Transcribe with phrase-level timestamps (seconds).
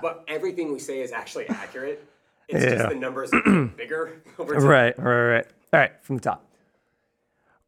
[0.00, 2.06] but everything we say is actually accurate.
[2.48, 2.74] It's Yeah.
[2.76, 4.64] just the numbers are bigger over time.
[4.64, 5.46] Right, right, right.
[5.72, 6.44] All right, from the top.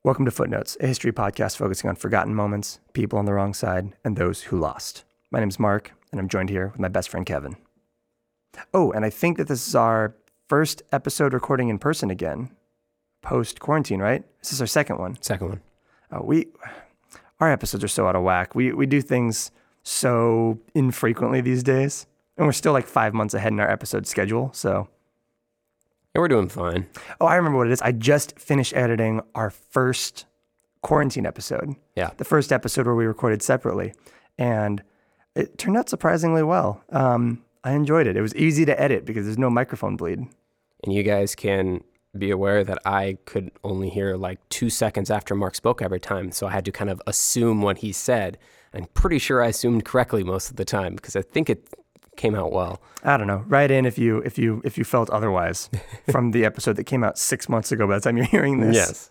[0.03, 3.95] Welcome to Footnotes, a history podcast focusing on forgotten moments, people on the wrong side,
[4.05, 5.05] and those who lost.
[5.31, 7.57] My name's Mark, and I'm joined here with my best friend Kevin.
[8.75, 10.15] Oh, and I think that this is our
[10.49, 12.51] first episode recording in person again,
[13.23, 14.23] post quarantine, right?
[14.41, 15.17] This is our second one.
[15.23, 15.61] Second one.
[16.13, 16.49] Uh, we,
[17.41, 18.55] our episodes are so out of whack.
[18.55, 19.51] We we do things
[19.83, 22.07] so infrequently these days,
[22.37, 24.51] and we're still like five months ahead in our episode schedule.
[24.53, 24.89] So
[26.15, 26.87] Yeah, we're doing fine.
[27.21, 27.83] Oh, I remember what it is.
[27.83, 30.27] I just finished editing our first
[30.83, 31.75] quarantine episode.
[31.97, 32.11] Yeah.
[32.17, 33.95] The first episode where we recorded separately.
[34.39, 34.83] And
[35.35, 36.83] it turned out surprisingly well.
[36.91, 38.17] Um, I enjoyed it.
[38.17, 40.21] It was easy to edit because there's no microphone bleed.
[40.83, 41.83] And you guys can
[42.17, 46.31] be aware that I could only hear like two seconds after Mark spoke every time.
[46.31, 48.39] So I had to kind of assume what he said.
[48.73, 51.67] I'm pretty sure I assumed correctly most of the time because I think it
[52.17, 52.81] came out well.
[53.03, 53.45] I don't know.
[53.47, 55.71] Write in if you if you if you felt otherwise
[56.11, 58.75] from the episode that came out six months ago by the time you're hearing this.
[58.75, 59.11] Yes.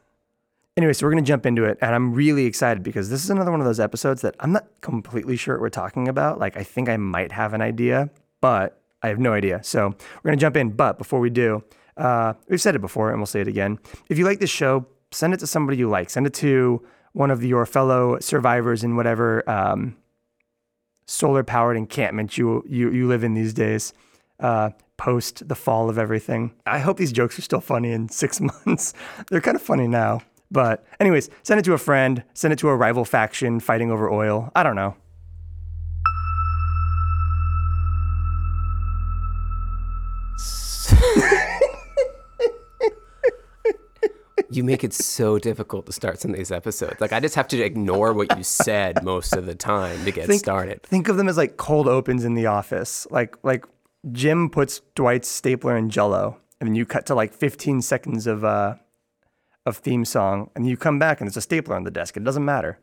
[0.75, 1.77] Anyway, so we're going to jump into it.
[1.81, 4.65] And I'm really excited because this is another one of those episodes that I'm not
[4.81, 6.39] completely sure what we're talking about.
[6.39, 8.09] Like, I think I might have an idea,
[8.41, 9.61] but I have no idea.
[9.63, 10.71] So we're going to jump in.
[10.71, 11.63] But before we do,
[11.95, 13.77] uh, we've said it before and we'll say it again.
[14.09, 16.09] If you like this show, send it to somebody you like.
[16.09, 19.95] Send it to one of your fellow survivors in whatever um,
[21.05, 23.93] solar powered encampment you, you, you live in these days.
[24.39, 26.53] Uh, post the fall of everything.
[26.65, 28.93] I hope these jokes are still funny in six months.
[29.29, 30.21] They're kind of funny now.
[30.51, 34.09] But, anyways, send it to a friend, send it to a rival faction fighting over
[34.11, 34.51] oil.
[34.55, 34.95] I don't know.
[44.49, 46.99] You make it so difficult to start some of these episodes.
[46.99, 50.31] Like I just have to ignore what you said most of the time to get
[50.33, 50.83] started.
[50.83, 53.07] Think of them as like cold opens in the office.
[53.11, 53.65] Like like
[54.11, 58.43] Jim puts Dwight's stapler in Jello, and then you cut to like 15 seconds of
[58.43, 58.75] uh
[59.66, 62.17] of theme song, and you come back and there's a stapler on the desk.
[62.17, 62.79] It doesn't matter.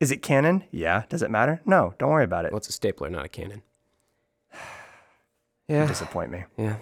[0.00, 0.64] Is it canon?
[0.72, 1.04] Yeah.
[1.08, 1.60] Does it matter?
[1.64, 1.94] No.
[1.98, 2.52] Don't worry about it.
[2.52, 3.62] What's a stapler, not a cannon?
[5.68, 6.44] You disappoint me.
[6.58, 6.76] Yeah.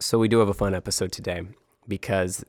[0.00, 1.42] So we do have a fun episode today
[1.88, 2.44] because,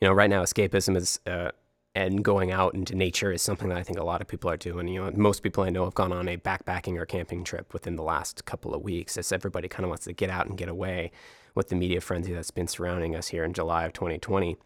[0.00, 1.50] you know, right now escapism is uh,
[1.94, 4.56] and going out into nature is something that I think a lot of people are
[4.56, 4.86] doing.
[4.88, 7.96] You know, most people I know have gone on a backpacking or camping trip within
[7.96, 10.68] the last couple of weeks, as everybody kind of wants to get out and get
[10.68, 11.10] away
[11.54, 14.56] with the media frenzy that's been surrounding us here in July of 2020.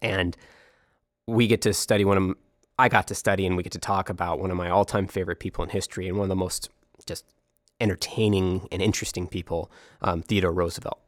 [0.00, 0.36] And
[1.26, 2.36] we get to study one of
[2.78, 5.38] I got to study and we get to talk about one of my all-time favorite
[5.38, 6.70] people in history and one of the most
[7.04, 7.26] just
[7.78, 10.98] entertaining and interesting people, um, Theodore Roosevelt.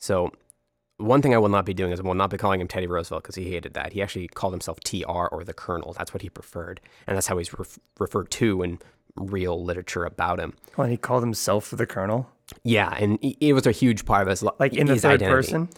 [0.00, 0.32] So,
[1.04, 2.86] one thing I will not be doing is I will not be calling him Teddy
[2.86, 3.92] Roosevelt because he hated that.
[3.92, 5.92] He actually called himself TR or the Colonel.
[5.92, 8.78] That's what he preferred, and that's how he's ref- referred to in
[9.16, 10.54] real literature about him.
[10.76, 12.28] When he called himself the colonel,
[12.64, 15.30] Yeah, and it was a huge part of his li- like in the third identity.
[15.34, 15.68] person.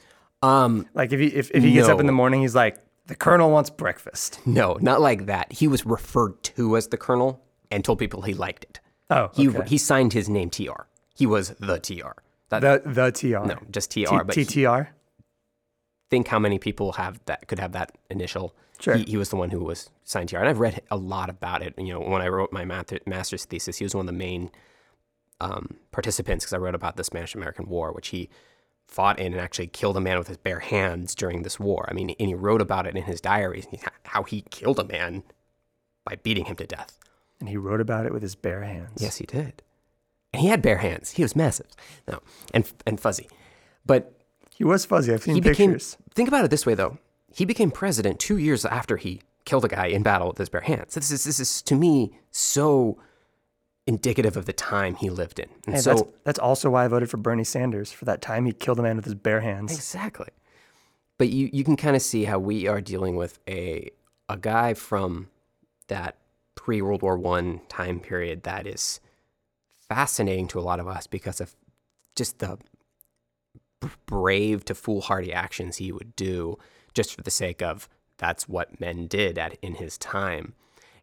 [0.43, 3.15] Um, Like if he if, if he gets up in the morning, he's like, the
[3.15, 4.41] colonel wants breakfast.
[4.47, 5.53] no, not like that.
[5.53, 8.81] He was referred to as the Colonel and told people he liked it.
[9.11, 9.63] Oh, He okay.
[9.69, 10.87] he signed his name TR.
[11.15, 12.13] He was the TR.
[12.49, 13.47] That, the the TR.
[13.47, 13.99] no, just TR.
[14.01, 14.89] T- but TTR.
[16.11, 18.55] Think how many people have that could have that initial.
[18.79, 18.97] Sure.
[18.97, 21.63] He, he was the one who was signed TR, and I've read a lot about
[21.63, 21.75] it.
[21.79, 24.51] You know, when I wrote my math- master's thesis, he was one of the main
[25.41, 28.29] um, participants because I wrote about the Spanish-American War, which he
[28.87, 31.87] fought in and actually killed a man with his bare hands during this war.
[31.89, 33.67] I mean, and he wrote about it in his diaries,
[34.05, 35.25] how he killed a man
[36.05, 36.99] by beating him to death.
[37.41, 39.03] And he wrote about it with his bare hands.
[39.03, 39.63] Yes, he did.
[40.33, 41.13] And he had bare hands.
[41.13, 41.69] He was massive.
[42.07, 42.21] No,
[42.55, 43.29] and and fuzzy.
[43.85, 44.16] But
[44.57, 45.13] He was fuzzy.
[45.13, 45.97] I've seen he became pictures.
[46.15, 46.99] think about it this way though
[47.33, 50.63] he became president two years after he killed a guy in battle with his bare
[50.63, 52.99] hands this is this is to me so
[53.87, 56.89] indicative of the time he lived in and Hey, so that's, that's also why I
[56.89, 57.93] voted for Bernie Sanders.
[57.93, 59.73] For that time, he killed a man with his bare hands.
[59.75, 60.29] exactly
[61.19, 63.91] but you you can kind of see how we are dealing with a
[64.29, 65.29] a guy from
[65.89, 66.17] that
[66.57, 69.01] pre World War One time period that is
[69.89, 71.55] fascinating to a lot of us because of
[72.17, 72.59] just the
[74.07, 76.59] brave to foolhardy actions he would do
[76.95, 77.89] just for the sake of
[78.19, 80.55] that's what men did at in his time.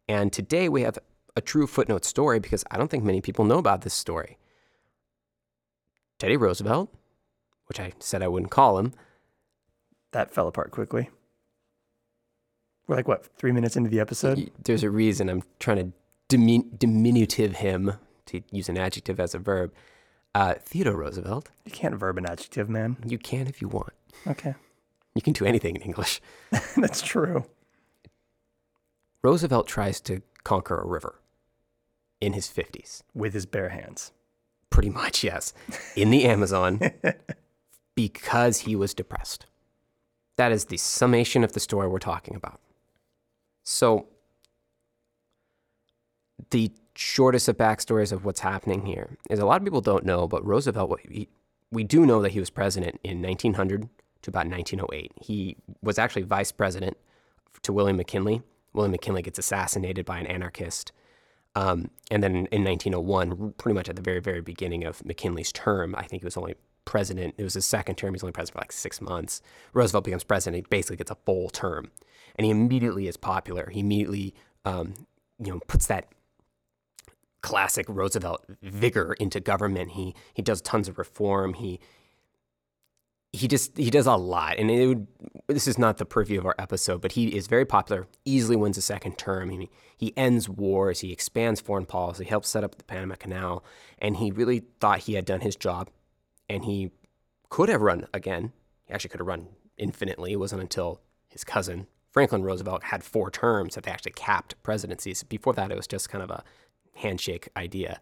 [0.08, 0.98] And today we have
[1.36, 4.38] a true footnote story because I don't think many people know about this story.
[6.20, 6.94] Teddy Roosevelt,
[7.68, 8.94] which I said I wouldn't call him,
[10.12, 11.10] That fell apart quickly.
[12.88, 14.52] We're like, what, three minutes into the episode?
[14.64, 17.94] there's a reason I'm trying to dimin- diminutive him
[18.26, 19.74] to use an adjective as a verb.
[20.36, 22.98] Uh, Theodore Roosevelt, You can't verb an adjective, man.
[23.06, 23.94] you can if you want.
[24.26, 24.56] Okay.
[25.14, 26.22] You can do anything in English.
[26.78, 27.46] That's true.
[29.22, 31.20] Roosevelt tries to conquer a river
[32.20, 33.04] in his 50s.
[33.14, 34.12] With his bare hands.
[34.72, 35.54] Pretty much, yes.
[35.96, 36.80] In the Amazon
[37.96, 39.46] because he was depressed.
[40.38, 42.60] That is the summation of the story we're talking about.
[43.64, 44.08] So,
[46.50, 50.28] the shortest of backstories of what's happening here is a lot of people don't know,
[50.28, 51.28] but Roosevelt, he,
[51.72, 53.90] we do know that he was president in 1900
[54.22, 55.12] to about 1908.
[55.22, 56.98] He was actually vice president
[57.64, 58.42] to William McKinley.
[58.74, 60.92] William McKinley gets assassinated by an anarchist.
[61.56, 65.94] Um, and then in 1901, pretty much at the very, very beginning of McKinley's term,
[65.96, 66.56] I think he was only
[66.86, 67.36] president.
[67.38, 68.14] It was his second term.
[68.14, 69.42] He was only president for like six months.
[69.74, 70.66] Roosevelt becomes president.
[70.66, 71.92] He basically gets a full term.
[72.36, 73.70] And he immediately is popular.
[73.72, 74.34] He immediately,
[74.66, 74.94] um,
[75.38, 76.08] you know, puts that
[77.44, 79.92] classic Roosevelt vigor into government.
[79.92, 81.54] He he does tons of reform.
[81.54, 81.80] He
[83.32, 85.08] he just he does a lot, and it would.
[85.48, 88.08] This is not the purview of our episode, but he is very popular.
[88.26, 89.50] Easily wins a second term.
[89.50, 91.02] He he ends wars.
[91.02, 92.24] He expands foreign policy.
[92.24, 93.64] Helps set up the Panama Canal,
[94.00, 95.90] and he really thought he had done his job,
[96.50, 96.92] and he
[97.50, 98.54] could have run again.
[98.86, 100.32] He actually could have run infinitely.
[100.32, 105.24] It wasn't until his cousin Franklin Roosevelt had four terms that they actually capped presidencies.
[105.24, 106.44] Before that, it was just kind of a
[106.96, 108.00] handshake idea.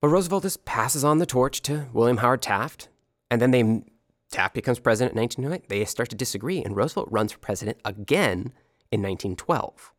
[0.00, 2.88] But Roosevelt just passes on the torch to William Howard Taft,
[3.30, 3.84] and then they
[4.30, 5.68] Taft becomes president in 1908.
[5.68, 8.52] They start to disagree, and Roosevelt runs for president again
[8.90, 9.92] in 1912.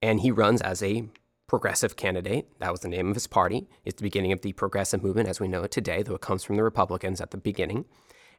[0.00, 1.08] And he runs as a
[1.46, 2.48] progressive candidate.
[2.58, 3.68] That was the name of his party.
[3.84, 6.42] It's the beginning of the progressive movement as we know it today, though it comes
[6.42, 7.84] from the Republicans at the beginning.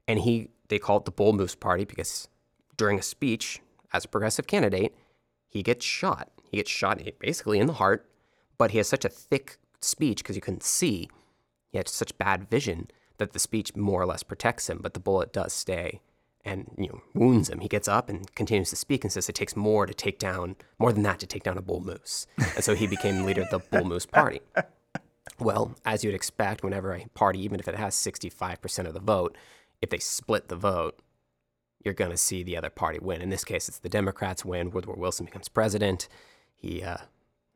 [0.08, 2.28] And he they call it the Bull Moose Party because
[2.76, 3.62] during a speech
[3.94, 4.96] as a progressive candidate,
[5.48, 6.32] he gets shot.
[6.54, 8.08] He gets shot basically in the heart,
[8.60, 11.10] but he has such a thick speech because you couldn't see.
[11.72, 15.00] He had such bad vision that the speech more or less protects him, but the
[15.00, 16.00] bullet does stay
[16.46, 17.60] and you know wounds him.
[17.60, 20.56] He gets up and continues to speak and says it takes more to take down
[20.78, 22.28] more than that to take down a bull moose.
[22.38, 24.42] And so he became leader of the Bull Moose Party.
[25.40, 29.36] Well, as you'd expect, whenever a party, even if it has 65% of the vote,
[29.82, 31.00] if they split the vote,
[31.84, 33.24] you're going to see the other party win.
[33.24, 34.70] In this case, it's the Democrats win.
[34.70, 36.08] Woodrow Wilson becomes president.
[36.64, 36.98] He uh,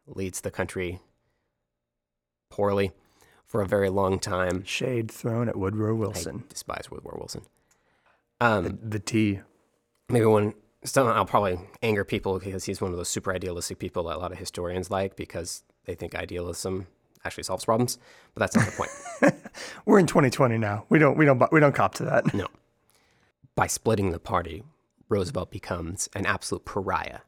[0.05, 0.99] leads the country
[2.49, 2.91] poorly
[3.45, 4.65] for a very long time.
[4.65, 6.43] Shade thrown at Woodrow Wilson.
[6.45, 7.43] I despise Woodrow Wilson.
[8.41, 9.39] Um, the, the T.
[10.09, 10.53] Maybe one.
[10.83, 14.19] Some, I'll probably anger people because he's one of those super idealistic people that a
[14.19, 16.87] lot of historians like because they think idealism
[17.23, 17.97] actually solves problems.
[18.33, 19.33] But that's not the point.
[19.85, 20.85] We're in 2020 now.
[20.89, 22.33] We don't we don't we don't cop to that.
[22.33, 22.47] No.
[23.55, 24.63] By splitting the party,
[25.07, 27.19] Roosevelt becomes an absolute pariah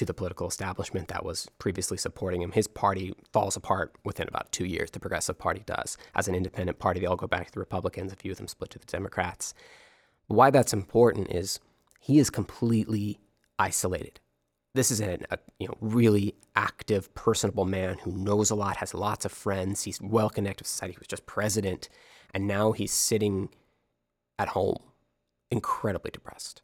[0.00, 2.52] to the political establishment that was previously supporting him.
[2.52, 4.90] His party falls apart within about two years.
[4.90, 5.98] The Progressive Party does.
[6.14, 8.10] As an independent party, they all go back to the Republicans.
[8.10, 9.52] A few of them split to the Democrats.
[10.26, 11.60] Why that's important is
[12.00, 13.20] he is completely
[13.58, 14.20] isolated.
[14.72, 18.94] This is an, a you know really active, personable man who knows a lot, has
[18.94, 19.82] lots of friends.
[19.82, 20.94] He's well connected with society.
[20.94, 21.90] He was just president,
[22.32, 23.50] and now he's sitting
[24.38, 24.78] at home,
[25.50, 26.62] incredibly depressed.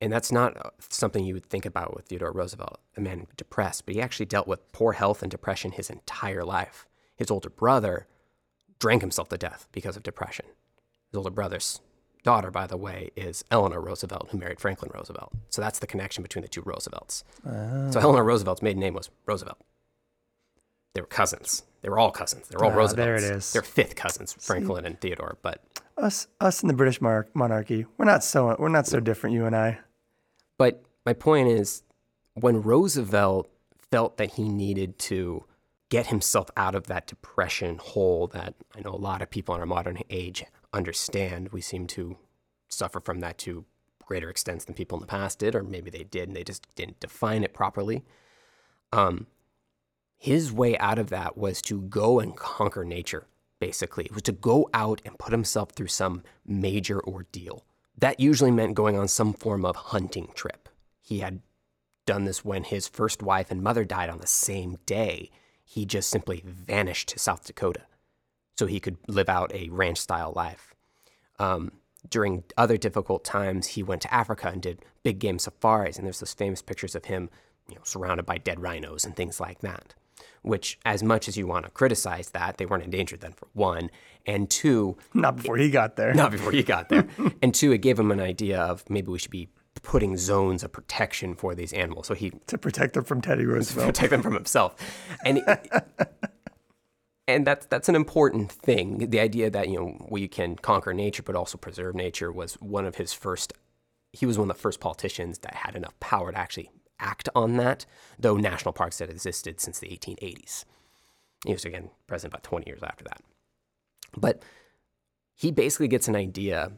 [0.00, 3.86] And that's not uh, something you would think about with Theodore Roosevelt, a man depressed,
[3.86, 6.86] but he actually dealt with poor health and depression his entire life.
[7.16, 8.06] His older brother
[8.78, 10.46] drank himself to death because of depression.
[11.10, 11.80] His older brother's
[12.22, 15.32] daughter, by the way, is Eleanor Roosevelt, who married Franklin Roosevelt.
[15.48, 17.24] So that's the connection between the two Roosevelts.
[17.46, 17.90] Oh.
[17.90, 19.58] So Eleanor Roosevelt's maiden name was Roosevelt.
[20.92, 21.62] They were cousins.
[21.82, 22.48] They were all cousins.
[22.48, 22.96] They were all ah, Roosevelts.
[22.96, 23.52] There it is.
[23.52, 24.86] They're fifth cousins, Franklin See?
[24.88, 25.38] and Theodore.
[25.40, 25.62] But
[25.96, 29.34] us, us in the British monarchy, we're not so we're not so different.
[29.34, 29.78] You and I.
[30.58, 31.82] But my point is,
[32.34, 33.50] when Roosevelt
[33.90, 35.44] felt that he needed to
[35.88, 39.60] get himself out of that depression hole that I know a lot of people in
[39.60, 42.16] our modern age understand, we seem to
[42.68, 43.64] suffer from that to
[44.04, 46.66] greater extents than people in the past did, or maybe they did and they just
[46.74, 48.04] didn't define it properly.
[48.92, 49.26] Um,
[50.16, 53.26] his way out of that was to go and conquer nature,
[53.60, 54.04] basically.
[54.06, 57.64] It was to go out and put himself through some major ordeal.
[57.98, 60.68] That usually meant going on some form of hunting trip.
[61.00, 61.40] He had
[62.04, 65.30] done this when his first wife and mother died on the same day.
[65.64, 67.82] He just simply vanished to South Dakota
[68.56, 70.74] so he could live out a ranch style life.
[71.38, 71.72] Um,
[72.08, 76.20] during other difficult times, he went to Africa and did big game safaris, and there's
[76.20, 77.30] those famous pictures of him,
[77.68, 79.94] you know, surrounded by dead rhinos and things like that.
[80.42, 83.90] Which, as much as you want to criticize that, they weren't endangered then, for one,
[84.26, 86.14] and two, not before he got there.
[86.14, 87.06] Not before he got there,
[87.42, 89.48] and two, it gave him an idea of maybe we should be
[89.82, 92.06] putting zones of protection for these animals.
[92.06, 94.74] So he to protect them from Teddy Roosevelt, protect them from himself,
[95.24, 95.42] and.
[97.28, 99.10] and that's that's an important thing.
[99.10, 102.86] The idea that you know we can conquer nature but also preserve nature was one
[102.86, 103.52] of his first.
[104.12, 106.70] He was one of the first politicians that had enough power to actually
[107.00, 107.86] act on that,
[108.18, 110.64] though national parks had existed since the 1880s.
[111.44, 113.20] He was again president about 20 years after that.
[114.16, 114.42] But
[115.34, 116.72] he basically gets an idea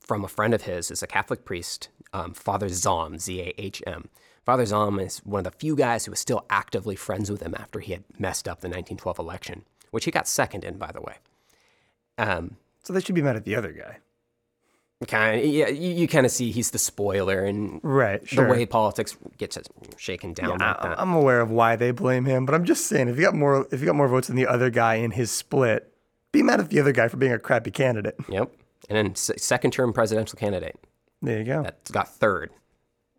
[0.00, 3.82] from a friend of his, is a Catholic priest, um, Father Zahm, Z A H
[3.86, 4.08] M.
[4.44, 7.54] Father Zahm is one of the few guys who was still actively friends with him
[7.56, 11.00] after he had messed up the 1912 election, which he got second in, by the
[11.00, 11.14] way.
[12.18, 13.98] Um, so they should be mad at the other guy.
[15.06, 18.44] Kind of, yeah, you, you kind of see he's the spoiler and right, sure.
[18.44, 19.58] the way politics gets
[19.96, 20.58] shaken down.
[20.60, 23.16] Yeah, like I, am aware of why they blame him, but I'm just saying if
[23.16, 25.92] you got more if you got more votes than the other guy in his split,
[26.30, 28.16] be mad at the other guy for being a crappy candidate.
[28.28, 28.50] Yep,
[28.88, 30.76] and then second term presidential candidate.
[31.20, 31.62] There you go.
[31.62, 32.50] That got third.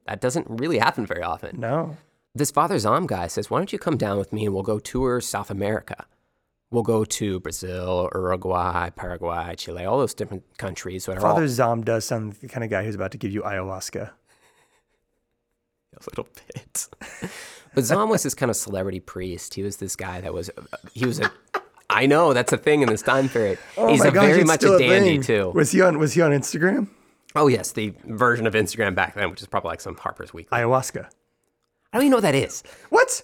[0.07, 1.59] That doesn't really happen very often.
[1.59, 1.97] No.
[2.35, 4.79] This Father Zahm guy says, "Why don't you come down with me and we'll go
[4.79, 6.05] tour South America?"
[6.73, 11.05] We'll go to Brazil, Uruguay, Paraguay, Chile, all those different countries.
[11.05, 11.39] Father all...
[11.39, 14.09] Zahm does sound the kind of guy who's about to give you ayahuasca.
[15.95, 16.87] A little bit.
[17.75, 19.53] but Zahm was this kind of celebrity priest.
[19.53, 20.49] He was this guy that was,
[20.91, 21.31] he was a,
[21.89, 23.59] I know that's a thing in this time period.
[23.77, 25.51] Oh He's a gosh, very much a dandy a too.
[25.53, 25.99] Was he on?
[25.99, 26.87] Was he on Instagram?
[27.35, 30.57] Oh yes, the version of Instagram back then, which is probably like some Harper's Weekly.
[30.57, 31.05] Ayahuasca.
[31.05, 32.63] I don't even know what that is.
[32.89, 33.21] What?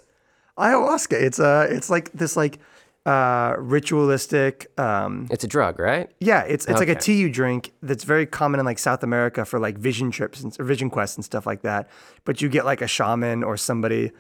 [0.58, 1.13] Ayahuasca.
[1.13, 2.60] It's uh, it's like this like
[3.06, 4.72] uh, ritualistic.
[4.79, 6.12] Um, it's a drug, right?
[6.20, 6.79] Yeah, it's it's okay.
[6.79, 10.12] like a tea you drink that's very common in like South America for like vision
[10.12, 11.89] trips and or vision quests and stuff like that.
[12.25, 14.12] But you get like a shaman or somebody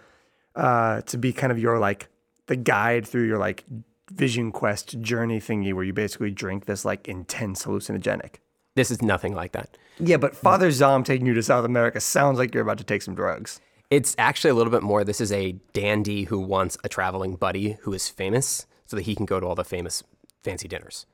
[0.55, 2.07] uh, to be kind of your like
[2.47, 3.63] the guide through your like
[4.11, 8.35] vision quest journey thingy where you basically drink this like intense hallucinogenic.
[8.75, 9.77] This is nothing like that.
[9.99, 13.01] Yeah, but Father Zahm taking you to South America sounds like you're about to take
[13.01, 13.59] some drugs.
[13.91, 15.03] It's actually a little bit more.
[15.03, 19.15] This is a dandy who wants a traveling buddy who is famous so that he
[19.15, 20.03] can go to all the famous
[20.43, 21.05] fancy dinners.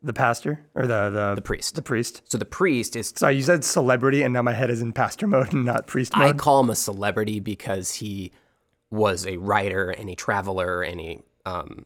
[0.00, 1.74] The pastor or the the the priest.
[1.74, 2.22] The priest.
[2.26, 3.12] So the priest is.
[3.16, 6.16] Sorry, you said celebrity, and now my head is in pastor mode and not priest
[6.16, 6.26] mode.
[6.26, 8.30] I call him a celebrity because he
[8.90, 11.84] was a writer and a traveler and a um,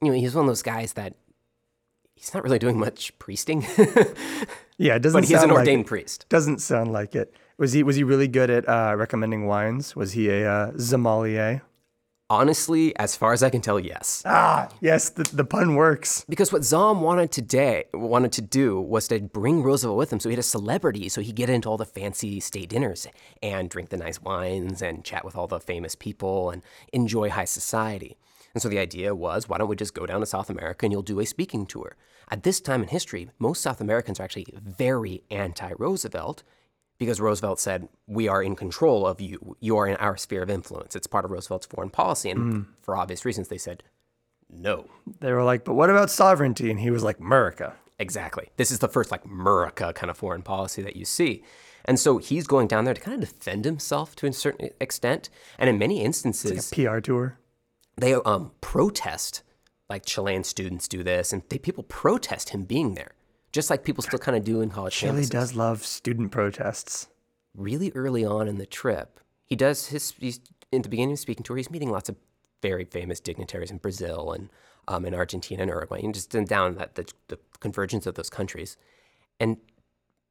[0.00, 1.14] you know, he's one of those guys that
[2.14, 3.62] he's not really doing much priesting.
[4.78, 5.22] yeah, it doesn't.
[5.22, 6.26] But he's an ordained like priest.
[6.28, 7.34] Doesn't sound like it.
[7.56, 9.96] Was he was he really good at uh, recommending wines?
[9.96, 11.62] Was he a uh, sommelier?
[12.30, 14.22] Honestly, as far as I can tell, yes.
[14.26, 16.26] Ah, yes, the, the pun works.
[16.28, 20.28] Because what Zahm wanted today wanted to do was to bring Roosevelt with him, so
[20.28, 23.06] he had a celebrity, so he'd get into all the fancy state dinners
[23.42, 26.60] and drink the nice wines and chat with all the famous people and
[26.92, 28.18] enjoy high society.
[28.52, 30.92] And so the idea was, why don't we just go down to South America and
[30.92, 31.96] you'll do a speaking tour?
[32.30, 36.42] At this time in history, most South Americans are actually very anti-Roosevelt
[36.98, 39.56] because Roosevelt said, We are in control of you.
[39.60, 40.96] You are in our sphere of influence.
[40.96, 42.30] It's part of Roosevelt's foreign policy.
[42.30, 42.66] And mm.
[42.82, 43.82] for obvious reasons, they said,
[44.50, 44.86] No.
[45.20, 46.70] They were like, But what about sovereignty?
[46.70, 47.76] And he was like, America.
[47.98, 48.48] Exactly.
[48.56, 51.42] This is the first like America kind of foreign policy that you see.
[51.84, 55.30] And so he's going down there to kind of defend himself to a certain extent.
[55.58, 57.38] And in many instances, like a PR tour.
[57.96, 59.42] They um, protest,
[59.88, 63.12] like Chilean students do this, and they, people protest him being there
[63.52, 65.30] just like people still kind of do in college Chile campuses.
[65.30, 67.08] does love student protests.
[67.54, 70.40] Really early on in the trip, he does his, he's
[70.70, 72.16] in the beginning of speaking tour, he's meeting lots of
[72.62, 74.50] very famous dignitaries in Brazil and
[74.86, 78.76] um, in Argentina and Uruguay, and just down at the, the convergence of those countries.
[79.38, 79.58] And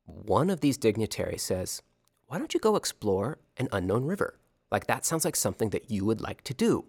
[0.05, 1.81] one of these dignitaries says,
[2.27, 4.39] Why don't you go explore an unknown river?
[4.71, 6.86] Like, that sounds like something that you would like to do.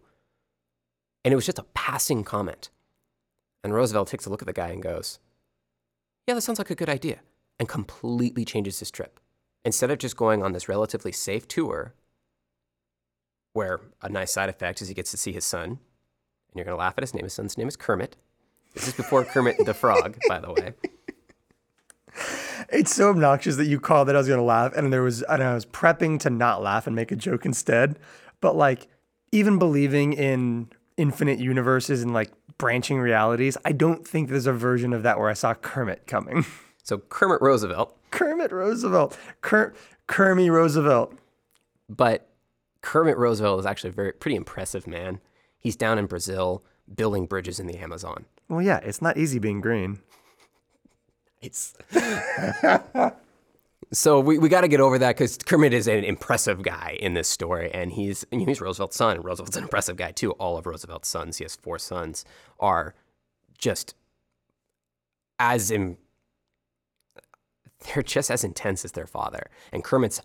[1.25, 2.70] And it was just a passing comment.
[3.62, 5.18] And Roosevelt takes a look at the guy and goes,
[6.28, 7.20] yeah, that sounds like a good idea,
[7.58, 9.18] and completely changes his trip.
[9.64, 11.94] Instead of just going on this relatively safe tour,
[13.54, 16.76] where a nice side effect is he gets to see his son, and you're going
[16.76, 17.25] to laugh at his name.
[17.25, 18.18] His son's name is Kermit.
[18.75, 20.75] This is before Kermit the Frog, by the way.
[22.70, 25.23] It's so obnoxious that you called that I was going to laugh, and there was,
[25.23, 27.99] and I was prepping to not laugh and make a joke instead.
[28.42, 28.87] But like,
[29.32, 30.68] even believing in
[30.99, 33.57] infinite universes and like branching realities.
[33.64, 36.45] I don't think there's a version of that where I saw Kermit coming.
[36.85, 37.95] So Kermit Roosevelt.
[38.11, 39.14] Kermit Roosevelt.
[39.43, 39.75] Ker-
[40.07, 41.12] Kermit Roosevelt.
[41.87, 42.31] But
[42.81, 45.21] Kermit Roosevelt is actually a very pretty impressive man.
[45.59, 46.64] He's down in Brazil
[46.97, 48.25] building bridges in the Amazon.
[48.49, 49.99] Well, yeah, it's not easy being green.
[51.43, 51.75] It's
[53.90, 57.14] So we, we got to get over that because Kermit is an impressive guy in
[57.14, 59.23] this story, and he's you know, he's Roosevelt's son.
[59.23, 60.33] Roosevelt's an impressive guy too.
[60.33, 62.25] All of Roosevelt's sons, he has four sons,
[62.61, 62.95] are
[63.57, 63.95] just
[65.38, 65.97] as in,
[67.87, 69.49] they're just as intense as their father.
[69.73, 70.21] And Kermit's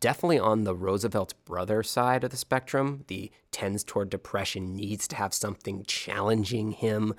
[0.00, 3.04] definitely on the Roosevelt brother side of the spectrum.
[3.06, 7.14] The tends toward depression, needs to have something challenging him,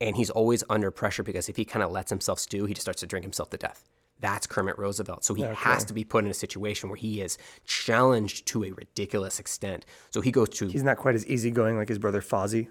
[0.00, 2.84] and he's always under pressure because if he kind of lets himself stew, he just
[2.84, 3.89] starts to drink himself to death.
[4.20, 5.24] That's Kermit Roosevelt.
[5.24, 5.54] So he okay.
[5.54, 9.86] has to be put in a situation where he is challenged to a ridiculous extent.
[10.10, 10.68] So he goes to.
[10.68, 12.68] He's not quite as easygoing like his brother Fozzie.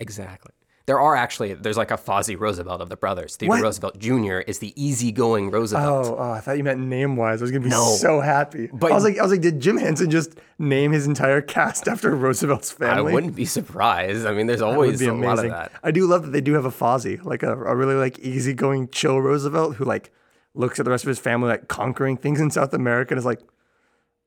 [0.00, 0.52] Exactly.
[0.88, 3.36] There are actually there's like a Fozzie Roosevelt of the brothers.
[3.36, 3.62] Theodore What?
[3.62, 4.38] Roosevelt Jr.
[4.38, 6.06] is the easygoing Roosevelt.
[6.06, 7.42] Oh, oh, I thought you meant name wise.
[7.42, 7.94] I was gonna be No.
[7.96, 8.70] so happy.
[8.72, 11.88] But- I was like, I was like, did Jim Henson just name his entire cast
[11.88, 13.12] after Roosevelt's family?
[13.12, 14.24] I wouldn't be surprised.
[14.24, 15.72] I mean, there's always be a lot of that.
[15.82, 18.88] I do love that they do have a Fozzie, like a, a really like easygoing,
[18.88, 20.10] chill Roosevelt who like
[20.58, 23.24] looks at the rest of his family like conquering things in South America and is
[23.24, 23.40] like,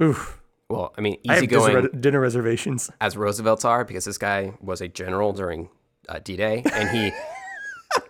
[0.01, 2.89] oof, Well, I mean, I have dinner reservations.
[3.01, 5.69] as Roosevelt's are because this guy was a general during
[6.07, 7.11] uh, D-Day, and he,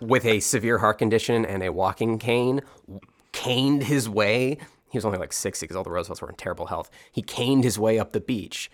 [0.00, 2.60] with a severe heart condition and a walking cane,
[3.32, 4.56] caned his way.
[4.90, 6.90] He was only like 60 because all the Roosevelts were in terrible health.
[7.10, 8.70] He caned his way up the beach,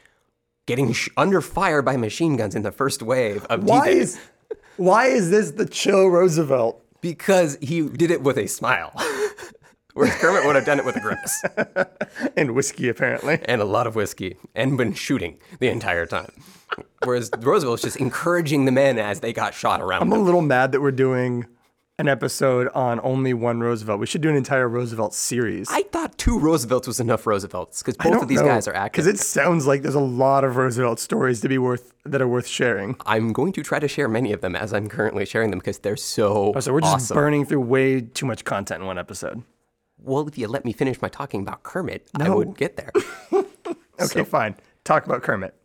[0.67, 4.21] getting sh- under fire by machine guns in the first wave of Why D-Day is
[4.77, 6.85] why is this the chill Roosevelt?
[7.01, 8.93] Because he did it with a smile.
[9.95, 11.43] Whereas Kermit would have done it with a grimace
[12.37, 13.41] And whiskey apparently.
[13.47, 16.31] and a lot of whiskey and been shooting the entire time.
[17.05, 20.21] Whereas Roosevelt was just encouraging the men as they got shot around I'm him.
[20.21, 21.47] a little mad that we're doing
[22.01, 23.99] an episode on only one Roosevelt.
[23.99, 25.67] We should do an entire Roosevelt series.
[25.71, 28.93] I thought two Roosevelts was enough Roosevelts because both of these guys are active.
[29.05, 32.29] because it sounds like there's a lot of Roosevelt stories to be worth that are
[32.29, 32.95] worth sharing.
[33.05, 35.79] I'm going to try to share many of them as I'm currently sharing them because
[35.79, 37.17] they're so, Oh, So we're just awesome.
[37.17, 39.43] burning through way too much content in one episode.
[40.01, 42.37] well, if you let me finish my talking about Kermit, I No.
[42.37, 42.93] would get there.
[44.01, 44.55] Okay, fine.
[44.85, 45.57] Talk about Kermit.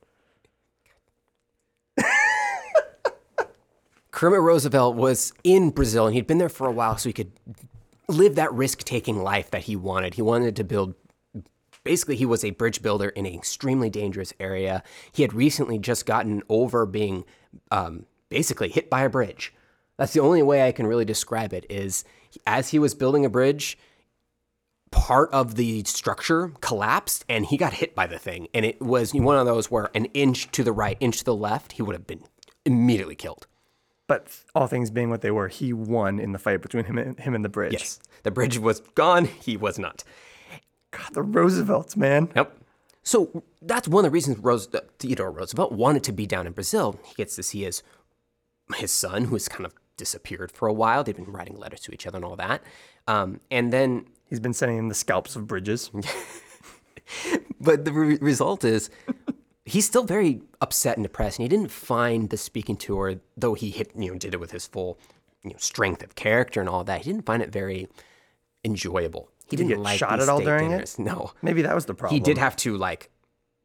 [4.14, 7.32] Kermit Roosevelt was in Brazil and he'd been there for a while so he could
[8.08, 10.14] live that risk taking life that he wanted.
[10.14, 10.94] He wanted to build.
[11.84, 14.84] Basically, he was a bridge builder in an extremely dangerous area.
[15.12, 17.26] He had recently just gotten over being
[17.72, 19.52] um, basically hit by a bridge.
[19.98, 21.66] That's the only way I can really describe it.
[21.68, 22.04] Is
[22.46, 23.80] as he was building a bridge,
[24.92, 28.48] part of the structure collapsed and he got hit by the thing.
[28.54, 31.36] And it was one of those where an inch to the right, inch to the
[31.36, 32.22] left, he would have been
[32.64, 33.48] immediately killed.
[34.08, 37.20] But all things being what they were, he won in the fight between him and
[37.20, 37.74] him and the bridge.
[37.74, 38.00] Yes.
[38.24, 39.26] The bridge was gone.
[39.26, 40.04] He was not.
[40.92, 42.30] God, the Roosevelts, man.
[42.36, 42.58] Yep.
[43.02, 46.54] So that's one of the reasons Rose, uh, Theodore Roosevelt wanted to be down in
[46.54, 47.00] Brazil.
[47.06, 47.84] He gets to see his
[48.76, 51.04] his son, who has kind of disappeared for a while.
[51.04, 52.64] They've been writing letters to each other and all that.
[53.08, 55.92] Um, and then, He's been sending him the scalps of bridges.
[57.62, 58.90] but the re- result is
[59.66, 61.40] he's still very upset and depressed.
[61.40, 64.52] And he didn't find the speaking tour, though he hit, you know, did it with
[64.52, 65.00] his full
[65.44, 67.02] you know, strength of character and all that.
[67.02, 67.88] He didn't find it very
[68.64, 69.30] enjoyable.
[69.50, 70.96] He didn't get like shot at all during it?
[71.00, 71.34] No.
[71.42, 72.18] Maybe that was the problem.
[72.18, 73.10] he did have to like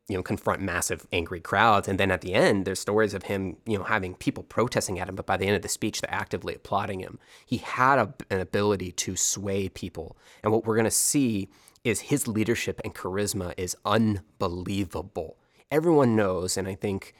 [0.08, 3.58] you know confront massive angry crowds and then at the end there's stories of him
[3.66, 6.12] you know having people protesting at him but by the end of the speech they're
[6.12, 10.84] actively applauding him he had a, an ability to sway people and what we're going
[10.86, 11.50] to see
[11.84, 15.36] is his leadership and charisma is unbelievable
[15.70, 17.14] everyone knows and i think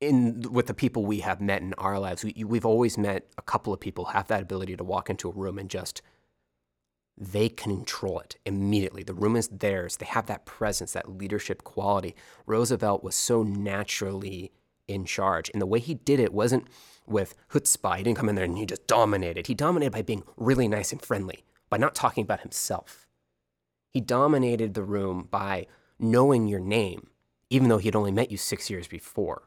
[0.00, 3.42] in with the people we have met in our lives we, we've always met a
[3.42, 6.02] couple of people have that ability to walk into a room and just
[7.20, 9.02] they control it immediately.
[9.02, 9.96] The room is theirs.
[9.96, 12.14] They have that presence, that leadership quality.
[12.46, 14.52] Roosevelt was so naturally
[14.86, 15.50] in charge.
[15.52, 16.68] And the way he did it wasn't
[17.06, 17.96] with chutzpah.
[17.96, 19.48] He didn't come in there and he just dominated.
[19.48, 23.08] He dominated by being really nice and friendly, by not talking about himself.
[23.92, 25.66] He dominated the room by
[25.98, 27.08] knowing your name,
[27.50, 29.42] even though he had only met you six years before.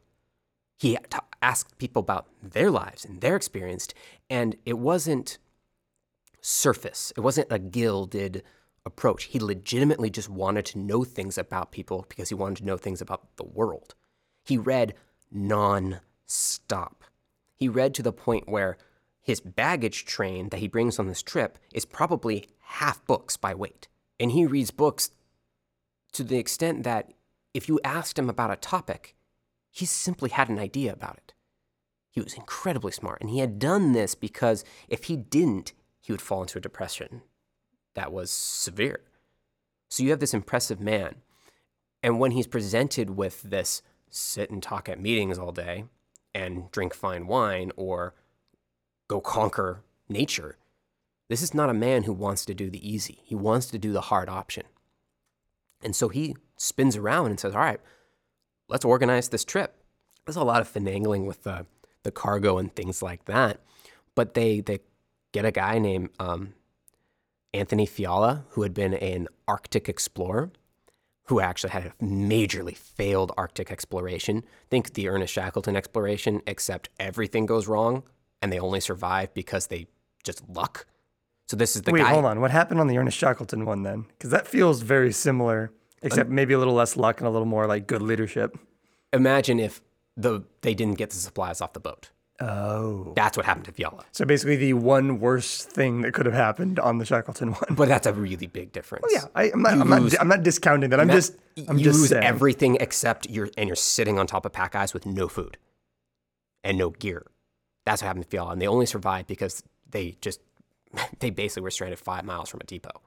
[0.78, 3.88] He t- asked people about their lives and their experience,
[4.30, 5.38] and it wasn't
[6.42, 7.14] surface.
[7.16, 8.44] It wasn't a gilded
[8.86, 9.26] approach.
[9.26, 13.02] He legitimately just wanted to know things about people because he wanted to know things
[13.02, 13.94] about the world.
[14.44, 14.96] He read
[15.32, 17.04] non stop.
[17.56, 18.78] He read to the point where
[19.22, 23.88] his baggage train that he brings on this trip is probably half books by weight.
[24.20, 25.12] And he reads books
[26.14, 27.14] to the extent that
[27.54, 29.16] if you asked him about a topic,
[29.70, 31.34] he simply had an idea about it.
[32.10, 33.22] He was incredibly smart.
[33.22, 37.22] And he had done this because if he didn't, he would fall into a depression
[37.94, 39.02] that was severe.
[39.90, 41.16] So you have this impressive man.
[42.04, 45.86] And when he's presented with this sit and talk at meetings all day
[46.34, 48.14] and drink fine wine or
[49.08, 50.58] go conquer nature,
[51.30, 53.20] this is not a man who wants to do the easy.
[53.24, 54.64] He wants to do the hard option.
[55.84, 57.80] And so he spins around and says, All right,
[58.70, 59.76] let's organize this trip.
[60.26, 61.66] There's a lot of finagling with the,
[62.04, 63.60] the cargo and things like that.
[64.16, 64.80] But they, they
[65.32, 66.54] get a guy named um,
[67.54, 70.52] Anthony Fiala, who had been an Arctic explorer,
[71.26, 74.44] who actually had a majorly failed Arctic exploration.
[74.70, 78.04] Think the Ernest Shackleton exploration, except everything goes wrong
[78.42, 79.88] and they only survive because they
[80.24, 80.86] just luck.
[81.52, 82.14] So this is the Wait, guy.
[82.14, 82.40] hold on.
[82.40, 84.06] What happened on the Ernest Shackleton one then?
[84.18, 85.70] Because that feels very similar,
[86.02, 88.58] except um, maybe a little less luck and a little more like good leadership.
[89.12, 89.82] Imagine if
[90.16, 92.12] the they didn't get the supplies off the boat.
[92.40, 93.12] Oh.
[93.18, 94.06] That's what happened to Fiala.
[94.14, 97.76] So basically, the one worst thing that could have happened on the Shackleton one.
[97.76, 99.08] But that's a really big difference.
[99.10, 101.02] yeah, I, am not, I'm, lose- not, I'm not discounting that.
[101.02, 101.36] I'm just,
[101.68, 102.24] I'm you just lose saying.
[102.24, 105.58] everything except you're and you're sitting on top of pack ice with no food
[106.64, 107.26] and no gear.
[107.86, 110.40] That's what happened to Fiala, and they only survived because they just
[111.20, 113.02] they basically were stranded five miles from a depot,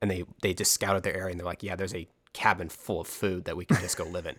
[0.00, 3.00] and they they just scouted their area and they're like, yeah, there's a cabin full
[3.00, 4.36] of food that we can just go live in.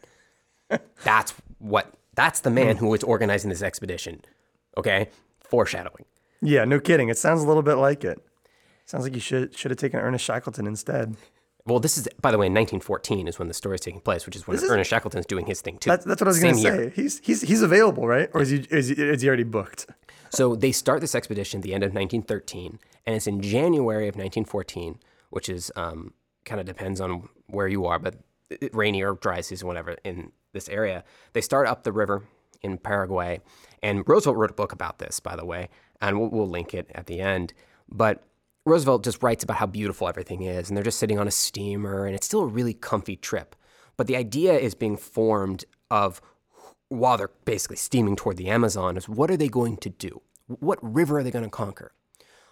[1.03, 4.21] That's what that's the man who was organizing this expedition.
[4.77, 5.09] Okay,
[5.39, 6.05] foreshadowing.
[6.41, 7.09] Yeah, no kidding.
[7.09, 8.19] It sounds a little bit like it.
[8.85, 11.15] Sounds like you should should have taken Ernest Shackleton instead.
[11.65, 14.25] Well, this is, by the way, in 1914 is when the story is taking place,
[14.25, 15.89] which is when is- Ernest Shackleton's doing his thing too.
[15.89, 16.75] That's, that's what I was going to say.
[16.75, 16.89] year.
[16.89, 18.29] He's he's he's available, right?
[18.33, 19.87] Or is he is he, is he already booked?
[20.31, 24.15] So they start this expedition at the end of 1913, and it's in January of
[24.15, 24.99] 1914,
[25.31, 26.13] which is um,
[26.45, 28.15] kind of depends on where you are, but
[28.71, 31.03] rainy or dry season, whatever, in this area.
[31.33, 32.23] They start up the river
[32.61, 33.41] in Paraguay,
[33.81, 35.69] and Roosevelt wrote a book about this, by the way,
[36.01, 37.53] and we'll, we'll link it at the end.
[37.89, 38.23] But
[38.65, 42.05] Roosevelt just writes about how beautiful everything is, and they're just sitting on a steamer,
[42.05, 43.55] and it's still a really comfy trip.
[43.97, 46.21] But the idea is being formed of
[46.89, 50.21] while they're basically steaming toward the Amazon is what are they going to do?
[50.47, 51.93] What river are they going to conquer?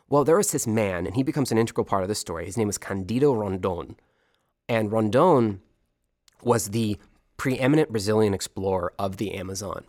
[0.09, 2.45] Well, there is this man, and he becomes an integral part of the story.
[2.45, 3.97] His name is Candido Rondon.
[4.69, 5.61] And Rondon
[6.41, 6.97] was the
[7.35, 9.85] preeminent Brazilian explorer of the Amazon.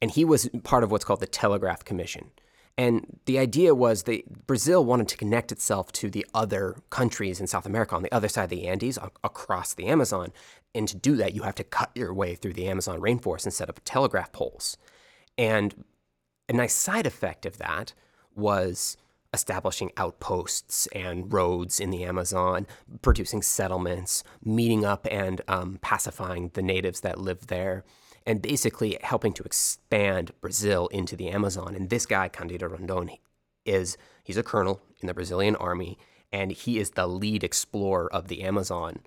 [0.00, 2.30] And he was part of what's called the Telegraph Commission.
[2.78, 7.46] And the idea was that Brazil wanted to connect itself to the other countries in
[7.46, 10.32] South America on the other side of the Andes across the Amazon.
[10.74, 13.52] And to do that, you have to cut your way through the Amazon rainforest and
[13.52, 14.76] set up telegraph poles.
[15.38, 15.84] And
[16.48, 17.94] a nice side effect of that
[18.34, 18.98] was
[19.32, 22.66] establishing outposts and roads in the Amazon,
[23.02, 27.84] producing settlements, meeting up and um, pacifying the natives that lived there,
[28.26, 31.74] and basically helping to expand Brazil into the Amazon.
[31.76, 33.10] And this guy, Candido Rondon,
[33.64, 35.96] is he's a colonel in the Brazilian army,
[36.32, 39.00] and he is the lead explorer of the Amazon,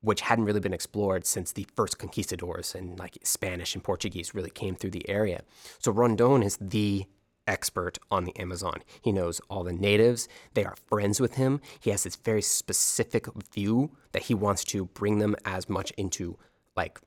[0.00, 4.50] which hadn't really been explored since the first conquistadors and like Spanish and Portuguese really
[4.50, 5.42] came through the area.
[5.78, 7.04] So Rondon is the
[7.46, 8.82] expert on the Amazon.
[9.02, 10.28] He knows all the natives.
[10.54, 11.60] They are friends with him.
[11.80, 16.38] He has this very specific view that he wants to bring them as much into
[16.76, 17.00] like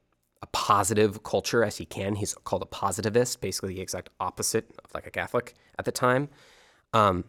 [0.46, 2.16] a positive culture as he can.
[2.16, 6.30] He's called a positivist, basically the exact opposite of like a Catholic at the time.
[6.94, 7.24] Um,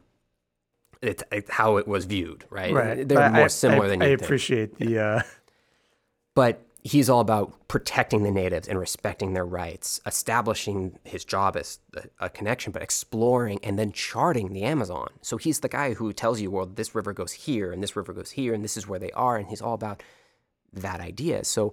[1.02, 2.72] it's, it's how it was viewed, right?
[2.74, 3.08] Right.
[3.08, 4.22] They're But more I- similar I, than I you think.
[4.22, 4.98] I appreciate the.
[4.98, 5.22] Uh,
[6.34, 11.78] But he's all about protecting the natives and respecting their rights, establishing his job as
[11.96, 15.08] a, a connection, but exploring and then charting the Amazon.
[15.22, 18.12] So he's the guy who tells you, well, this river goes here and this river
[18.12, 19.36] goes here and this is where they are.
[19.38, 20.02] And he's all about
[20.74, 21.44] that idea.
[21.44, 21.72] So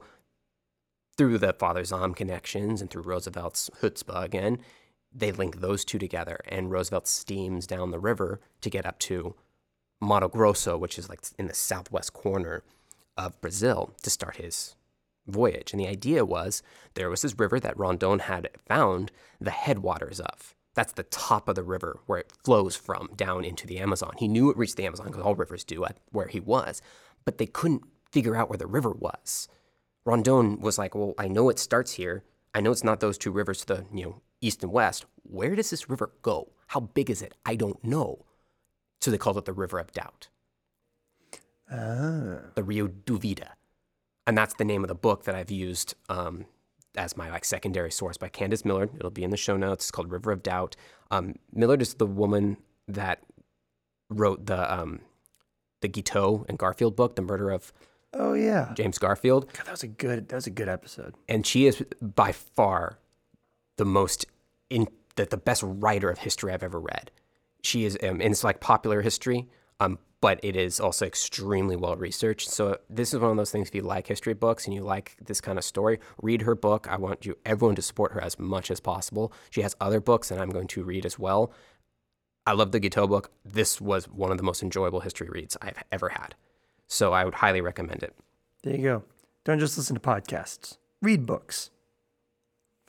[1.18, 4.60] through the Father Zahm connections and through Roosevelt's chutzpah again,
[5.14, 6.40] they link those two together.
[6.48, 9.36] And Roosevelt steams down the river to get up to
[10.02, 12.64] Mato Grosso, which is like in the southwest corner
[13.16, 14.76] of Brazil, to start his
[15.28, 15.72] voyage.
[15.72, 16.64] And the idea was
[16.96, 20.56] there was this river that Rondon had found the headwaters of.
[20.74, 24.14] That's the top of the river where it flows from down into the Amazon.
[24.18, 26.82] He knew it reached the Amazon because all rivers do at where he was,
[27.26, 29.48] but they couldn't figure out where the river was.
[30.06, 32.24] Rondon was like, "Well, I know it starts here.
[32.54, 35.06] I know it's not those two rivers to the you know east and west.
[35.24, 36.50] Where does this river go?
[36.68, 37.34] How big is it?
[37.46, 38.26] I don't know."
[39.02, 40.30] So they called it the River of Doubt,
[41.70, 42.52] ah.
[42.56, 43.52] the Rio Duvida,
[44.26, 46.46] and that's the name of the book that I've used um,
[46.96, 48.92] as my like secondary source by Candace Millard.
[48.96, 49.86] It'll be in the show notes.
[49.86, 50.76] It's called River of Doubt.
[51.12, 53.24] Um, Millard is the woman that
[54.10, 55.02] wrote the um,
[55.82, 57.74] the Guiteau and Garfield book, The Murder of
[58.14, 58.74] Oh yeah.
[58.76, 59.52] James Garfield.
[59.54, 60.30] God, that was a good.
[60.30, 61.16] That was a good episode.
[61.28, 63.00] and she is by far
[63.78, 64.26] the most
[64.70, 67.12] in the, the best writer of history I've ever read.
[67.64, 69.48] She is, um, and it's like popular history,
[69.80, 72.50] um, but it is also extremely well researched.
[72.50, 73.70] So this is one of those things.
[73.70, 76.88] If you like history books and you like this kind of story, read her book.
[76.90, 79.32] I want you everyone to support her as much as possible.
[79.50, 81.52] She has other books, and I'm going to read as well.
[82.46, 83.32] I love the Guiteau book.
[83.46, 86.36] This was one of the most enjoyable history reads I've ever had.
[86.88, 88.16] So I would highly recommend it.
[88.64, 89.04] There you go.
[89.44, 90.78] Don't just listen to podcasts.
[91.02, 91.70] Read books.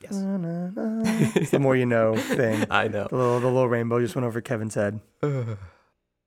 [0.00, 0.12] Yes.
[1.36, 2.66] It's the more you know thing.
[2.70, 3.06] I know.
[3.08, 5.00] The little the little rainbow just went over Kevin's head.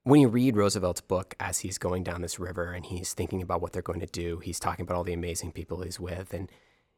[0.04, 3.62] when you read Roosevelt's book as he's going down this river and he's thinking about
[3.62, 6.50] what they're going to do, he's talking about all the amazing people he's with, and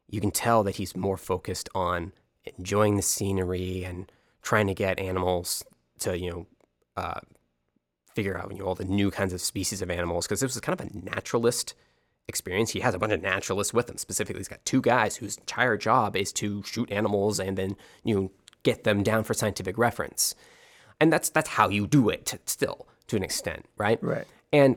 [0.08, 2.12] you can tell that he's more focused on
[2.56, 4.10] enjoying the scenery and
[4.42, 5.64] trying to get animals
[6.00, 6.46] to, you know,
[6.96, 7.20] uh,
[8.14, 10.60] figure out you know, all the new kinds of species of animals because this was
[10.60, 11.74] kind of a naturalist
[12.28, 12.70] experience.
[12.70, 13.98] He has a bunch of naturalists with him.
[13.98, 18.14] Specifically, he's got two guys whose entire job is to shoot animals and then you
[18.14, 18.30] know,
[18.62, 20.34] get them down for scientific reference.
[21.00, 24.02] And that's that's how you do it still to an extent, right?
[24.02, 24.26] Right.
[24.52, 24.76] And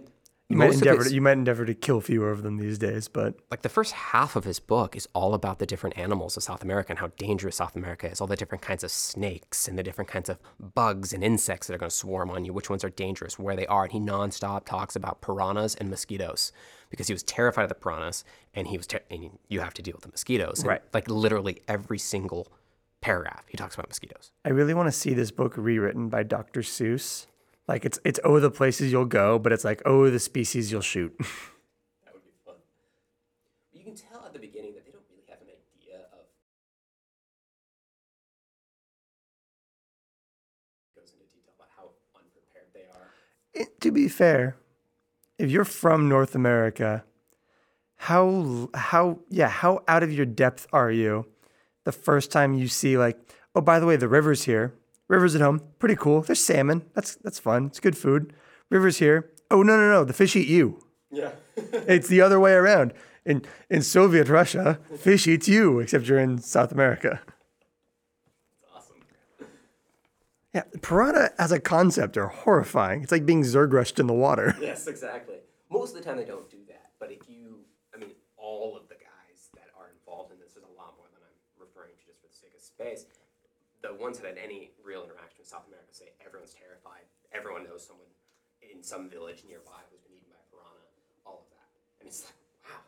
[0.54, 3.36] you might endeavor to, you might endeavor to kill fewer of them these days, but
[3.52, 6.64] like the first half of his book is all about the different animals of South
[6.64, 9.84] America and how dangerous South America is, all the different kinds of snakes and the
[9.84, 12.84] different kinds of bugs and insects that are going to swarm on you, which ones
[12.84, 13.84] are dangerous, where they are.
[13.84, 16.52] And he nonstop talks about piranhas and mosquitoes
[16.90, 19.82] because he was terrified of the piranhas and he was ter- and you have to
[19.82, 20.60] deal with the mosquitoes.
[20.60, 20.82] And right.
[20.94, 22.52] Like literally every single
[23.02, 24.32] paragraph, he talks about mosquitoes.
[24.46, 26.62] I really want to see this book rewritten by Dr.
[26.62, 27.26] Seuss
[27.68, 30.82] like it's it's oh the places you'll go, but it's like oh the species you'll
[30.82, 31.14] shoot.
[31.20, 32.56] that would be fun.
[33.72, 36.26] You can tell at the beginning that they don't really have an idea of
[40.96, 43.10] goes into detail about how unprepared they are.
[43.54, 44.58] It, to be fair,
[45.38, 47.06] if you're from North America,
[47.96, 51.28] how how yeah how out of your depth are you?
[51.86, 53.18] The first time you see like
[53.56, 54.74] oh by the way the river's here
[55.08, 56.22] Rivers at home, pretty cool.
[56.22, 56.84] There's salmon.
[56.94, 57.68] That's that's fun.
[57.68, 58.34] It's good food.
[58.70, 59.32] Rivers here.
[59.52, 60.80] Oh no no no, the fish eat you.
[61.12, 61.32] Yeah.
[61.56, 62.94] it's the other way around.
[63.26, 67.22] In in Soviet Russia, fish eats you, except you're in South America.
[68.76, 68.96] awesome.
[70.54, 73.04] Yeah, piranha as a concept are horrifying.
[73.04, 74.56] It's like being zergrushed in the water.
[74.62, 75.36] Yes, exactly.
[75.70, 77.60] Most of the time they don't do that, but if you,
[77.96, 81.08] I mean, all of the guys that are involved in this, is a lot more
[81.14, 83.06] than I'm referring to just for the sake of space
[83.84, 87.04] the ones that had any real interaction with South America say everyone's terrified.
[87.36, 88.08] Everyone knows someone
[88.64, 90.88] in some village nearby who's been eaten by a piranha.
[91.28, 91.68] All of that,
[92.00, 92.80] and it's like, wow,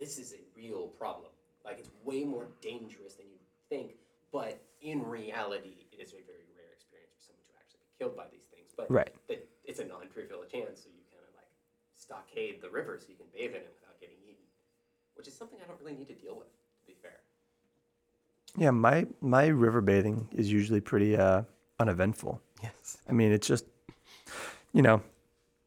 [0.00, 1.30] this is a real problem.
[1.64, 4.00] Like it's way more dangerous than you think,
[4.32, 8.16] but in reality, it is a very rare experience for someone to actually be killed
[8.16, 8.72] by these things.
[8.72, 9.12] But right.
[9.28, 11.52] it's a non-trivial chance, so you kind of like
[11.92, 14.48] stockade the river so you can bathe in it without getting eaten,
[15.12, 16.48] which is something I don't really need to deal with.
[18.56, 21.42] Yeah, my my river bathing is usually pretty uh,
[21.78, 22.40] uneventful.
[22.62, 22.98] Yes.
[23.08, 23.64] I mean, it's just,
[24.72, 25.02] you know,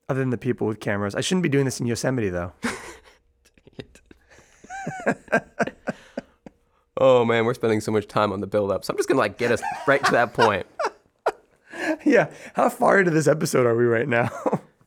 [0.10, 1.15] other than the people with cameras.
[1.15, 2.52] I shouldn't be doing this in Yosemite though.
[6.98, 8.84] oh man, we're spending so much time on the build up.
[8.84, 10.65] So I'm just gonna like get us right to that point.
[12.06, 12.30] yeah.
[12.54, 14.30] How far into this episode are we right now?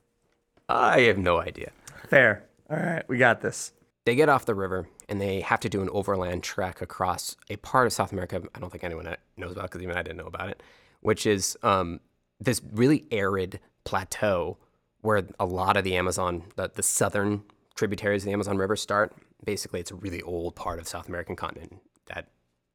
[0.69, 1.71] I have no idea.
[2.09, 2.45] Fair.
[2.71, 3.73] All right, we got this.
[4.05, 7.57] They get off the river and they have to do an overland trek across a
[7.57, 10.27] part of South America I don't think anyone knows about because even I didn't know
[10.27, 10.63] about it,
[11.01, 12.01] which is um,
[12.39, 14.59] this really arid plateau
[15.01, 17.43] where a lot of the Amazon, the, the southern
[17.75, 19.15] tributaries of the Amazon River start.
[19.45, 22.29] Basically, it's a really old part of South American continent that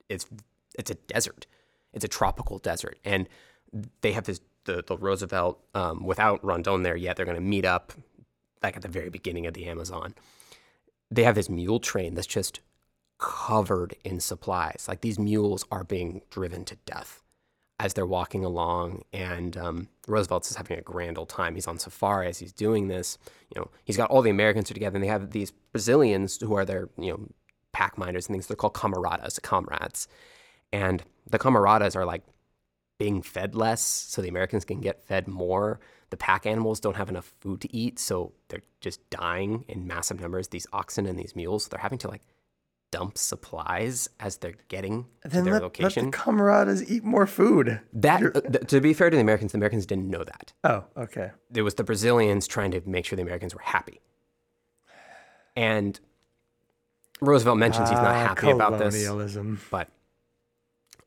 [0.08, 0.28] it's
[0.78, 1.48] it's a desert.
[1.94, 3.28] It's a tropical desert, and
[4.02, 7.16] they have this the, the Roosevelt um, without Rondon there yet.
[7.16, 7.94] They're going to meet up
[8.62, 10.14] like at the very beginning of the Amazon
[11.12, 12.60] they have this mule train that's just
[13.18, 14.86] covered in supplies.
[14.88, 17.22] Like these mules are being driven to death
[17.80, 19.04] as they're walking along.
[19.14, 21.56] And um, Roosevelt's is having a grand old time.
[21.56, 23.18] He's on safari as he's doing this.
[23.54, 26.56] You know, he's got all the Americans are together, and they have these Brazilians who
[26.56, 27.28] are their you know
[27.72, 28.48] pack minders and things.
[28.48, 30.08] They're called camaradas, comrades,
[30.72, 32.24] and the camaradas are like
[32.98, 37.10] being fed less so the Americans can get fed more the pack animals don't have
[37.10, 40.48] enough food to eat, so they're just dying in massive numbers.
[40.48, 42.22] These oxen and these mules, they're having to like
[42.92, 46.06] dump supplies as they're getting then to their let, location.
[46.06, 47.82] Let the camaradas eat more food.
[47.94, 50.54] That, uh, th- to be fair to the Americans, the Americans didn't know that.
[50.64, 51.32] Oh, okay.
[51.54, 54.00] It was the Brazilians trying to make sure the Americans were happy.
[55.56, 56.00] And
[57.22, 58.96] Roosevelt mentions he's not ah, happy about this.
[59.70, 59.90] But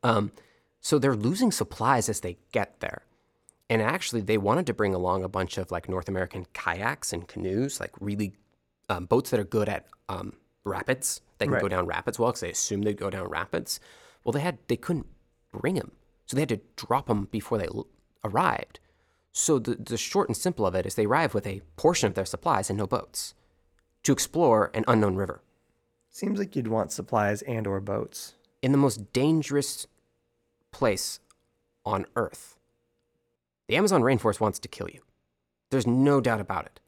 [0.03, 0.31] um,
[0.79, 3.03] so they're losing supplies as they get there.
[3.73, 7.27] And actually, they wanted to bring along a bunch of like North American kayaks and
[7.27, 8.33] canoes, like really
[8.87, 10.33] um, boats that are good at um,
[10.63, 11.21] rapids.
[11.39, 11.61] They can right.
[11.63, 13.79] go down rapids well because they assumed they'd go down rapids.
[14.23, 15.07] Well, they had they couldn't
[15.51, 15.93] bring them,
[16.27, 17.87] so they had to drop them before they l-
[18.23, 18.79] arrived.
[19.31, 22.13] So the the short and simple of it is they arrive with a portion of
[22.13, 23.33] their supplies and no boats
[24.03, 25.41] to explore an unknown river.
[26.11, 29.87] Seems like you'd want supplies and or boats in the most dangerous
[30.71, 31.19] place
[31.83, 32.52] on Earth
[33.67, 35.01] the Amazon rainforest wants to kill you.
[35.71, 36.79] There's no doubt about it.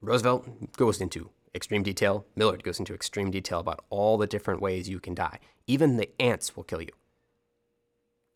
[0.00, 2.26] Roosevelt goes into extreme detail.
[2.34, 5.38] Millard goes into extreme detail about all the different ways you can die.
[5.66, 6.90] Even the ants will kill you.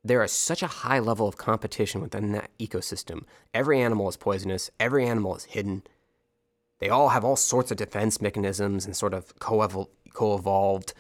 [0.05, 3.25] There is such a high level of competition within that ecosystem.
[3.53, 5.83] Every animal is poisonous, every animal is hidden.
[6.79, 10.95] They all have all sorts of defense mechanisms and sort of co evolved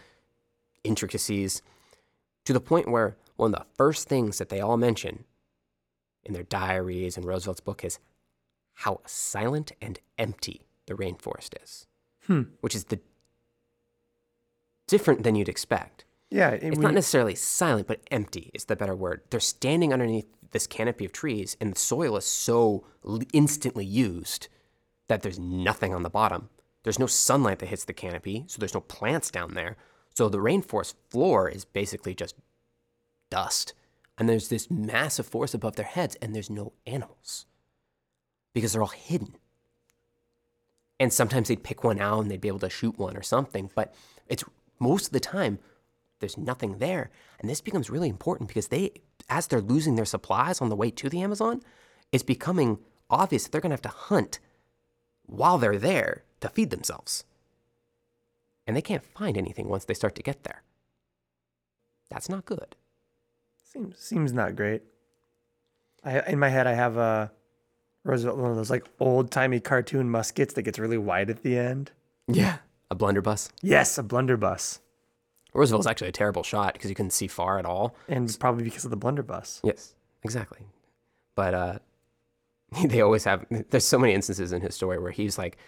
[0.82, 1.62] intricacies
[2.44, 5.24] to the point where one of the first things that they all mention
[6.26, 7.98] in their diaries and Roosevelt's book is
[8.74, 11.86] how silent and empty the rainforest is.
[12.26, 12.42] Hmm.
[12.60, 12.98] which is the
[14.88, 16.04] different than you'd expect.
[16.30, 19.22] Yeah, It's not necessarily silent, but empty is the better word.
[19.30, 24.48] They're standing underneath this canopy of trees, and the soil is so l- instantly used
[25.08, 26.48] that there's nothing on the bottom.
[26.82, 29.76] There's no sunlight that hits the canopy, so there's no plants down there.
[30.14, 32.34] So the rainforest floor is basically just
[33.30, 33.72] dust.
[34.18, 37.46] And there's this massive force above their heads, and there's no animals
[38.55, 39.37] because they're all hidden.
[40.98, 43.70] And sometimes they'd pick one out and they'd be able to shoot one or something,
[43.74, 43.94] but
[44.29, 44.44] it's
[44.79, 45.59] most of the time
[46.20, 47.11] there's nothing there.
[47.38, 48.92] And this becomes really important because they,
[49.29, 51.61] as they're losing their supplies on the way to the Amazon,
[52.12, 52.79] it's becoming
[53.11, 54.38] obvious that they're going to have to hunt
[55.26, 57.24] while they're there to feed themselves.
[58.66, 60.62] And they can't find anything once they start to get there.
[62.09, 62.74] That's not good.
[63.76, 64.82] Seems seems not great.
[66.02, 67.30] I in my head I have a
[68.04, 71.58] Roosevelt one of those like old timey cartoon muskets that gets really wide at the
[71.58, 71.90] end.
[72.28, 72.58] Yeah.
[72.90, 73.50] A blunderbuss.
[73.62, 74.80] Yes, a blunderbuss,
[75.52, 77.96] Roosevelt's actually a terrible shot because you couldn't see far at all.
[78.08, 79.60] and it's probably because of the blunderbuss.
[79.64, 80.60] Yes, exactly.
[81.34, 81.78] But uh,
[82.86, 83.44] they always have.
[83.70, 85.58] There's so many instances in his story where he's like,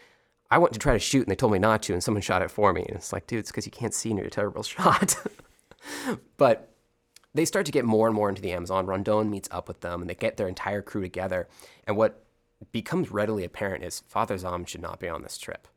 [0.51, 2.41] "I went to try to shoot, and they told me not to, and someone shot
[2.43, 4.63] it for me." And it's like, dude, it's because you can't see in your terrible
[4.63, 5.17] shot.
[6.37, 6.73] but
[7.35, 8.87] they start to get more and more into the Amazon.
[8.87, 11.49] Rondon meets up with them, and they get their entire crew together.
[11.87, 12.25] And what
[12.73, 15.69] becomes readily apparent is Father Zahm should not be on this trip.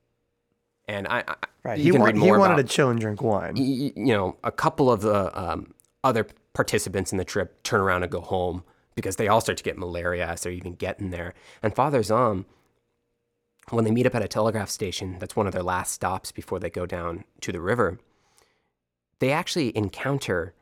[0.88, 1.78] And I, I Right.
[1.80, 3.56] He, can wa- read he wanted about- to chill and drink wine.
[3.56, 8.12] you know, a couple of the um, other participants in the trip turn around and
[8.12, 8.64] go home
[8.96, 11.34] because they all start to get malaria as they're even getting there.
[11.62, 12.46] And Father Zahm,
[13.70, 16.60] when they meet up at a telegraph station, that's one of their last stops before
[16.60, 18.00] they go down to the river,
[19.20, 20.56] they actually encounter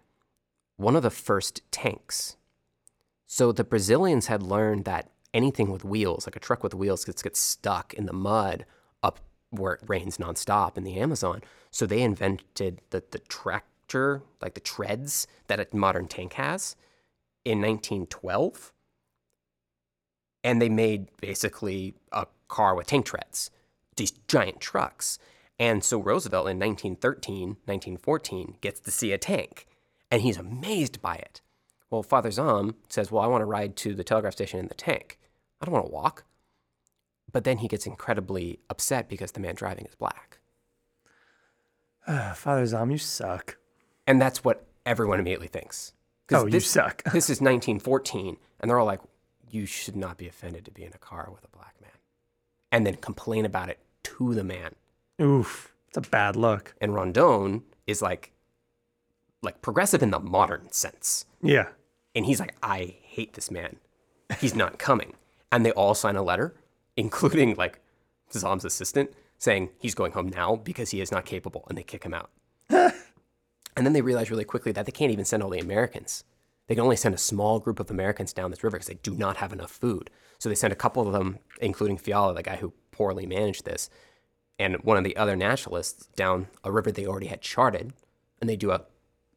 [0.80, 2.38] one of the first tanks.
[3.28, 7.22] So the Brazilians had learned that anything with wheels, like a truck with wheels, gets,
[7.22, 8.65] gets stuck in the mud
[9.04, 11.42] up where it rains nonstop in the Amazon.
[11.70, 16.78] So they invented the, the tractor, like the treads that a modern tank has
[17.44, 18.72] in 1912.
[20.46, 23.52] And they made basically a car with tank treads,
[23.98, 25.20] these giant trucks.
[25.60, 29.65] And so Roosevelt in 1913, 1914 gets to see a tank
[30.12, 31.41] and he's amazed by it.
[31.89, 34.74] Well, Father Zahm says, Well, I want to ride to the telegraph station in the
[34.76, 35.19] tank.
[35.62, 36.26] I don't want to walk.
[37.32, 40.39] But then he gets incredibly upset because the man driving is black.
[42.36, 43.58] Father Zahm, you suck.
[44.08, 45.93] And that's what everyone immediately thinks.
[46.32, 47.04] Oh, you this, suck.
[47.12, 49.02] this is 1914, and they're all like,
[49.50, 51.91] You should not be offended to be in a car with a black man.
[52.72, 54.76] And then complain about it to the man.
[55.22, 56.76] Oof, it's a bad look.
[56.80, 58.32] And Rondon is like,
[59.41, 61.25] like progressive in the modern sense.
[61.41, 61.69] Yeah.
[62.15, 63.78] And he's like, I hate this man.
[64.39, 65.13] He's not coming.
[65.52, 66.56] And they all sign a letter,
[66.97, 67.80] including like
[68.32, 71.65] Zahm's assistant, saying he's going home now because he is not capable.
[71.69, 72.30] And they kick him out.
[72.69, 72.93] and
[73.75, 76.23] then they realize really quickly that they can't even send all the Americans.
[76.67, 79.15] They can only send a small group of Americans down this river because they do
[79.15, 80.12] not have enough food.
[80.38, 83.89] So they send a couple of them, including Fiala, the guy who poorly managed this,
[84.60, 87.93] and one of the other nationalists down a river they already had charted.
[88.39, 88.84] And they do a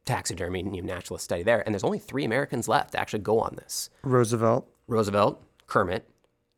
[0.04, 1.62] taxidermy you naturalist study there.
[1.64, 4.68] And there's only three Americans left to actually go on this Roosevelt.
[4.86, 6.08] Roosevelt, Kermit,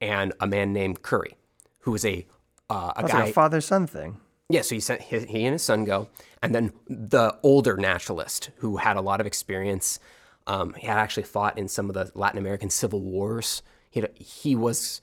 [0.00, 1.36] and a man named Curry,
[1.80, 2.26] who was a,
[2.70, 3.20] uh, a That's guy.
[3.20, 4.18] like a father son thing.
[4.48, 6.08] Yeah, so he sent he, he and his son go,
[6.42, 9.98] and then the older naturalist who had a lot of experience.
[10.46, 13.62] Um, he had actually fought in some of the Latin American civil wars.
[13.88, 15.00] He had, he was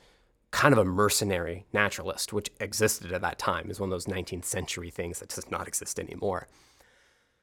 [0.51, 3.71] kind of a mercenary naturalist, which existed at that time.
[3.71, 6.47] Is one of those 19th century things that does not exist anymore.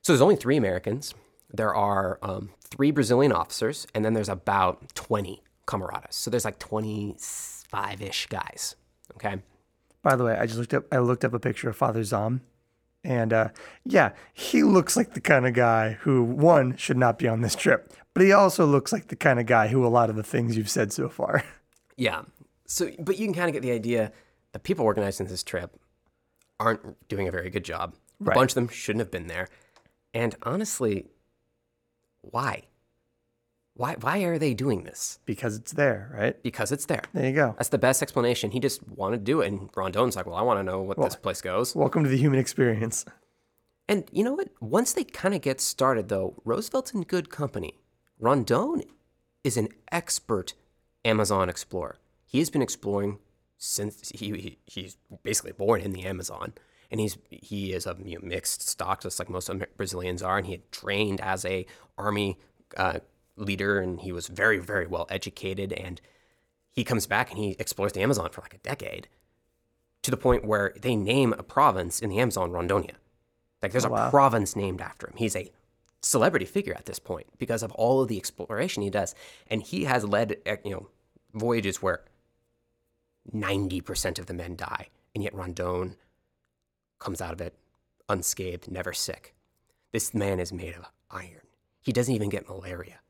[0.09, 1.13] So there's only three Americans.
[1.53, 6.15] There are um, three Brazilian officers, and then there's about 20 camaradas.
[6.15, 8.75] So there's like 25 ish guys.
[9.17, 9.43] Okay.
[10.03, 10.85] By the way, I just looked up.
[10.91, 12.41] I looked up a picture of Father Zahm,
[13.05, 13.49] and uh,
[13.85, 17.55] yeah, he looks like the kind of guy who one should not be on this
[17.55, 20.23] trip, but he also looks like the kind of guy who a lot of the
[20.23, 21.45] things you've said so far.
[21.99, 22.23] Yeah.
[22.65, 24.13] So, but you can kind of get the idea
[24.53, 25.77] the people organizing this trip
[26.61, 27.97] aren't doing a very good job.
[28.21, 28.37] Right.
[28.37, 29.49] A bunch of them shouldn't have been there.
[30.15, 31.07] And honestly,
[32.23, 32.65] why?
[33.75, 35.21] Why, why are they doing this?
[35.25, 36.43] because it's there, right?
[36.43, 37.03] Because it's there.
[37.13, 37.55] There you go.
[37.59, 38.51] That's the best explanation.
[38.51, 39.47] He just wanted to do it.
[39.49, 41.77] And Rondon's like, well, I want to know what this place goes.
[41.77, 43.05] Welcome to the human experience.
[43.89, 44.49] And you know what?
[44.61, 47.79] Once they kind of get started, though, Roosevelt's in good company.
[48.19, 48.83] Rondon
[49.45, 50.55] is an expert
[51.05, 51.99] Amazon explorer.
[52.27, 53.19] He has been exploring
[53.57, 56.53] since he, he he's basically born in the Amazon,
[56.91, 60.39] and he's he is of you know, mixed stock, just like most Brazilians are.
[60.39, 61.67] And he had trained as a
[61.97, 62.39] army
[62.77, 63.01] uh,
[63.37, 65.73] leader, and he was very very well educated.
[65.73, 66.01] And
[66.71, 69.09] he comes back and he explores the Amazon for like a decade.
[70.03, 72.95] to the point where they name a province in the Amazon Rondonia.
[73.63, 75.15] Like there's Oh, a province named after him.
[75.17, 75.51] He's a
[76.03, 79.15] celebrity figure at this point because of all of the exploration he does,
[79.49, 80.89] and he has led uh, you know
[81.35, 82.05] voyages where
[83.33, 85.97] ninety percent of the men die, and yet Rondon
[86.99, 87.55] comes out of it
[88.09, 89.35] unscathed, never sick.
[89.93, 91.47] This man is made of iron.
[91.83, 93.01] He doesn't even get malaria.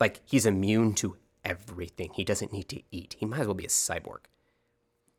[0.00, 2.10] Like he's immune to everything.
[2.14, 3.16] He doesn't need to eat.
[3.18, 4.26] He might as well be a cyborg.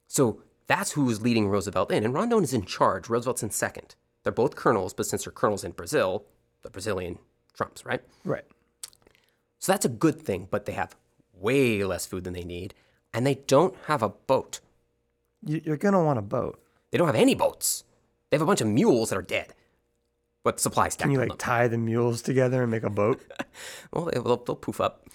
[0.08, 2.04] So that's who's leading Roosevelt in.
[2.04, 3.10] And Rondon is in charge.
[3.10, 3.96] Roosevelt's in second.
[4.24, 6.26] They're both colonels, but since they're colonels in Brazil,
[6.64, 7.20] the Brazilian
[7.54, 8.02] trumps, right?
[8.24, 8.46] Right.
[9.60, 10.96] So that's a good thing, but they have
[11.34, 12.74] way less food than they need,
[13.14, 14.60] and they don't have a boat.
[15.46, 16.60] You, you're gonna want a boat.
[16.92, 17.84] They don't have any boats.
[18.30, 19.54] They have a bunch of mules that are dead.
[20.44, 21.38] What supplies Can you like them.
[21.38, 23.22] tie the mules together and make a boat?
[23.92, 25.08] Well, they- they'll, they'll poof up.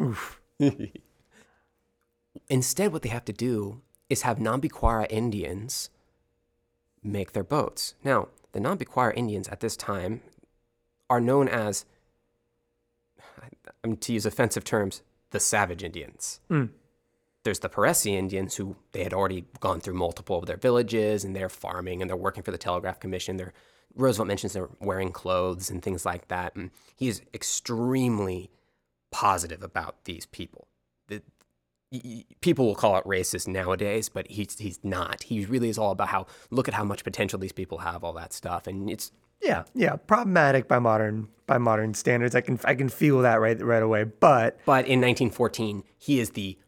[0.00, 0.40] Oof.
[2.48, 5.90] Instead, what they have to do is have Nambiquara Indians
[7.02, 7.94] make their boats.
[8.04, 10.20] Now, the Nambiquara Indians at this time
[11.08, 11.84] are known as,
[13.84, 16.40] I'm to use offensive terms, the savage Indians.
[16.50, 16.70] Mm.
[17.46, 21.36] There's the Paresi Indians who they had already gone through multiple of their villages and
[21.36, 23.36] they're farming and they're working for the Telegraph Commission.
[23.36, 23.52] They're,
[23.94, 26.56] Roosevelt mentions they're wearing clothes and things like that.
[26.56, 28.50] And he is extremely
[29.12, 30.66] positive about these people.
[31.06, 31.22] The,
[32.40, 35.22] people will call it racist nowadays, but he's he's not.
[35.22, 38.12] He really is all about how look at how much potential these people have, all
[38.14, 39.94] that stuff, and it's Yeah, yeah.
[39.94, 42.34] Problematic by modern by modern standards.
[42.34, 44.02] I can I can feel that right right away.
[44.02, 46.58] But But in 1914, he is the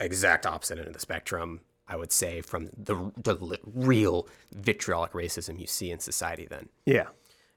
[0.00, 5.58] exact opposite end of the spectrum, I would say, from the, the real vitriolic racism
[5.60, 6.68] you see in society then.
[6.86, 7.08] yeah.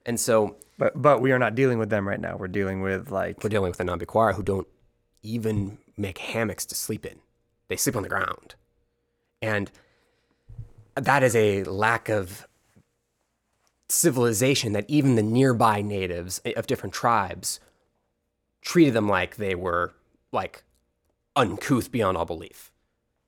[0.03, 2.35] And so But but we are not dealing with them right now.
[2.35, 4.67] We're dealing with like we're dealing with the Nambiquara who don't
[5.21, 7.19] even make hammocks to sleep in.
[7.67, 8.55] They sleep on the ground.
[9.43, 9.69] And
[10.95, 12.47] that is a lack of
[13.89, 17.59] civilization that even the nearby natives eh, of different tribes
[18.61, 19.93] treated them like they were
[20.31, 20.63] like
[21.35, 22.71] uncouth beyond all belief.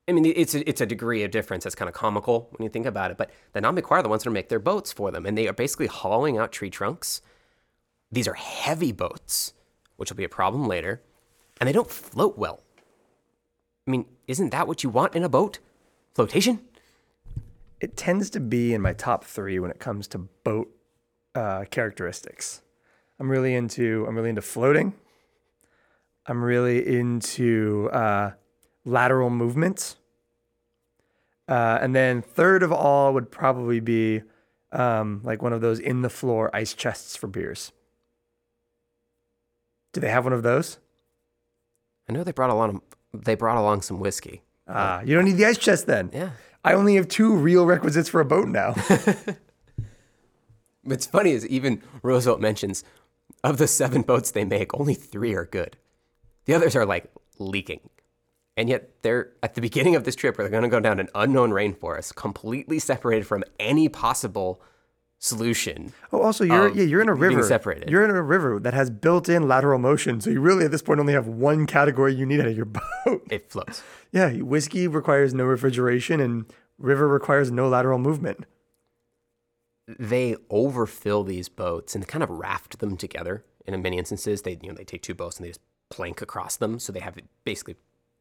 [0.06, 2.68] I mean, it's a, it's a degree of difference that's kind of comical when you
[2.68, 3.16] think about it.
[3.16, 5.54] But the Nambiquara are the ones that make their boats for them, and they are
[5.54, 7.22] basically hollowing out tree trunks.
[8.12, 9.54] These are heavy boats,
[9.96, 11.00] which will be a problem later,
[11.58, 12.60] and they don't float well.
[13.86, 15.58] I mean, isn't that what you want in a boat?
[16.14, 16.60] Flotation?
[17.84, 20.74] it tends to be in my top three when it comes to boat
[21.34, 22.62] uh, characteristics.
[23.20, 24.94] I'm really into I'm really into floating.
[26.26, 28.32] I'm really into uh,
[28.84, 29.96] lateral movements.
[31.46, 34.22] Uh, and then third of all would probably be
[34.72, 37.72] um, like one of those in the floor ice chests for beers.
[39.92, 40.78] Do they have one of those?
[42.08, 44.42] I know they brought along they brought along some whiskey.
[44.66, 46.10] Ah, you don't need the ice chest then.
[46.12, 46.30] Yeah.
[46.64, 48.74] I only have two real requisites for a boat now.
[50.82, 52.82] What's funny is even Roosevelt mentions
[53.42, 55.76] of the seven boats they make, only three are good.
[56.46, 57.80] The others are like leaking.
[58.56, 61.00] And yet they're at the beginning of this trip where they're going to go down
[61.00, 64.60] an unknown rainforest, completely separated from any possible
[65.18, 65.92] solution.
[66.12, 67.42] Oh, also you're yeah you're in a river.
[67.42, 67.90] separated.
[67.90, 71.00] You're in a river that has built-in lateral motion, so you really at this point
[71.00, 72.66] only have one category you need out of your
[73.06, 73.26] boat.
[73.30, 73.82] It floats.
[74.12, 76.44] yeah, whiskey requires no refrigeration, and
[76.78, 78.44] river requires no lateral movement.
[79.98, 83.44] They overfill these boats and kind of raft them together.
[83.66, 85.60] In many instances, they you know they take two boats and they just
[85.94, 87.76] plank across them, so they have basically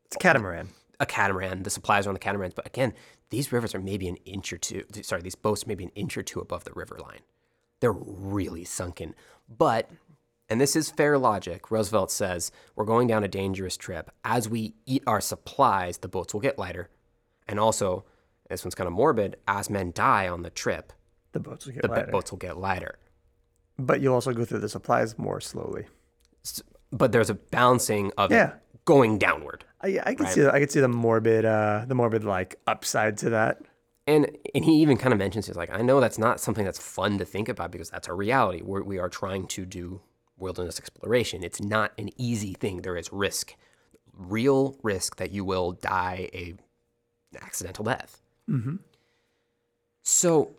[0.06, 0.70] It's a catamaran.
[1.00, 1.64] a catamaran.
[1.64, 2.94] The supplies are on the catamarans, but again,
[3.30, 4.84] these rivers are maybe an inch or two.
[5.02, 7.22] Sorry, these boats maybe an inch or two above the river line.
[7.80, 9.16] They're really sunken.
[9.50, 9.90] But,
[10.50, 11.72] and this is fair logic.
[11.72, 14.12] Roosevelt says we're going down a dangerous trip.
[14.24, 16.90] As we eat our supplies, the boats will get lighter,
[17.48, 18.06] and also,
[18.50, 19.36] this one's kind of morbid.
[19.48, 20.94] As men die on the trip,
[21.32, 23.00] The boats will get the lighter, boats will get lighter.
[23.80, 25.86] but you'll also go through the supplies more slowly.
[26.94, 28.52] But there's a balancing of it
[28.86, 29.66] going downward.
[29.82, 30.34] I, I can Right.
[30.34, 33.62] see the, I can see the morbid uh, the morbid like upside to that.
[34.08, 36.80] And and he even kind of mentions he's like, I know that's not something that's
[36.80, 38.62] fun to think about because that's our reality.
[38.62, 40.02] We're, we are trying to do
[40.38, 41.44] wilderness exploration.
[41.44, 42.82] It's not an easy thing.
[42.82, 43.56] There is risk,
[44.16, 46.56] real risk that you will die a
[47.42, 48.22] accidental death.
[48.50, 48.76] Mm-hmm.
[50.02, 50.56] So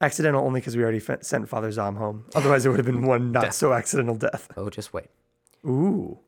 [0.00, 2.26] Accidental only because we already fe- sent Father Zahm home.
[2.34, 4.48] Otherwise, it would have been one not so accidental death.
[4.56, 5.06] oh, just wait.
[5.66, 6.20] Ooh,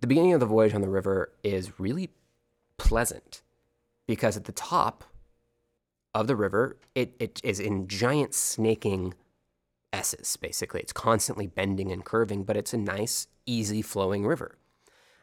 [0.00, 2.10] The beginning of the voyage on the river is really
[2.76, 3.42] pleasant
[4.06, 5.04] because at the top
[6.14, 9.14] of the river, it, it is in giant snaking
[9.92, 10.80] S's, basically.
[10.80, 14.56] It's constantly bending and curving, but it's a nice, easy flowing river.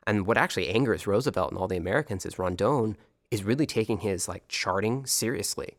[0.08, 2.98] And what actually angers Roosevelt and all the Americans is Rondon
[3.32, 5.78] is really taking his like charting seriously.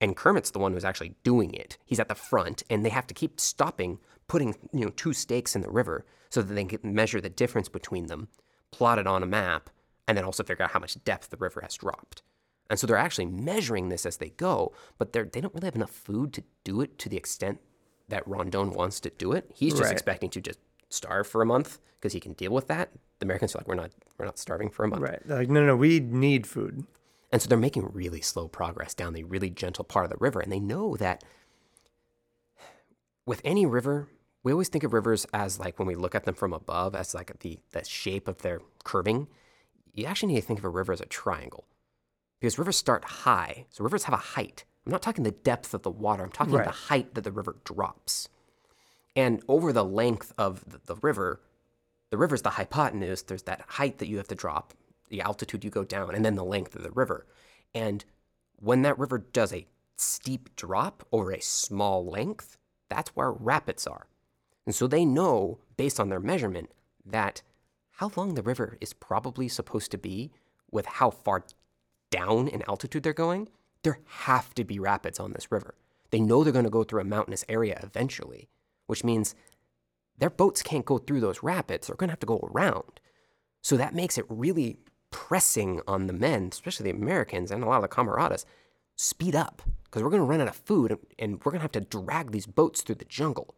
[0.00, 1.78] And Kermit's the one who's actually doing it.
[1.84, 3.98] He's at the front, and they have to keep stopping,
[4.28, 7.68] putting you know two stakes in the river so that they can measure the difference
[7.68, 8.28] between them,
[8.70, 9.70] plot it on a map,
[10.08, 12.22] and then also figure out how much depth the river has dropped.
[12.68, 15.76] And so they're actually measuring this as they go, but they're, they don't really have
[15.76, 17.60] enough food to do it to the extent
[18.08, 19.50] that Rondon wants to do it.
[19.54, 19.92] He's just right.
[19.92, 20.58] expecting to just
[20.88, 22.90] starve for a month because he can deal with that.
[23.18, 25.02] The Americans are like, we're not, we're not starving for a month.
[25.02, 25.20] Right.
[25.24, 26.84] They're like, no, no, we need food.
[27.32, 30.40] And so they're making really slow progress down the really gentle part of the river.
[30.40, 31.24] And they know that
[33.26, 34.08] with any river,
[34.46, 37.16] we always think of rivers as like when we look at them from above, as
[37.16, 39.26] like the, the shape of their curving.
[39.92, 41.64] You actually need to think of a river as a triangle
[42.38, 43.66] because rivers start high.
[43.70, 44.64] So rivers have a height.
[44.86, 46.64] I'm not talking the depth of the water, I'm talking right.
[46.64, 48.28] the height that the river drops.
[49.16, 51.40] And over the length of the, the river,
[52.10, 53.22] the river's the hypotenuse.
[53.22, 54.74] There's that height that you have to drop,
[55.08, 57.26] the altitude you go down, and then the length of the river.
[57.74, 58.04] And
[58.60, 59.66] when that river does a
[59.96, 64.06] steep drop over a small length, that's where rapids are.
[64.66, 66.70] And so they know, based on their measurement,
[67.04, 67.42] that
[67.92, 70.32] how long the river is probably supposed to be
[70.70, 71.44] with how far
[72.10, 73.48] down in altitude they're going,
[73.82, 75.76] there have to be rapids on this river.
[76.10, 78.48] They know they're going to go through a mountainous area eventually,
[78.86, 79.34] which means
[80.18, 81.86] their boats can't go through those rapids.
[81.86, 83.00] They're going to have to go around.
[83.62, 84.78] So that makes it really
[85.10, 88.44] pressing on the men, especially the Americans and a lot of the camaradas,
[88.96, 91.72] speed up because we're going to run out of food and we're going to have
[91.72, 93.54] to drag these boats through the jungle.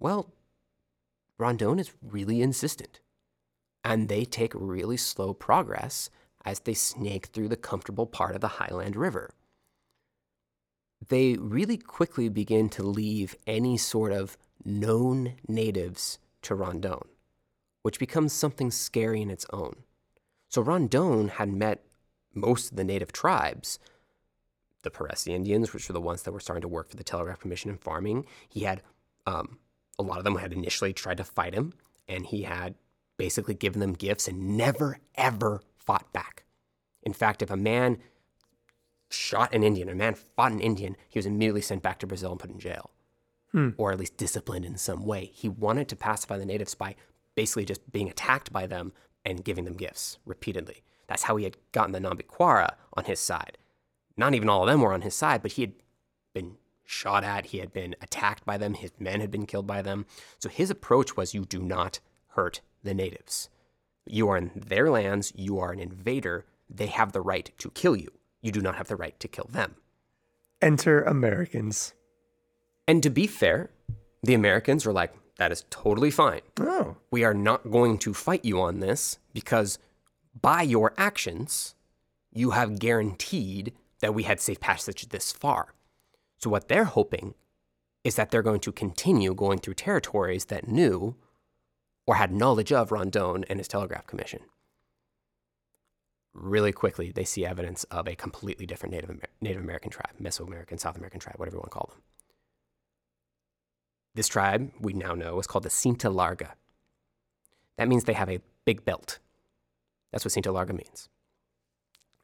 [0.00, 0.32] Well,
[1.38, 3.00] Rondon is really insistent
[3.84, 6.10] and they take really slow progress
[6.44, 9.30] as they snake through the comfortable part of the Highland River.
[11.08, 17.00] They really quickly begin to leave any sort of known natives to Rondon,
[17.82, 19.84] which becomes something scary in its own.
[20.48, 21.84] So Rondon had met
[22.34, 23.78] most of the native tribes,
[24.82, 27.40] the Parecé Indians, which were the ones that were starting to work for the Telegraph
[27.40, 28.26] Commission in farming.
[28.48, 28.82] He had
[29.26, 29.58] um,
[30.00, 31.72] a lot of them had initially tried to fight him,
[32.08, 32.74] and he had
[33.16, 36.44] basically given them gifts and never, ever fought back.
[37.02, 37.98] In fact, if a man
[39.10, 42.32] shot an Indian, a man fought an Indian, he was immediately sent back to Brazil
[42.32, 42.90] and put in jail,
[43.52, 43.70] hmm.
[43.76, 45.30] or at least disciplined in some way.
[45.34, 46.96] He wanted to pacify the natives by
[47.34, 48.92] basically just being attacked by them
[49.24, 50.82] and giving them gifts repeatedly.
[51.06, 53.58] That's how he had gotten the Nambiquara on his side.
[54.16, 55.72] Not even all of them were on his side, but he had
[56.90, 60.06] shot at, he had been attacked by them, his men had been killed by them.
[60.38, 63.48] So his approach was you do not hurt the natives.
[64.06, 67.96] You are in their lands, you are an invader, they have the right to kill
[67.96, 68.12] you.
[68.42, 69.76] You do not have the right to kill them.
[70.60, 71.94] Enter Americans.
[72.88, 73.70] And to be fair,
[74.22, 76.42] the Americans are like, that is totally fine.
[76.58, 76.96] Oh.
[77.10, 79.78] We are not going to fight you on this because
[80.38, 81.74] by your actions,
[82.32, 85.74] you have guaranteed that we had safe passage this far.
[86.42, 87.34] So, what they're hoping
[88.02, 91.16] is that they're going to continue going through territories that knew
[92.06, 94.40] or had knowledge of Rondon and his telegraph commission.
[96.32, 100.80] Really quickly, they see evidence of a completely different Native, Amer- Native American tribe, Mesoamerican,
[100.80, 102.02] South American tribe, whatever you want to call them.
[104.14, 106.54] This tribe, we now know, is called the Cinta Larga.
[107.76, 109.18] That means they have a big belt.
[110.10, 111.08] That's what Cinta Larga means.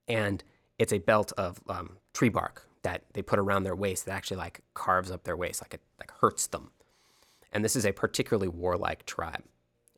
[0.09, 0.43] And
[0.79, 4.37] it's a belt of um, tree bark that they put around their waist that actually
[4.37, 6.71] like carves up their waist, like it like hurts them.
[7.53, 9.43] And this is a particularly warlike tribe.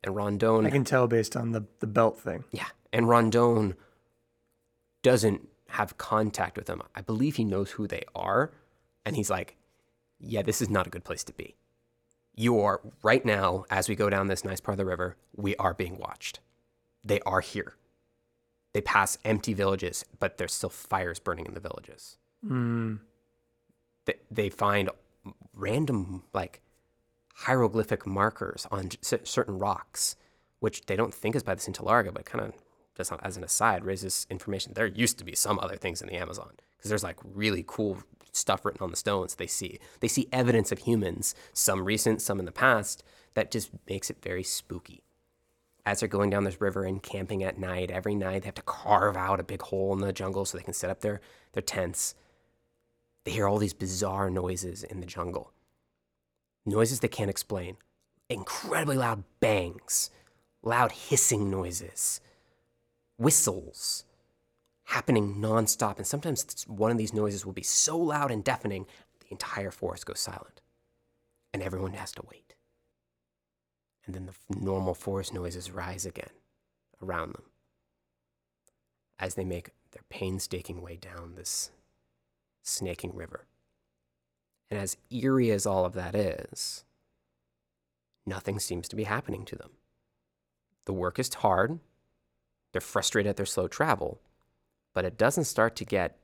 [0.02, 0.64] And Rondon.
[0.64, 2.44] I can tell based on the, the belt thing.
[2.50, 2.68] Yeah.
[2.90, 3.74] And Rondon
[5.02, 6.80] doesn't have contact with them.
[6.94, 8.52] I believe he knows who they are.
[9.04, 9.56] And he's like,
[10.18, 11.56] yeah, this is not a good place to be.
[12.34, 15.56] You are, right now, as we go down this nice part of the river, we
[15.56, 16.40] are being watched.
[17.04, 17.76] They are here.
[18.72, 22.16] They pass empty villages, but there's still fires burning in the villages.
[22.46, 23.00] Mm.
[24.04, 24.90] They, they find
[25.54, 26.60] random, like,
[27.34, 30.16] hieroglyphic markers on certain rocks,
[30.60, 32.54] which they don't think is by the Cinta Larga, but kind of
[32.96, 34.72] just as an aside raises information.
[34.74, 37.98] There used to be some other things in the Amazon because there's like really cool
[38.32, 39.78] stuff written on the stones they see.
[40.00, 44.22] They see evidence of humans, some recent, some in the past, that just makes it
[44.22, 45.04] very spooky.
[45.86, 48.62] As they're going down this river and camping at night, every night they have to
[48.62, 51.20] carve out a big hole in the jungle so they can set up their,
[51.52, 52.14] their tents.
[53.24, 55.52] They hear all these bizarre noises in the jungle
[56.66, 57.76] noises they can't explain,
[58.28, 60.10] incredibly loud bangs,
[60.62, 62.20] loud hissing noises,
[63.18, 64.04] whistles
[64.84, 65.96] happening nonstop.
[65.98, 68.86] And sometimes one of these noises will be so loud and deafening,
[69.20, 70.60] the entire forest goes silent.
[71.52, 72.54] And everyone has to wait.
[74.06, 76.30] And then the normal forest noises rise again
[77.02, 77.42] around them.
[79.18, 81.70] as they make their painstaking way down this
[82.68, 83.46] snaking river.
[84.70, 86.84] And as eerie as all of that is,
[88.26, 89.70] nothing seems to be happening to them.
[90.84, 91.80] The work is hard,
[92.72, 94.20] they're frustrated at their slow travel,
[94.94, 96.18] but it doesn't start to get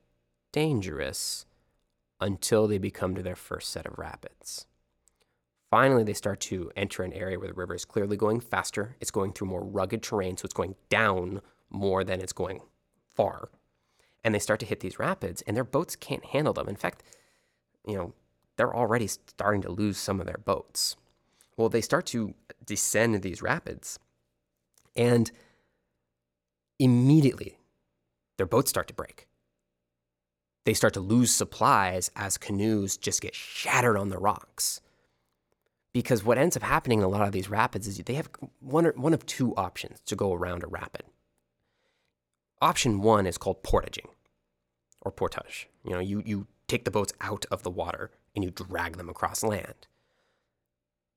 [0.52, 1.46] dangerous
[2.20, 4.66] until they become to their first set of rapids.
[5.70, 8.94] Finally, they start to enter an area where the river is clearly going faster.
[9.00, 12.60] It's going through more rugged terrain, so it's going down more than it's going
[13.14, 13.48] far.
[14.24, 16.68] And they start to hit these rapids, and their boats can't handle them.
[16.68, 17.02] In fact,
[17.86, 18.14] you know,
[18.56, 20.96] they're already starting to lose some of their boats.
[21.56, 23.98] Well, they start to descend these rapids,
[24.96, 25.30] and
[26.78, 27.58] immediately
[28.36, 29.28] their boats start to break.
[30.64, 34.80] They start to lose supplies as canoes just get shattered on the rocks.
[35.92, 38.86] Because what ends up happening in a lot of these rapids is they have one,
[38.86, 41.04] or, one of two options to go around a rapid.
[42.60, 44.08] Option one is called portaging
[45.04, 45.68] or portage.
[45.84, 49.08] You know, you, you take the boats out of the water and you drag them
[49.08, 49.86] across land.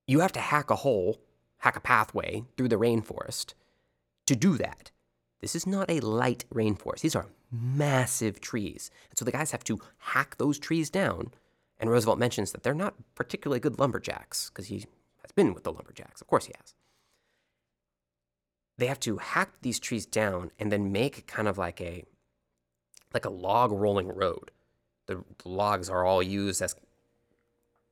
[0.06, 1.20] You have to hack a hole,
[1.60, 3.54] hack a pathway through the rainforest
[4.26, 4.92] to do that.
[5.42, 7.02] This is not a light rainforest.
[7.02, 8.90] These are massive trees.
[9.10, 11.32] And so the guys have to hack those trees down.
[11.80, 14.86] And Roosevelt mentions that they're not particularly good lumberjacks because he
[15.22, 16.22] has been with the lumberjacks.
[16.22, 16.74] Of course he has.
[18.78, 22.06] They have to hack these trees down and then make kind of like a
[23.14, 24.52] like a log rolling road.
[25.08, 26.76] The logs are all used as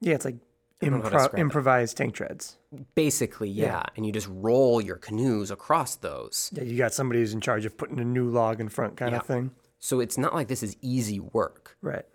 [0.02, 0.36] yeah, it's like
[0.82, 2.58] impro- improvised tank treads.
[2.96, 3.66] Basically, yeah.
[3.66, 3.84] yeah.
[3.96, 6.52] And you just roll your canoes across those.
[6.54, 9.14] Yeah, you got somebody who's in charge of putting a new log in front, kind
[9.14, 9.20] yeah.
[9.20, 9.52] of thing.
[9.80, 11.78] So it's not like this is easy work.
[11.82, 12.06] Right.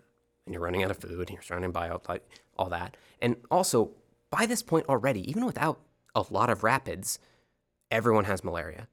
[0.45, 2.27] And you're running out of food, and you're surrounded by all, like,
[2.57, 2.97] all that.
[3.21, 3.91] And also,
[4.29, 5.79] by this point already, even without
[6.15, 7.19] a lot of rapids,
[7.89, 8.87] everyone has malaria.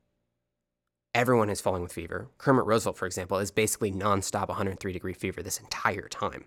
[1.14, 2.28] Everyone is falling with fever.
[2.38, 6.44] Kermit Roosevelt, for example, is basically nonstop 103 degree fever this entire time.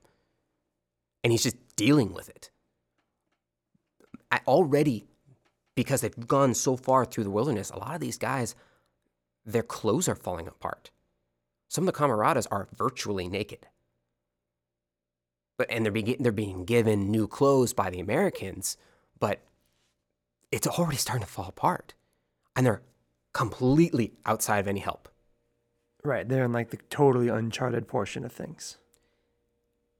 [1.23, 2.51] And he's just dealing with it
[4.47, 5.05] already
[5.75, 8.55] because they've gone so far through the wilderness, a lot of these guys,
[9.45, 10.91] their clothes are falling apart.
[11.67, 13.67] Some of the camaradas are virtually naked.
[15.57, 18.77] But, and they're, be, they're being given new clothes by the Americans,
[19.19, 19.41] but
[20.51, 21.93] it's already starting to fall apart.
[22.55, 22.81] And they're
[23.33, 25.09] completely outside of any help.
[26.03, 26.27] Right.
[26.27, 28.77] They're in like the totally uncharted portion of things.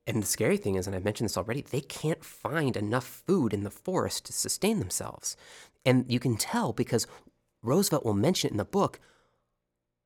[0.08, 3.54] And the scary thing is, and I've mentioned this already, they can't find enough food
[3.54, 5.38] in the forest to sustain themselves.
[5.86, 7.06] And you can tell because
[7.62, 9.00] Roosevelt will mention it in the book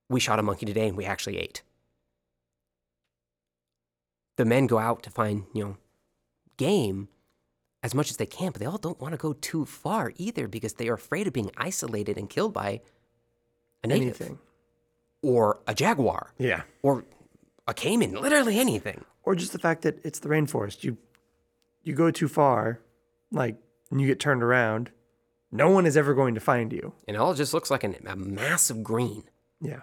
[0.10, 1.64] we shot a monkey today and we actually ate.
[4.38, 5.78] The men go out to find, you know,
[6.58, 7.08] game
[7.82, 10.48] as much as they can, but they all don't want to go too far either
[10.48, 12.82] because they are afraid of being isolated and killed by
[13.86, 14.22] a native.
[14.22, 14.40] Anything.
[15.22, 16.34] Or a jaguar.
[16.38, 16.64] Yeah.
[16.84, 17.06] Or
[17.68, 20.84] a caiman, literally anything or just the fact that it's the rainforest.
[20.84, 20.98] You
[21.84, 22.80] you go too far,
[23.32, 23.58] like,
[23.92, 24.92] and you get turned around.
[25.52, 26.94] No one is ever going to find you.
[27.08, 29.24] And it all just looks like an, a massive green.
[29.62, 29.82] Yeah.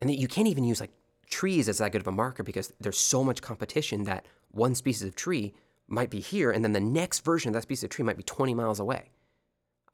[0.00, 0.90] And you can't even use like
[1.30, 5.02] trees as that good of a marker because there's so much competition that one species
[5.02, 5.54] of tree
[5.88, 8.22] might be here, and then the next version of that species of tree might be
[8.22, 9.10] 20 miles away.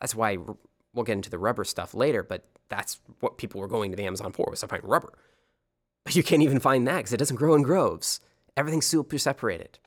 [0.01, 0.39] That's why
[0.95, 4.05] we'll get into the rubber stuff later, but that's what people were going to the
[4.05, 5.13] Amazon for was to find rubber.
[6.05, 8.21] But you can't even find that because it doesn't grow in groves.
[8.57, 9.79] Everything's super separated.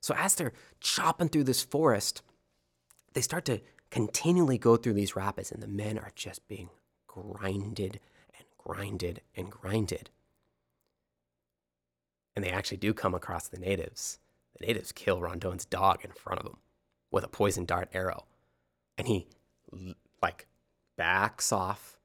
[0.00, 2.22] So as they're chopping through this forest,
[3.12, 3.60] they start to
[3.90, 6.70] continually go through these rapids, and the men are just being
[7.06, 8.00] grinded
[8.36, 10.10] and grinded and grinded.
[12.36, 14.18] And they actually do come across the natives.
[14.58, 16.58] The natives kill Rondon's dog in front of them
[17.10, 18.26] with a poison dart arrow.
[18.96, 19.26] And he,
[20.22, 20.46] like,
[20.96, 21.98] backs off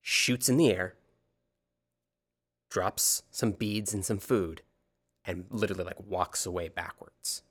[0.00, 0.94] shoots in the air,
[2.70, 4.62] drops some beads and some food,
[5.24, 7.42] and literally like walks away backwards,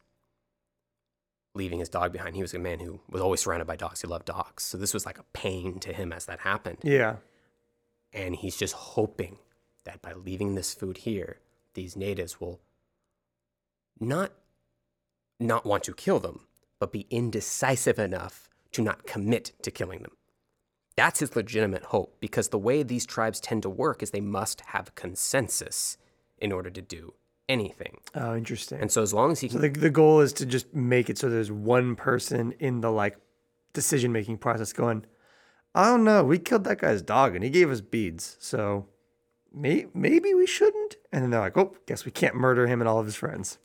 [1.56, 2.36] leaving his dog behind.
[2.36, 4.02] He was a man who was always surrounded by dogs.
[4.02, 4.64] He loved dogs.
[4.64, 6.80] So this was like a pain to him as that happened.
[6.84, 7.18] Yeah.
[8.14, 9.38] And he's just hoping
[9.86, 11.40] that by leaving this food here,
[11.74, 12.60] these natives will
[14.00, 14.32] not
[15.40, 16.42] not want to kill them,
[16.82, 20.14] but be indecisive enough to not commit to killing them.
[20.96, 24.62] That's his legitimate hope because the way these tribes tend to work is they must
[24.62, 25.98] have consensus
[26.40, 27.14] in order to do
[27.48, 28.00] anything.
[28.16, 28.82] Oh, interesting.
[28.82, 31.08] And so as long as he can So the, the goal is to just make
[31.08, 33.16] it so there's one person in the like
[33.74, 35.06] decision making process going,
[35.76, 38.38] I don't know, we killed that guy's dog and he gave us beads.
[38.40, 38.88] So
[39.54, 40.96] may, maybe we shouldn't.
[41.12, 43.60] And then they're like, "Oh, guess we can't murder him and all of his friends."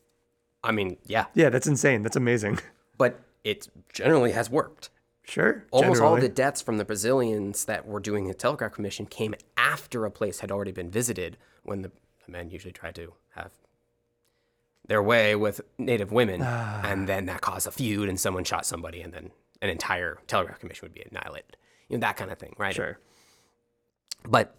[0.62, 1.26] I mean, yeah.
[1.32, 2.02] Yeah, that's insane.
[2.02, 2.58] That's amazing.
[2.98, 4.90] But it generally has worked.
[5.24, 5.64] Sure.
[5.72, 10.04] Almost all the deaths from the Brazilians that were doing the telegraph commission came after
[10.04, 11.90] a place had already been visited when the,
[12.24, 13.50] the men usually tried to have
[14.86, 16.42] their way with native women.
[16.44, 16.80] Ah.
[16.84, 20.60] and then that caused a feud and someone shot somebody and then an entire telegraph
[20.60, 21.56] commission would be annihilated.
[21.88, 22.74] You know, that kind of thing, right?
[22.74, 22.98] Sure.
[24.24, 24.56] But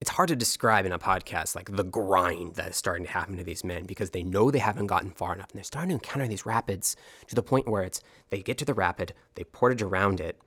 [0.00, 3.36] it's hard to describe in a podcast like the grind that is starting to happen
[3.36, 5.94] to these men because they know they haven't gotten far enough and they're starting to
[5.94, 6.96] encounter these rapids
[7.26, 10.40] to the point where it's they get to the rapid, they portage around it,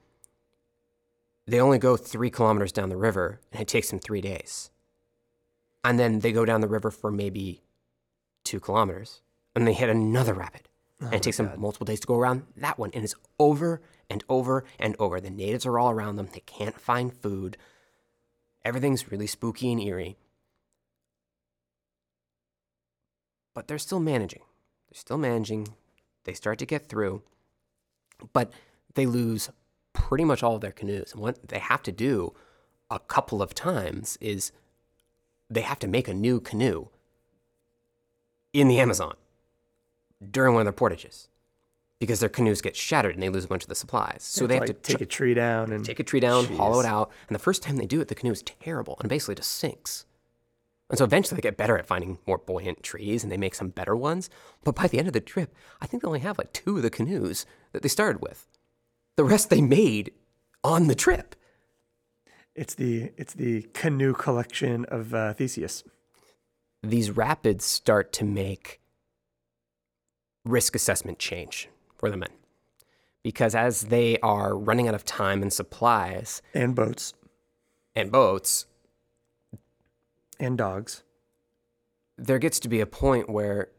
[1.47, 4.69] they only go three kilometers down the river and it takes them three days.
[5.83, 7.61] And then they go down the river for maybe
[8.43, 9.21] two kilometers
[9.55, 10.69] and they hit another rapid.
[11.01, 12.91] Oh and it takes them multiple days to go around that one.
[12.93, 15.19] And it's over and over and over.
[15.19, 16.29] The natives are all around them.
[16.31, 17.57] They can't find food.
[18.63, 20.17] Everything's really spooky and eerie.
[23.53, 24.43] But they're still managing.
[24.89, 25.69] They're still managing.
[26.23, 27.23] They start to get through.
[28.33, 28.51] But
[28.93, 29.49] they lose
[29.93, 31.11] pretty much all of their canoes.
[31.13, 32.33] And what they have to do
[32.89, 34.51] a couple of times is
[35.49, 36.87] they have to make a new canoe
[38.53, 39.15] in the Amazon
[40.29, 41.27] during one of their portages
[42.01, 44.23] because their canoes get shattered and they lose a bunch of the supplies.
[44.23, 46.79] So they have like, to take a tree down and take a tree down, hollow
[46.79, 49.35] it out, and the first time they do it, the canoe is terrible and basically
[49.35, 50.07] just sinks.
[50.89, 53.69] And so eventually they get better at finding more buoyant trees and they make some
[53.69, 54.31] better ones.
[54.63, 56.81] But by the end of the trip, I think they only have like two of
[56.81, 58.47] the canoes that they started with.
[59.15, 60.11] The rest they made
[60.63, 61.35] on the trip.
[62.55, 65.83] It's the it's the canoe collection of uh, Theseus.
[66.81, 68.81] These rapids start to make
[70.43, 71.69] risk assessment change
[72.01, 72.29] for the men.
[73.23, 77.13] Because as they are running out of time and supplies and boats
[77.95, 78.65] and boats,
[80.39, 81.03] and dogs.
[82.17, 83.69] there gets to be a point where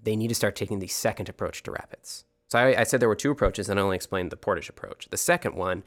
[0.00, 2.24] they need to start taking the second approach to rapids.
[2.48, 5.08] So I, I said there were two approaches, and I only explained the portage approach.
[5.10, 5.82] The second one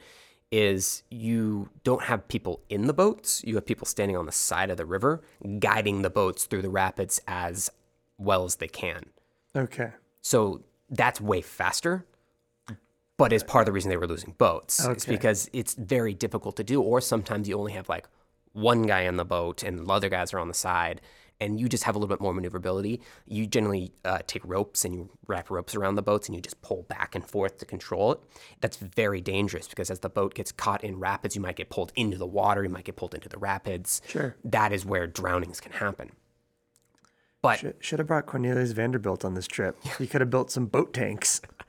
[0.50, 4.70] is you don't have people in the boats; you have people standing on the side
[4.70, 5.22] of the river,
[5.60, 7.70] guiding the boats through the rapids as
[8.16, 9.06] well as they can.
[9.54, 9.92] Okay.
[10.20, 12.04] So that's way faster,
[13.16, 14.84] but is part of the reason they were losing boats.
[14.84, 18.06] It's because it's very difficult to do, or sometimes you only have like
[18.52, 21.00] one guy in the boat and the other guys are on the side,
[21.40, 23.00] and you just have a little bit more maneuverability.
[23.26, 26.60] You generally uh, take ropes and you wrap ropes around the boats and you just
[26.62, 28.20] pull back and forth to control it.
[28.60, 31.92] That's very dangerous because as the boat gets caught in rapids, you might get pulled
[31.94, 34.02] into the water, you might get pulled into the rapids.
[34.08, 34.36] Sure.
[34.44, 36.10] That is where drownings can happen.
[37.42, 39.76] But Should, should have brought Cornelius Vanderbilt on this trip.
[39.98, 41.40] He could have built some boat tanks.
[41.60, 41.64] I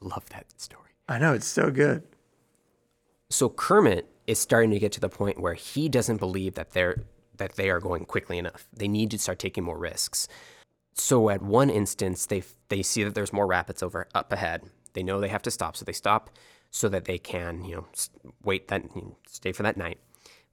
[0.00, 0.90] love that story.
[1.08, 2.02] I know it's so good.
[3.30, 7.04] So Kermit is starting to get to the point where he doesn't believe that they're
[7.38, 8.68] that they are going quickly enough.
[8.72, 10.28] They need to start taking more risks.
[10.94, 14.64] So at one instance, they they see that there's more rapids over up ahead.
[14.92, 16.30] They know they have to stop, so they stop
[16.70, 17.86] so that they can you know
[18.44, 19.98] wait that you know, stay for that night.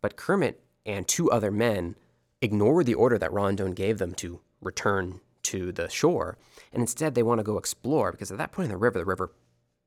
[0.01, 1.95] But Kermit and two other men
[2.41, 6.37] ignore the order that Rondon gave them to return to the shore,
[6.71, 9.05] and instead they want to go explore because at that point in the river, the
[9.05, 9.31] river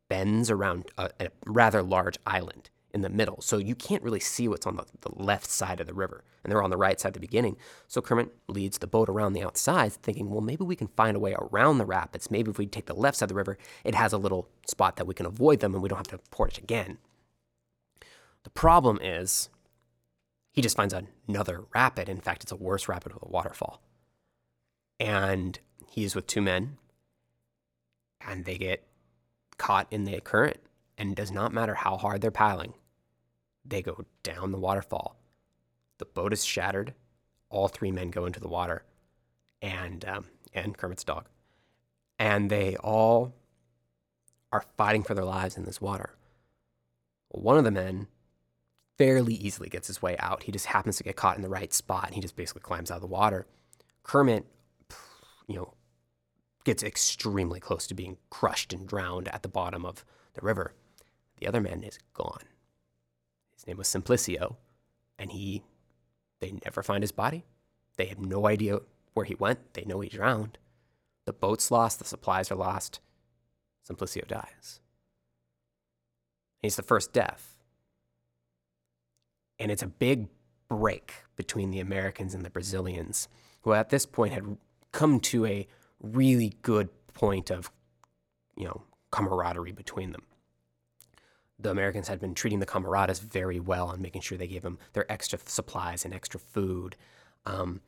[0.08, 3.40] bends around a, a rather large island in the middle.
[3.40, 6.24] So you can't really see what's on the, the left side of the river.
[6.42, 7.56] And they're on the right side at the beginning.
[7.88, 11.20] So Kermit leads the boat around the outside, thinking, well, maybe we can find a
[11.20, 12.30] way around the rapids.
[12.30, 14.96] Maybe if we take the left side of the river, it has a little spot
[14.96, 16.98] that we can avoid them and we don't have to portage again.
[18.44, 19.48] The problem is
[20.50, 20.94] he just finds
[21.26, 22.08] another rapid.
[22.08, 23.80] In fact, it's a worse rapid with a waterfall.
[25.02, 26.78] And he's with two men,
[28.24, 28.86] and they get
[29.58, 30.58] caught in the current.
[30.96, 32.74] And it does not matter how hard they're paddling,
[33.64, 35.16] they go down the waterfall.
[35.98, 36.94] The boat is shattered.
[37.50, 38.84] All three men go into the water,
[39.60, 41.26] and um, and Kermit's dog,
[42.18, 43.34] and they all
[44.52, 46.14] are fighting for their lives in this water.
[47.28, 48.06] One of the men
[48.98, 50.44] fairly easily gets his way out.
[50.44, 52.90] He just happens to get caught in the right spot, and he just basically climbs
[52.90, 53.46] out of the water.
[54.04, 54.46] Kermit,
[55.46, 55.74] you know,
[56.64, 60.74] gets extremely close to being crushed and drowned at the bottom of the river.
[61.38, 62.44] The other man is gone.
[63.54, 64.56] His name was Simplicio,
[65.18, 65.62] and he,
[66.40, 67.44] they never find his body.
[67.96, 68.80] They have no idea
[69.14, 69.74] where he went.
[69.74, 70.58] They know he drowned.
[71.24, 73.00] The boat's lost, the supplies are lost.
[73.88, 74.80] Simplicio dies.
[76.60, 77.56] He's the first death.
[79.58, 80.28] And it's a big
[80.68, 83.28] break between the Americans and the Brazilians,
[83.62, 84.56] who at this point had
[84.92, 85.66] come to a
[86.00, 87.70] really good point of,
[88.56, 90.22] you know, camaraderie between them.
[91.58, 94.78] The Americans had been treating the camaradas very well and making sure they gave them
[94.94, 96.96] their extra supplies and extra food.
[97.46, 97.80] Um,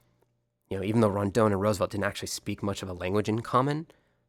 [0.68, 3.40] you know, even though Rondon and Roosevelt didn't actually speak much of a language in
[3.40, 3.86] common,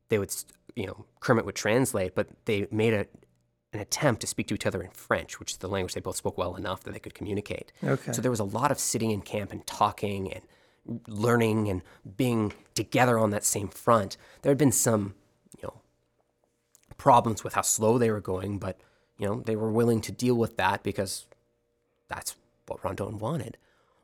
[0.09, 0.33] they would,
[0.75, 3.05] you know, Kermit would translate, but they made a,
[3.73, 6.17] an attempt to speak to each other in French, which is the language they both
[6.17, 7.71] spoke well enough that they could communicate.
[7.83, 8.11] Okay.
[8.11, 10.43] So there was a lot of sitting in camp and talking and
[11.07, 11.81] learning and
[12.17, 14.17] being together on that same front.
[14.41, 15.15] There had been some,
[15.57, 15.81] you know,
[16.97, 18.79] problems with how slow they were going, but
[19.17, 21.25] you know, they were willing to deal with that because
[22.07, 22.35] that's
[22.67, 23.57] what Rondon wanted.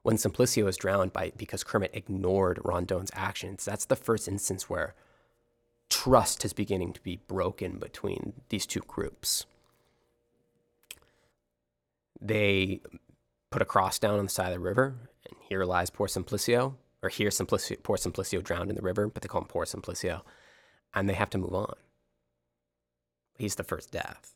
[0.03, 4.95] When Simplicio was drowned by because Kermit ignored Rondon's actions, that's the first instance where
[5.89, 9.45] trust is beginning to be broken between these two groups.
[12.19, 12.81] They
[13.51, 14.95] put a cross down on the side of the river,
[15.31, 19.21] and here lies poor Simplicio, or here Simplicio, poor Simplicio drowned in the river, but
[19.21, 20.21] they call him poor Simplicio,
[20.93, 21.73] and they have to move on.
[23.37, 24.35] He's the first death.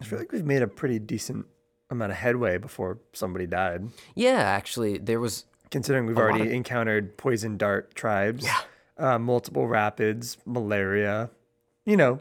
[0.00, 1.46] I feel like we've made a pretty decent
[1.90, 3.88] amount of headway before somebody died.
[4.14, 5.44] Yeah, actually, there was.
[5.70, 6.52] Considering we've already of...
[6.52, 8.60] encountered poison dart tribes, yeah.
[8.98, 11.30] uh, multiple rapids, malaria,
[11.84, 12.20] you know,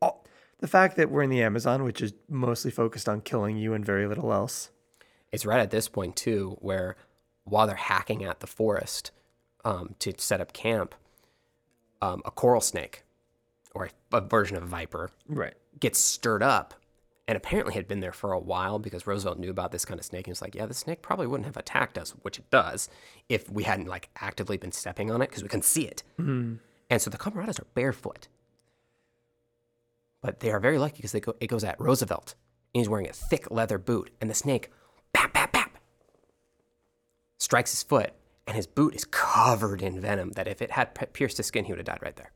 [0.00, 0.24] all,
[0.60, 3.84] the fact that we're in the Amazon, which is mostly focused on killing you and
[3.84, 4.70] very little else.
[5.32, 6.96] It's right at this point, too, where
[7.44, 9.10] while they're hacking at the forest
[9.64, 10.94] um, to set up camp,
[12.02, 13.04] um, a coral snake,
[13.74, 15.54] or a, a version of a viper, right.
[15.78, 16.74] gets stirred up
[17.28, 20.04] and apparently had been there for a while because Roosevelt knew about this kind of
[20.04, 22.88] snake and was like, yeah, the snake probably wouldn't have attacked us, which it does,
[23.28, 26.02] if we hadn't like actively been stepping on it because we can see it.
[26.18, 26.54] Mm-hmm.
[26.90, 28.26] And so the camaradas are barefoot,
[30.20, 32.34] but they are very lucky because go, it goes at Roosevelt,
[32.74, 34.70] and he's wearing a thick leather boot, and the snake,
[35.12, 35.78] bap bap bap,
[37.38, 38.12] strikes his foot,
[38.46, 40.32] and his boot is covered in venom.
[40.32, 42.32] That if it had pierced his skin, he would have died right there.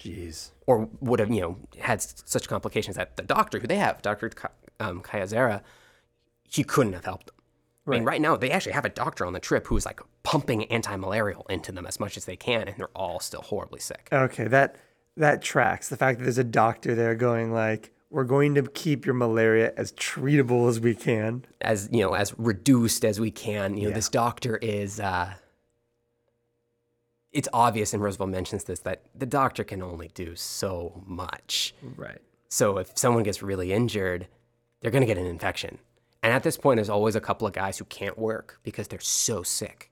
[0.00, 0.50] Jeez.
[0.66, 4.30] Or would have, you know, had such complications that the doctor who they have, Dr.
[4.80, 5.62] Um, Cajazeira,
[6.48, 7.36] he couldn't have helped them.
[7.84, 7.96] Right.
[7.96, 10.64] I mean, right now they actually have a doctor on the trip who's like pumping
[10.66, 14.08] anti-malarial into them as much as they can, and they're all still horribly sick.
[14.12, 14.76] Okay, that
[15.16, 15.88] that tracks.
[15.88, 19.72] The fact that there's a doctor there going like, "We're going to keep your malaria
[19.76, 23.88] as treatable as we can, as you know, as reduced as we can." You know,
[23.88, 23.94] yeah.
[23.94, 25.34] this doctor is uh,
[27.32, 31.74] it's obvious, and Roosevelt mentions this, that the doctor can only do so much.
[31.96, 32.20] Right.
[32.48, 34.28] So if someone gets really injured,
[34.80, 35.78] they're going to get an infection.
[36.22, 39.00] And at this point, there's always a couple of guys who can't work because they're
[39.00, 39.90] so sick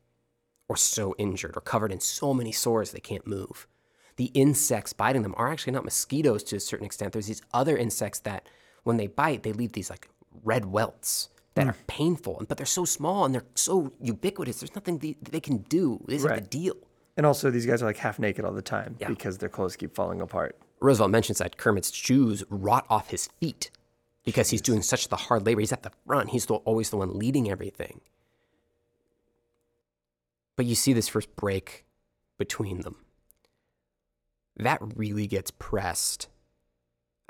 [0.68, 3.66] or so injured or covered in so many sores they can't move.
[4.20, 7.14] The insects biting them are actually not mosquitoes to a certain extent.
[7.14, 8.46] There's these other insects that,
[8.82, 10.10] when they bite, they leave these like
[10.44, 11.70] red welts that mm.
[11.70, 14.60] are painful, but they're so small and they're so ubiquitous.
[14.60, 16.04] There's nothing they, they can do.
[16.06, 16.34] This right.
[16.34, 16.76] is the deal.
[17.16, 19.08] And also, these guys are like half naked all the time yeah.
[19.08, 20.54] because their clothes keep falling apart.
[20.80, 23.70] Roosevelt mentions that Kermit's shoes rot off his feet
[24.26, 24.50] because Jeez.
[24.50, 25.60] he's doing such the hard labor.
[25.60, 26.28] He's at the front.
[26.28, 28.02] He's the, always the one leading everything.
[30.56, 31.86] But you see this first break
[32.36, 32.96] between them.
[34.60, 36.28] That really gets pressed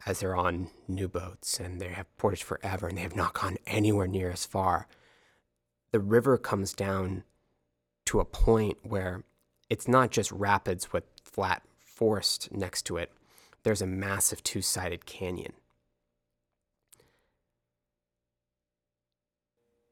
[0.04, 3.56] as they're on new boats and they have portage forever and they have not gone
[3.68, 4.88] anywhere near as far.
[5.92, 7.22] The river comes down
[8.06, 9.22] to a point where
[9.68, 13.12] it's not just rapids with flat forest next to it,
[13.62, 15.52] there's a massive two sided canyon.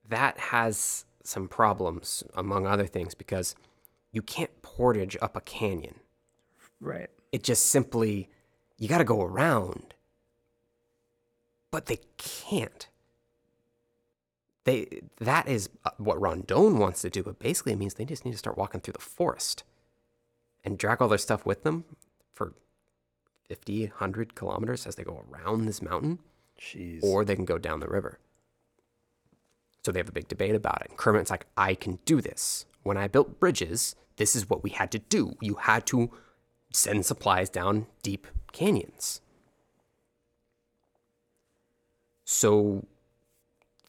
[0.08, 3.54] That has some problems, among other things, because
[4.10, 6.00] you can't portage up a canyon.
[6.80, 7.10] Right.
[7.32, 8.28] It just simply,
[8.78, 9.94] you got to go around.
[11.70, 12.88] But they can't.
[14.64, 18.24] They, that is uh, what Rondon wants to do, but basically it means they just
[18.24, 19.64] need to start walking through the forest
[20.64, 21.84] and drag all their stuff with them
[22.34, 22.52] for
[23.48, 26.18] 50, 100 kilometers as they go around this mountain.
[26.60, 27.02] Jeez.
[27.02, 28.18] Or they can go down the river.
[29.84, 30.90] So they have a big debate about it.
[30.90, 32.66] And Kermit's like, I can do this.
[32.82, 35.36] When I built bridges, this is what we had to do.
[35.40, 36.10] You had to
[36.70, 39.20] send supplies down deep canyons.
[42.24, 42.86] So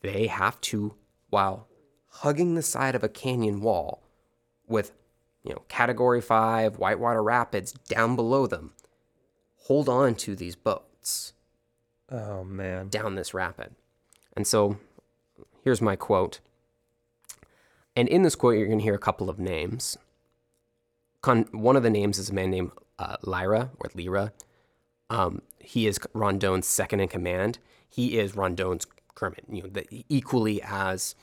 [0.02, 0.96] they have to,
[1.30, 1.68] while
[2.08, 4.02] hugging the side of a canyon wall
[4.68, 4.94] with
[5.44, 8.74] you know, category five, whitewater rapids down below them,
[9.64, 11.34] hold on to these boats.
[12.12, 12.90] Oh, man.
[12.90, 13.76] Down this rapid.
[14.36, 14.78] And so
[15.64, 16.40] here's my quote.
[17.96, 19.98] And in this quote, you're going to hear a couple of names.
[21.22, 24.32] Con- one of the names is a man named uh, Lyra or Lyra.
[25.10, 27.60] Um, he is Rondon's second in command.
[27.90, 31.16] He is Rondon's Kermit, you know, the, equally as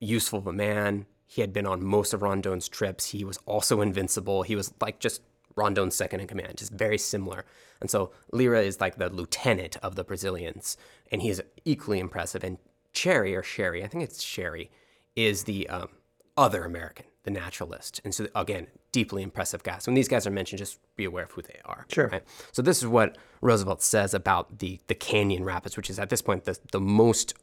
[0.00, 3.10] useful of a man, he had been on most of Rondon's trips.
[3.10, 4.42] He was also invincible.
[4.42, 5.22] He was like just
[5.54, 7.44] Rondon's second in command, just very similar.
[7.80, 10.76] And so Lyra is like the lieutenant of the Brazilians,
[11.10, 12.44] and he is equally impressive.
[12.44, 12.58] And
[12.92, 14.70] Cherry or Sherry, I think it's Sherry,
[15.16, 15.88] is the um,
[16.36, 18.00] other American, the naturalist.
[18.04, 19.86] And so, again, deeply impressive guys.
[19.86, 21.86] When these guys are mentioned, just be aware of who they are.
[21.90, 22.08] Sure.
[22.08, 22.22] Right?
[22.52, 26.22] So, this is what Roosevelt says about the, the Canyon Rapids, which is at this
[26.22, 27.34] point the, the most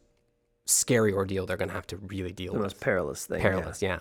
[0.65, 2.69] scary ordeal they're going to have to really deal the with.
[2.69, 3.41] The most perilous thing.
[3.41, 3.99] Perilous, yeah.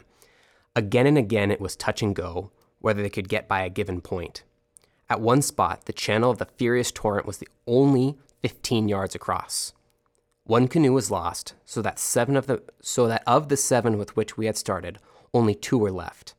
[0.76, 4.00] Again and again, it was touch and go whether they could get by a given
[4.00, 4.44] point.
[5.10, 9.72] At one spot, the channel of the furious torrent was the only 15 yards across.
[10.44, 14.16] One canoe was lost, so that seven of the so that of the seven with
[14.16, 14.98] which we had started,
[15.34, 16.34] only two were left.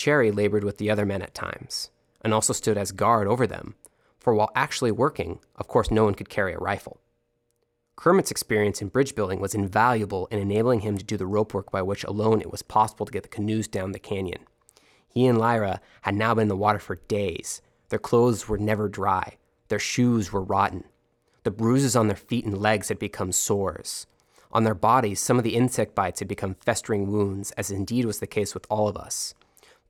[0.00, 1.90] Cherrie labored with the other men at times,
[2.22, 3.74] and also stood as guard over them,
[4.18, 7.02] for while actually working, of course no one could carry a rifle.
[7.96, 11.70] Kermit's experience in bridge building was invaluable in enabling him to do the rope work
[11.70, 14.46] by which alone it was possible to get the canoes down the canyon.
[15.06, 17.60] He and Lyra had now been in the water for days.
[17.90, 19.36] Their clothes were never dry,
[19.68, 20.84] their shoes were rotten.
[21.42, 24.06] The bruises on their feet and legs had become sores.
[24.50, 28.20] On their bodies, some of the insect bites had become festering wounds, as indeed was
[28.20, 29.34] the case with all of us.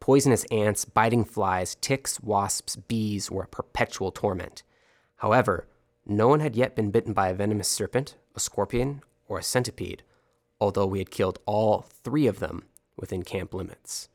[0.01, 4.63] Poisonous ants, biting flies, ticks, wasps, bees were a perpetual torment.
[5.17, 5.69] However,
[6.07, 10.03] no one had yet been bitten by a venomous serpent, a scorpion, or a centipede,
[10.59, 12.65] although we had killed all three of them
[12.97, 14.09] within camp limits.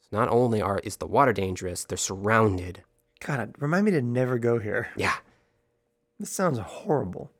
[0.00, 2.82] So not only are is the water dangerous, they're surrounded.
[3.20, 4.88] God, remind me to never go here.
[4.96, 5.16] Yeah.
[6.18, 7.30] This sounds horrible.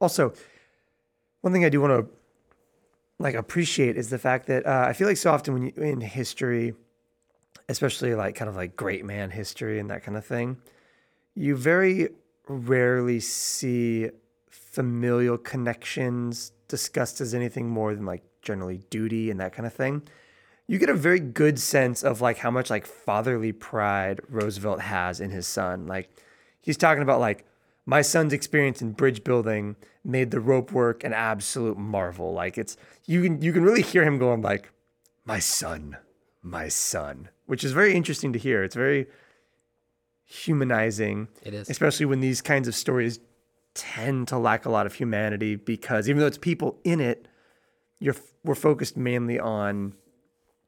[0.00, 0.32] Also,
[1.42, 2.17] one thing I do want to
[3.18, 6.00] like appreciate is the fact that uh, I feel like so often when you in
[6.00, 6.74] history,
[7.68, 10.58] especially like kind of like great man history and that kind of thing,
[11.34, 12.08] you very
[12.48, 14.10] rarely see
[14.48, 20.02] familial connections discussed as anything more than like generally duty and that kind of thing.
[20.66, 25.20] You get a very good sense of like how much like fatherly pride Roosevelt has
[25.20, 25.86] in his son.
[25.86, 26.10] Like
[26.60, 27.46] he's talking about like
[27.88, 29.74] my son's experience in bridge building
[30.04, 32.34] made the rope work an absolute marvel.
[32.34, 32.76] Like it's
[33.06, 34.70] you can you can really hear him going like
[35.24, 35.96] my son,
[36.42, 38.62] my son, which is very interesting to hear.
[38.62, 39.06] It's very
[40.26, 41.28] humanizing.
[41.42, 41.70] It is.
[41.70, 43.20] Especially when these kinds of stories
[43.72, 47.26] tend to lack a lot of humanity because even though it's people in it,
[48.00, 49.94] you're we're focused mainly on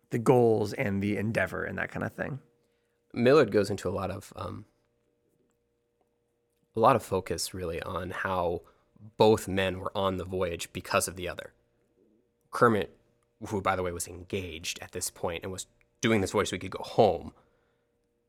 [0.08, 2.38] the goals and the endeavor and that kind of thing.
[3.12, 4.64] Millard goes into a lot of um,
[6.76, 8.62] a lot of focus really on how
[9.16, 11.52] both men were on the voyage because of the other.
[12.50, 12.96] Kermit,
[13.46, 15.66] who by the way was engaged at this point and was
[16.00, 17.32] doing this voyage so he could go home,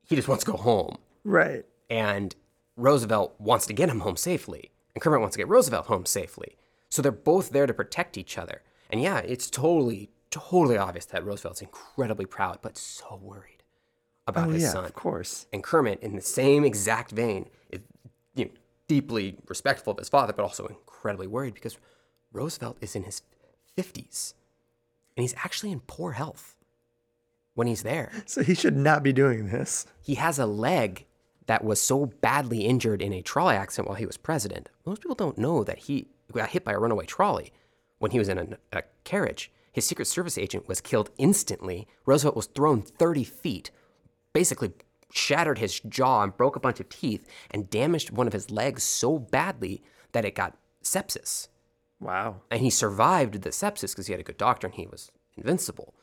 [0.04, 0.98] he just wants to go home.
[1.24, 1.66] Right.
[1.89, 2.36] And
[2.78, 6.58] Roosevelt wants to get him home safely, and Kermit wants to get Roosevelt home safely.
[6.89, 8.62] So they're both there to protect each other.
[8.89, 13.64] And yeah, it's totally, totally obvious that Roosevelt's incredibly proud, but so worried
[14.28, 14.86] about oh, his yeah, son.
[14.86, 15.46] Of course.
[15.54, 17.80] And Kermit, in the same exact vein, is
[18.36, 18.51] you know,
[18.88, 21.77] deeply respectful of his father, but also incredibly worried because
[22.34, 23.21] Roosevelt is in his
[23.77, 24.34] 50s
[25.15, 26.55] and he's actually in poor health
[27.53, 28.11] when he's there.
[28.25, 29.86] So he should not be doing this.
[30.01, 31.05] He has a leg
[31.47, 34.69] that was so badly injured in a trolley accident while he was president.
[34.86, 37.51] Most people don't know that he got hit by a runaway trolley
[37.99, 39.51] when he was in a, a carriage.
[39.71, 41.88] His Secret Service agent was killed instantly.
[42.05, 43.71] Roosevelt was thrown 30 feet,
[44.34, 44.71] basically
[45.14, 48.84] shattered his jaw and broke a bunch of teeth and damaged one of his legs
[48.84, 51.47] so badly that it got sepsis.
[51.99, 52.41] Wow.
[52.49, 55.93] And he survived the sepsis because he had a good doctor and he was invincible.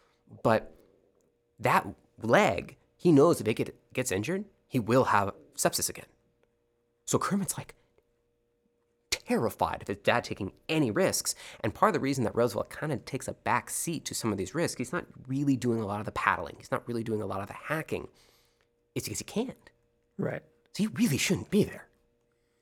[0.43, 0.75] But
[1.59, 1.87] that
[2.23, 6.07] leg, he knows if it get, gets injured, he will have sepsis again.
[7.05, 7.75] So Kermit's like
[9.11, 11.35] terrified of his dad taking any risks.
[11.61, 14.33] And part of the reason that Roosevelt kind of takes a back seat to some
[14.33, 17.03] of these risks, he's not really doing a lot of the paddling, he's not really
[17.03, 18.09] doing a lot of the hacking,
[18.99, 19.71] is because he can't.
[20.19, 20.43] Right.
[20.73, 21.87] So he really shouldn't be there.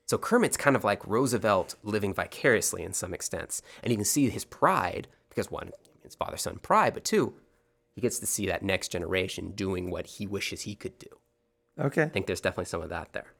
[0.05, 3.61] So Kermit's kind of like Roosevelt living vicariously in some extents.
[3.83, 5.71] And you can see his pride, because one,
[6.01, 7.33] his father son pride, but two,
[7.93, 11.09] he gets to see that next generation doing what he wishes he could do.
[11.79, 12.03] Okay.
[12.03, 13.33] I think there's definitely some of that there.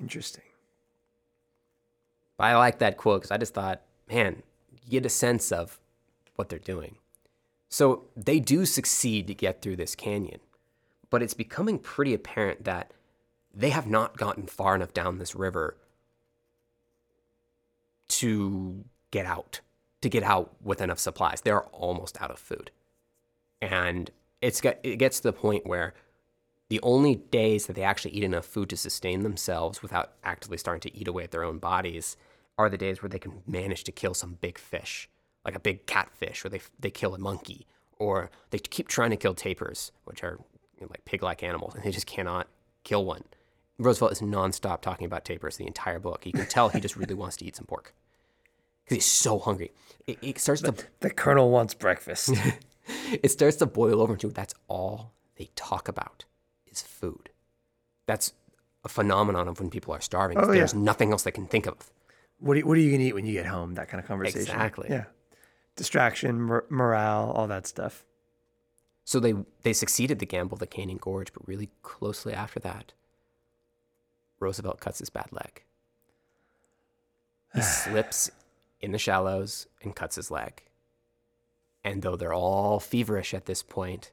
[0.00, 0.44] Interesting.
[2.36, 4.42] But I like that quote because I just thought, man,
[4.84, 5.78] you get a sense of
[6.36, 6.96] what they're doing.
[7.68, 10.40] So they do succeed to get through this canyon,
[11.14, 12.90] but it's becoming pretty apparent that
[13.54, 15.76] they have not gotten far enough down this river
[18.08, 19.60] to get out,
[20.00, 21.40] to get out with enough supplies.
[21.40, 22.72] They're almost out of food.
[23.62, 24.10] And
[24.42, 25.94] it's got, it gets to the point where
[26.68, 30.80] the only days that they actually eat enough food to sustain themselves without actively starting
[30.80, 32.16] to eat away at their own bodies
[32.58, 35.08] are the days where they can manage to kill some big fish,
[35.44, 37.68] like a big catfish, or they, they kill a monkey,
[38.00, 40.40] or they keep trying to kill tapirs, which are
[40.90, 42.48] like pig like animals, and they just cannot
[42.84, 43.22] kill one.
[43.78, 46.24] Roosevelt is nonstop talking about tapirs the entire book.
[46.26, 47.92] You can tell he just really wants to eat some pork.
[48.84, 49.72] because he's so hungry.
[50.06, 52.30] It, it starts the, to the colonel wants breakfast.
[53.22, 56.24] it starts to boil over into that's all they talk about
[56.66, 57.30] is food.
[58.06, 58.32] That's
[58.84, 60.38] a phenomenon of when people are starving.
[60.38, 60.80] Oh, There's yeah.
[60.80, 61.90] nothing else they can think of.
[62.38, 63.74] what, are, you- what are you going to eat when you get home?
[63.74, 64.40] That kind of conversation.
[64.42, 64.88] Exactly.
[64.90, 65.04] Yeah.
[65.76, 68.04] Distraction, mor- morale, all that stuff.
[69.04, 72.94] So they they succeeded the gamble of the Canyon Gorge, but really closely after that,
[74.40, 75.62] Roosevelt cuts his bad leg.
[77.54, 78.30] He slips
[78.80, 80.62] in the shallows and cuts his leg.
[81.84, 84.10] And though they're all feverish at this point,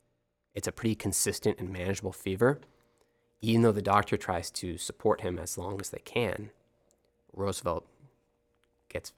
[0.53, 2.59] it's a pretty consistent and manageable fever.
[3.39, 6.51] Even though the doctor tries to support him as long as they can,
[7.33, 7.87] Roosevelt
[8.89, 9.13] gets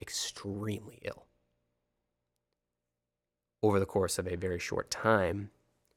[0.00, 1.24] extremely ill
[3.62, 5.50] over the course of a very short time,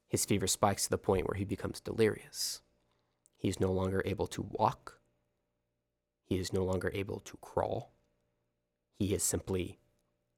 [0.08, 2.62] his fever spikes to the point where he becomes delirious.
[3.36, 4.98] He is no longer able to walk.
[6.26, 7.92] He is no longer able to crawl.
[8.98, 9.78] He is simply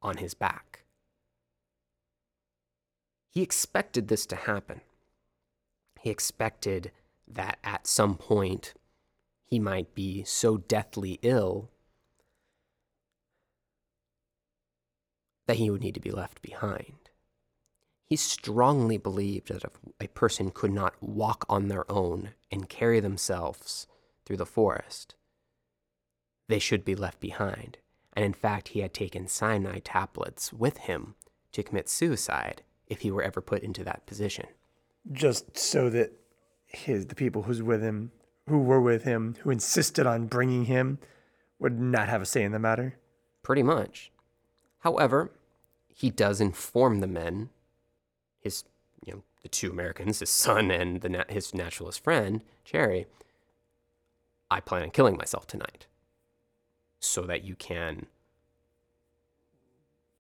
[0.01, 0.85] on his back.
[3.29, 4.83] He expected this to happen.
[6.01, 6.93] He expected
[7.27, 8.75] that at some point
[9.43, 11.70] he might be so deathly ill
[15.47, 17.01] that he would need to be left behind.
[18.12, 23.00] He strongly believed that if a person could not walk on their own and carry
[23.00, 23.86] themselves
[24.26, 25.14] through the forest,
[26.46, 27.78] they should be left behind.
[28.12, 31.14] And in fact, he had taken cyanide tablets with him
[31.52, 34.48] to commit suicide if he were ever put into that position.
[35.10, 36.12] Just so that
[36.66, 38.12] his the people who's with him,
[38.46, 40.98] who were with him, who insisted on bringing him,
[41.58, 42.98] would not have a say in the matter.
[43.42, 44.12] Pretty much.
[44.80, 45.32] However,
[45.88, 47.48] he does inform the men,
[48.43, 48.64] his,
[49.05, 53.07] you know, the two Americans, his son and the his naturalist friend, Cherrie,
[54.51, 55.86] I plan on killing myself tonight
[57.01, 58.07] so that you can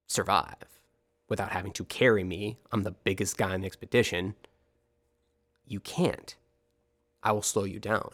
[0.06, 0.80] survive
[1.28, 2.58] without having to carry me.
[2.70, 4.34] I'm the biggest guy on the expedition.
[5.66, 6.34] You can't.
[7.22, 8.10] I will slow you down.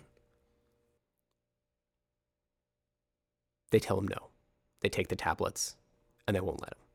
[3.70, 4.28] They tell him no.
[4.80, 5.76] They take the tablets
[6.26, 6.87] and they won't let him.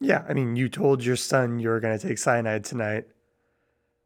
[0.00, 3.06] Yeah, I mean, you told your son you were going to take cyanide tonight.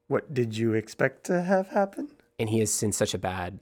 [0.07, 2.09] What did you expect to have happen?
[2.39, 3.59] And he is in such a bad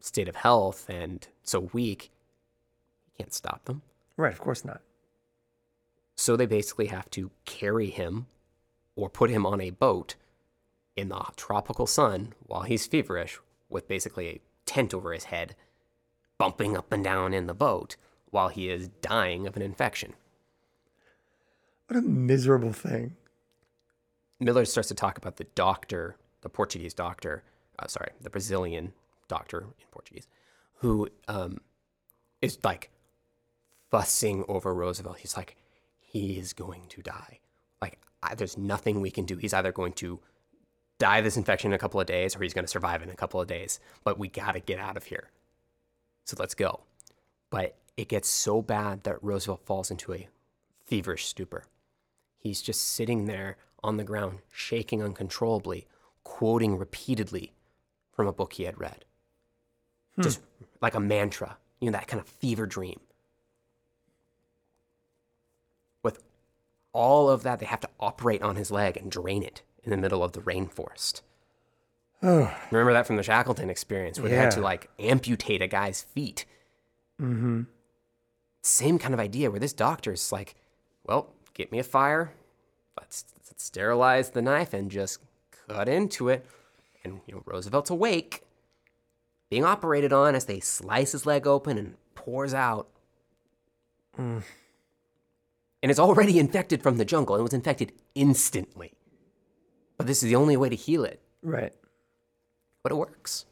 [0.00, 2.10] state of health and so weak,
[3.04, 3.82] he can't stop them.
[4.16, 4.82] Right, of course not.
[6.16, 8.26] So they basically have to carry him
[8.96, 10.16] or put him on a boat
[10.96, 15.54] in the tropical sun while he's feverish with basically a tent over his head,
[16.36, 17.96] bumping up and down in the boat
[18.30, 20.14] while he is dying of an infection.
[21.88, 23.16] What a miserable thing.
[24.38, 27.42] Millard starts to talk about the doctor, the Portuguese doctor,
[27.78, 28.92] uh, sorry, the Brazilian
[29.26, 30.28] doctor in Portuguese,
[30.74, 31.58] who um,
[32.42, 32.90] is like
[33.90, 35.18] fussing over Roosevelt.
[35.18, 35.56] He's like,
[35.98, 37.40] he is going to die.
[37.80, 39.38] Like, I, there's nothing we can do.
[39.38, 40.20] He's either going to
[40.98, 43.08] die of this infection in a couple of days or he's going to survive in
[43.08, 43.80] a couple of days.
[44.04, 45.30] But we got to get out of here.
[46.26, 46.80] So let's go.
[47.48, 50.28] But it gets so bad that Roosevelt falls into a
[50.84, 51.64] feverish stupor.
[52.38, 55.86] He's just sitting there on the ground, shaking uncontrollably,
[56.24, 57.52] quoting repeatedly
[58.12, 59.04] from a book he had read.
[60.20, 60.40] Just
[60.82, 62.98] like a mantra, you know, that kind of fever dream.
[66.02, 66.22] With
[66.92, 69.96] all of that, they have to operate on his leg and drain it in the
[69.96, 71.22] middle of the rainforest.
[72.22, 76.02] Oh, Remember that from the Shackleton experience where they had to like amputate a guy's
[76.02, 76.44] feet.
[77.20, 77.62] mm-hmm.
[78.62, 80.56] Same kind of idea where this doctor's like,
[81.04, 82.32] well, get me a fire,
[82.98, 85.18] let's, let's sterilize the knife and just
[85.68, 86.46] cut into it.
[87.04, 88.44] And you know, Roosevelt's awake,
[89.50, 92.88] being operated on as they slice his leg open and pours out.
[94.18, 94.42] Mm.
[95.82, 98.94] And it's already infected from the jungle and was infected instantly.
[99.96, 101.20] But this is the only way to heal it.
[101.42, 101.72] Right.
[102.82, 103.46] But it works.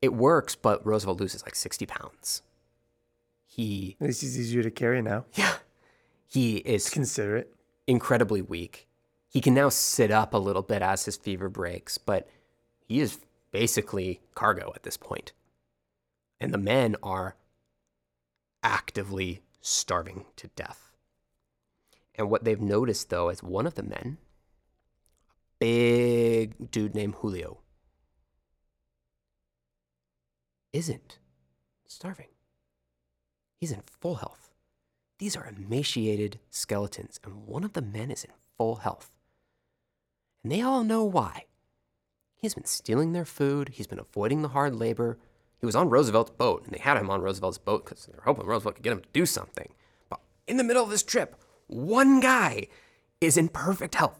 [0.00, 2.42] It works, but Roosevelt loses like 60 pounds.
[3.46, 5.26] He, least he's easier to carry now.
[5.34, 5.56] yeah,
[6.32, 7.54] he is Consider it.
[7.86, 8.88] incredibly weak.
[9.28, 12.28] He can now sit up a little bit as his fever breaks, but
[12.86, 13.18] he is
[13.50, 15.32] basically cargo at this point.
[16.40, 17.36] And the men are
[18.62, 20.90] actively starving to death.
[22.14, 24.18] And what they've noticed, though, is one of the men,
[25.60, 27.58] a big dude named Julio,
[30.72, 31.18] isn't
[31.86, 32.28] starving.
[33.60, 34.51] He's in full health.
[35.18, 39.10] These are emaciated skeletons, and one of the men is in full health.
[40.42, 41.44] And they all know why.
[42.36, 45.18] He's been stealing their food, he's been avoiding the hard labor,
[45.60, 48.24] He was on Roosevelt's boat, and they had him on Roosevelt's boat because they were
[48.24, 49.72] hoping Roosevelt could get him to do something.
[50.08, 50.18] But
[50.48, 51.36] in the middle of this trip,
[51.68, 52.66] one guy
[53.20, 54.18] is in perfect health,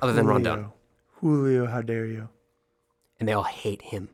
[0.00, 0.72] other than Rondon.
[1.20, 2.30] Julio, how dare you?
[3.20, 4.08] And they all hate him.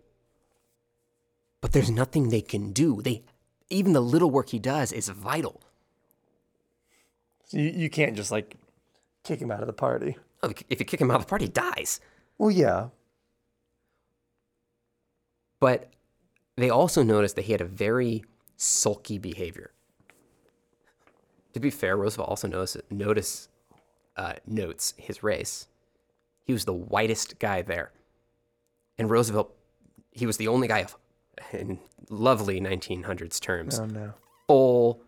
[1.60, 3.00] But there's nothing they can do.
[3.02, 3.22] They,
[3.70, 5.62] even the little work he does is vital.
[7.48, 8.56] So you, you can't just like
[9.24, 10.16] kick him out of the party.
[10.42, 12.00] Oh, if you kick him out of the party, he dies.
[12.38, 12.88] Well, yeah.
[15.60, 15.90] But
[16.56, 18.24] they also noticed that he had a very
[18.56, 19.72] sulky behavior.
[21.54, 23.48] To be fair, Roosevelt also notice, notice,
[24.16, 25.66] uh, notes his race.
[26.44, 27.90] He was the whitest guy there.
[28.98, 29.54] And Roosevelt,
[30.12, 30.96] he was the only guy of,
[31.52, 31.78] in
[32.10, 34.14] lovely 1900s terms, Oh no.
[34.46, 35.02] full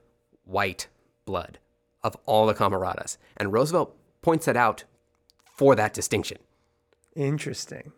[0.44, 0.88] white
[1.24, 1.58] blood
[2.02, 3.16] of all the camaradas.
[3.36, 4.84] And Roosevelt points that out
[5.56, 6.38] for that distinction.
[7.14, 7.92] Interesting.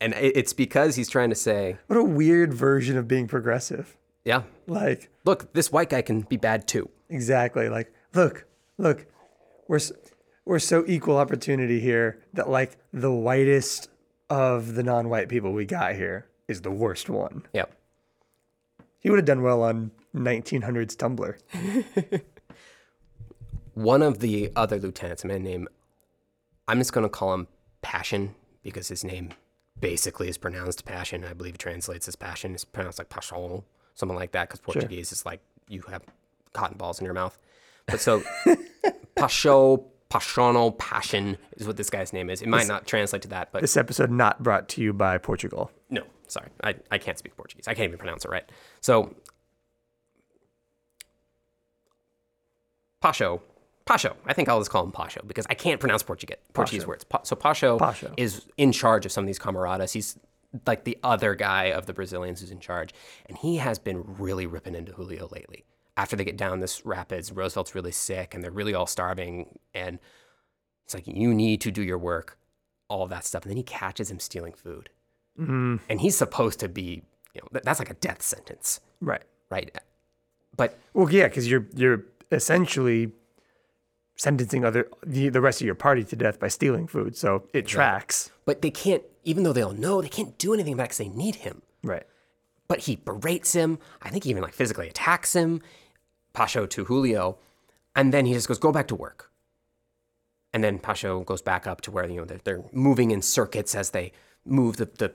[0.00, 3.96] And it's because he's trying to say, What a weird version of being progressive.
[4.24, 6.88] yeah, Like look, this white guy can be bad too.
[7.08, 7.68] exactly.
[7.68, 8.46] Like look,
[8.78, 9.06] look,
[9.68, 9.78] we're
[10.44, 13.88] we're so equal opportunity here that like the whitest
[14.28, 17.44] of the non-white people we got here is the worst one.
[17.52, 17.72] Yep.
[18.98, 22.22] He would have done well on 1900s Tumblr.
[23.74, 25.68] One of the other lieutenants, a man named,
[26.68, 27.48] I'm just going to call him
[27.80, 29.30] Passion because his name
[29.80, 31.24] basically is pronounced Passion.
[31.24, 32.54] I believe it translates as Passion.
[32.54, 33.62] It's pronounced like Passion,
[33.94, 36.02] something like that, because Portuguese is like you have
[36.52, 37.38] cotton balls in your mouth.
[37.86, 38.22] But so,
[39.16, 42.42] Pacho, Pachono, Passion is what this guy's name is.
[42.42, 45.70] It might not translate to that, but This episode not brought to you by Portugal.
[45.90, 46.48] no, sorry.
[46.62, 47.66] I, I can't speak Portuguese.
[47.66, 48.44] I can't even pronounce it right.
[48.80, 49.14] So,
[53.00, 53.42] Pacho,
[53.84, 54.16] Pacho.
[54.26, 56.88] I think I'll just call him Pacho because I can't pronounce Portuguese, Portuguese Pacho.
[56.88, 57.04] words.
[57.04, 58.12] Pa- so, Pacho, Pacho.
[58.16, 59.92] is in charge of some of these camaradas.
[59.92, 60.18] He's
[60.66, 62.92] like the other guy of the Brazilians who's in charge.
[63.26, 65.64] And he has been really ripping into Julio lately.
[65.96, 69.58] After they get down this rapids, Roosevelt's really sick and they're really all starving.
[69.74, 69.98] And
[70.84, 72.38] it's like, you need to do your work,
[72.88, 73.42] all that stuff.
[73.42, 74.90] And then he catches him stealing food
[75.40, 77.02] Mm, and he's supposed to be
[77.34, 79.22] you know, that's like a death sentence right.
[79.50, 79.74] right
[80.54, 83.12] but Well, yeah, because you're you're essentially
[84.16, 87.66] sentencing other the, the rest of your party to death by stealing food, so it
[87.66, 88.30] tracks.
[88.44, 90.98] but they can't even though they all know they can't do anything about it because
[90.98, 91.62] they need him.
[91.84, 92.04] Right.
[92.68, 93.78] but he berates him.
[94.02, 95.60] I think he even like physically attacks him
[96.34, 97.38] pasho to julio.
[97.94, 99.30] And then he just goes go back to work.
[100.54, 103.74] And then pasho goes back up to where you know they're, they're moving in circuits
[103.74, 104.12] as they
[104.44, 105.12] move the, the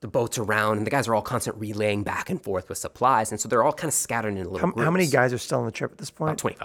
[0.00, 0.78] the boats around.
[0.78, 3.32] And the guys are all constant relaying back and forth with supplies.
[3.32, 5.32] And so they're all kind of scattered in a little How, groups how many guys
[5.32, 6.58] are still on the trip at this about point?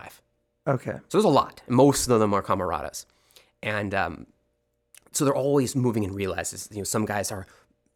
[0.65, 0.91] 25 Okay.
[0.91, 1.61] So there's a lot.
[1.67, 3.05] Most of them are camaradas.
[3.61, 4.27] And um,
[5.11, 6.69] so they're always moving in realizes.
[6.71, 7.45] You know, some guys are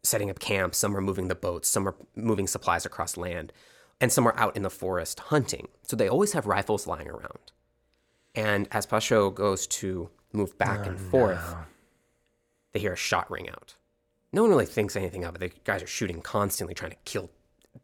[0.02, 3.52] setting up camps, some are moving the boats, some are moving supplies across land,
[4.00, 5.68] and some are out in the forest hunting.
[5.82, 7.52] So they always have rifles lying around.
[8.34, 11.56] And as Pacho goes to move back and forth,
[12.72, 13.74] they hear a shot ring out.
[14.32, 15.38] No one really thinks anything of it.
[15.38, 17.30] The guys are shooting constantly, trying to kill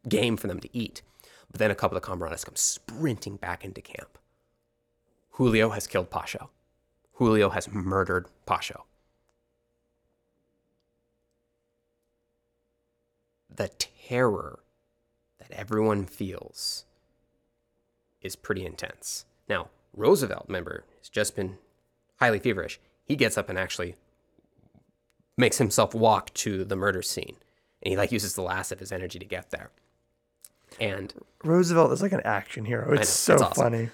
[0.08, 1.02] game for them to eat.
[1.50, 4.18] But then a couple of camaradas come sprinting back into camp.
[5.34, 6.48] Julio has killed Pasho.
[7.14, 8.82] Julio has murdered Pasho.
[13.52, 14.60] The terror
[15.38, 16.84] that everyone feels
[18.22, 19.24] is pretty intense.
[19.48, 21.58] Now, Roosevelt, remember, has just been
[22.20, 22.78] highly feverish.
[23.04, 23.96] He gets up and actually
[25.36, 27.36] makes himself walk to the murder scene.
[27.82, 29.70] And he like uses the last of his energy to get there.
[30.80, 31.12] And
[31.42, 32.92] Roosevelt is like an action hero.
[32.92, 33.62] It's know, so it's awesome.
[33.64, 33.90] funny.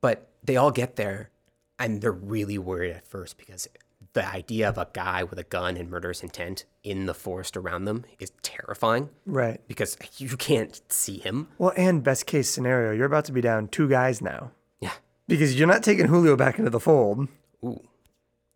[0.00, 1.30] But they all get there
[1.78, 3.68] and they're really worried at first because
[4.12, 7.84] the idea of a guy with a gun and murderous intent in the forest around
[7.84, 9.60] them is terrifying Right.
[9.68, 11.48] because you can't see him.
[11.58, 14.50] Well, and best case scenario, you're about to be down two guys now
[14.80, 14.92] Yeah.
[15.28, 17.28] because you're not taking Julio back into the fold.
[17.64, 17.80] Ooh.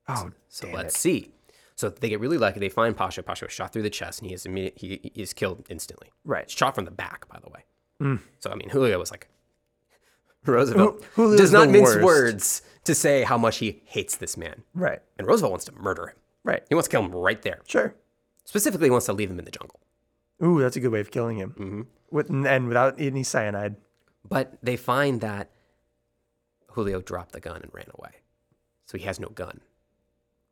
[0.09, 0.99] Oh, So damn let's it.
[0.99, 1.31] see.
[1.77, 2.61] So they get really lucky.
[2.61, 3.23] They find Pasha.
[3.23, 4.75] Pasha was shot through the chest and he is immediate.
[4.77, 6.11] He, he is killed instantly.
[6.25, 6.51] Right.
[6.51, 7.65] Shot from the back, by the way.
[8.03, 8.21] Mm.
[8.41, 9.29] So I mean, Julio was like
[10.53, 12.03] Roosevelt Julio's does not mince worst.
[12.05, 15.01] words to say how much he hates this man, Right.
[15.19, 16.17] and Roosevelt wants to murder him.
[16.45, 16.63] Right.
[16.69, 17.61] He wants to kill him right there.
[17.67, 17.95] Sure.
[18.45, 19.81] Specifically, he wants to leave him in the jungle.
[20.43, 21.51] Ooh, that's a good way of killing him.
[21.59, 21.83] Mm-hmm.
[22.11, 23.77] With and without any cyanide.
[24.29, 25.51] But they find that
[26.73, 28.11] Julio dropped the gun and ran away.
[28.87, 29.61] So he has no gun.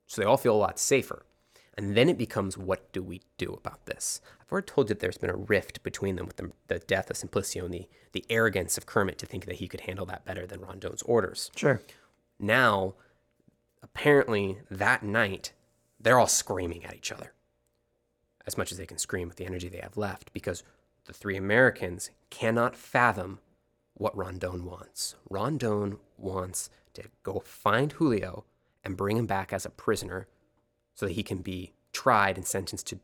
[0.07, 1.27] So they all feel a lot safer.
[1.77, 4.21] And then it becomes what do we do about this?
[4.41, 7.11] I've already told you that there's been a rift between them with the, the death
[7.11, 10.25] of Simplicio and the, the arrogance of Kermit to think that he could handle that
[10.25, 11.51] better than Rondon's orders.
[11.57, 11.81] Sure.
[12.39, 12.95] Now,
[13.83, 15.53] apparently, that night,
[15.99, 17.33] they're all screaming at each other.
[18.47, 20.63] as much as they can scream with the energy they have left because
[21.07, 23.41] the three Americans cannot fathom
[23.95, 25.15] what Rondon wants.
[25.29, 28.45] Rondon wants to go find Julio
[28.85, 30.27] and bring him back as a prisoner
[30.95, 32.99] so that he can be tried and sentenced to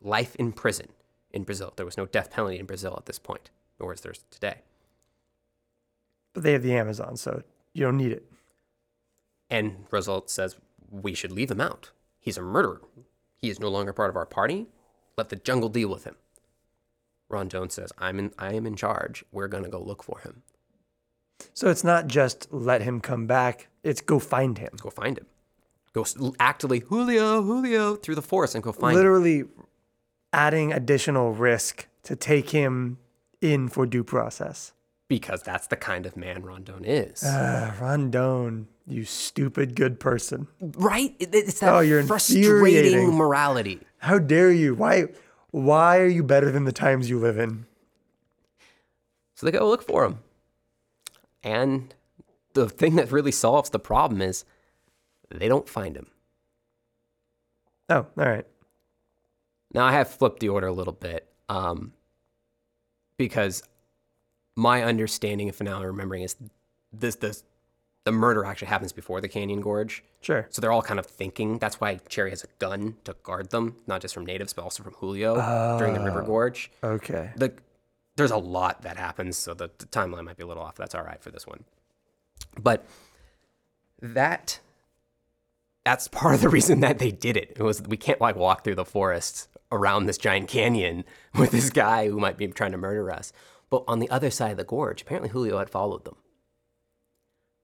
[0.00, 0.88] life in prison
[1.30, 1.72] in Brazil.
[1.76, 4.62] There was no death penalty in Brazil at this point, nor is there today.
[6.32, 7.42] But they have the Amazon, so
[7.72, 8.30] you don't need it.
[9.48, 10.56] And Roosevelt says
[10.90, 11.90] we should leave him out.
[12.20, 12.82] He's a murderer.
[13.36, 14.66] He is no longer part of our party.
[15.16, 16.16] Let the jungle deal with him.
[17.28, 19.24] Rondon says, I'm in, I am in charge.
[19.32, 20.42] We're going to go look for him.
[21.54, 24.68] So it's not just let him come back, it's go find him.
[24.72, 25.26] Let's go find him.
[25.96, 26.04] Go
[26.38, 29.50] actively, Julio, Julio, through the forest and go find Literally him.
[30.30, 32.98] adding additional risk to take him
[33.40, 34.74] in for due process.
[35.08, 37.22] Because that's the kind of man Rondon is.
[37.22, 40.48] Uh, Rondon, you stupid good person.
[40.60, 41.16] Right?
[41.18, 43.80] It's that oh, you're frustrating morality.
[43.96, 44.74] How dare you?
[44.74, 45.06] Why?
[45.50, 47.64] Why are you better than the times you live in?
[49.34, 50.18] So they go look for him.
[51.42, 51.94] And
[52.52, 54.44] the thing that really solves the problem is
[55.30, 56.06] they don't find him.
[57.88, 58.46] Oh, all right.
[59.72, 61.92] Now I have flipped the order a little bit um,
[63.16, 63.62] because
[64.56, 66.36] my understanding, if now I'm remembering, is
[66.92, 67.44] this this
[68.04, 70.04] the murder actually happens before the Canyon Gorge.
[70.20, 70.46] Sure.
[70.50, 71.58] So they're all kind of thinking.
[71.58, 74.84] That's why Cherrie has a gun to guard them, not just from natives, but also
[74.84, 75.34] from Julio
[75.76, 76.70] during the River oh, Gorge.
[76.84, 77.32] Okay.
[77.36, 77.52] The,
[78.14, 80.76] there's a lot that happens, so the, the timeline might be a little off.
[80.76, 81.64] That's all right for this one.
[82.56, 82.86] But
[84.00, 84.60] that
[85.86, 87.52] that's part of the reason that they did it.
[87.54, 91.04] It was we can't like walk through the forest around this giant canyon
[91.38, 93.32] with this guy who might be trying to murder us.
[93.70, 96.16] But on the other side of the gorge, apparently Julio had followed them.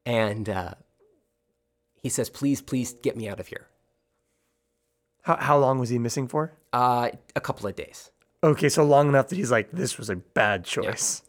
[0.07, 0.75] And uh,
[2.01, 3.67] he says, please, please get me out of here.
[5.23, 6.53] How, how long was he missing for?
[6.73, 8.13] Uh, a couple of days.
[8.45, 11.23] Okay, so long enough that he's like, this was a bad choice.
[11.25, 11.29] Yeah.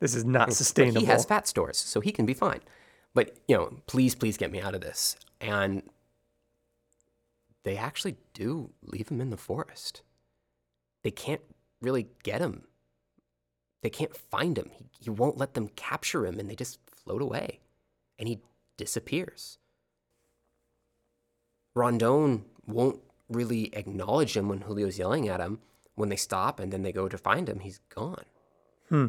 [0.00, 0.94] This is not sustainable.
[0.94, 2.60] But he has fat stores, so he can be fine.
[3.14, 5.16] But, you know, please, please get me out of this.
[5.40, 5.82] And
[7.64, 10.02] they actually do leave him in the forest.
[11.02, 11.42] They can't
[11.80, 12.64] really get him.
[13.82, 14.70] They can't find him.
[14.72, 17.60] He, he won't let them capture him, and they just float away
[18.22, 18.38] and he
[18.76, 19.58] disappears.
[21.74, 25.58] Rondon won't really acknowledge him when Julio's yelling at him.
[25.96, 28.24] When they stop and then they go to find him, he's gone.
[28.88, 29.06] Hmm.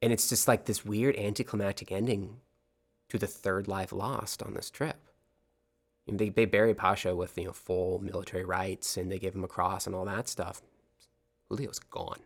[0.00, 2.38] And it's just like this weird anticlimactic ending
[3.10, 5.09] to the third life lost on this trip.
[6.06, 9.48] They, they bury Pasha with you know full military rites and they give him a
[9.48, 10.60] cross and all that stuff.
[11.48, 12.20] Julio's gone.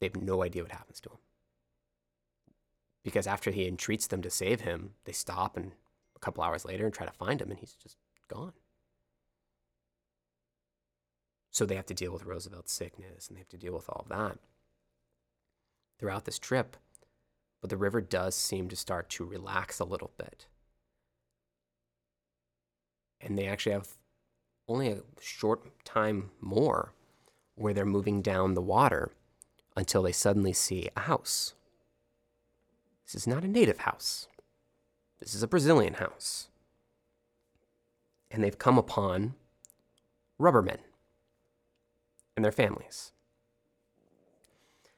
[0.00, 1.18] They have no idea what happens to him
[3.04, 5.72] because after he entreats them to save him, they stop and
[6.14, 7.96] a couple hours later and try to find him, and he's just
[8.28, 8.52] gone.
[11.50, 14.06] So they have to deal with Roosevelt's sickness and they have to deal with all
[14.08, 14.38] of that
[15.98, 16.76] throughout this trip.
[17.60, 20.46] But the river does seem to start to relax a little bit.
[23.22, 23.88] And they actually have
[24.68, 26.92] only a short time more
[27.54, 29.12] where they're moving down the water
[29.76, 31.54] until they suddenly see a house
[33.12, 34.26] this is not a native house.
[35.20, 36.48] This is a Brazilian house.
[38.30, 39.34] And they've come upon
[40.40, 40.78] rubbermen
[42.34, 43.12] and their families.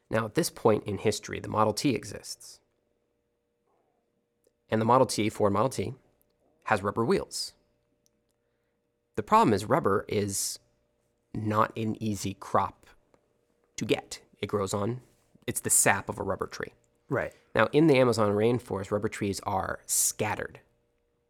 [0.08, 2.60] Now, at this point in history, the Model T exists.
[4.70, 5.94] And the Model T, Ford Model T,
[6.64, 7.53] has rubber wheels.
[9.16, 10.58] The problem is, rubber is
[11.32, 12.86] not an easy crop
[13.76, 14.20] to get.
[14.40, 15.00] It grows on,
[15.46, 16.72] it's the sap of a rubber tree.
[17.08, 17.32] Right.
[17.54, 20.60] Now, in the Amazon rainforest, rubber trees are scattered.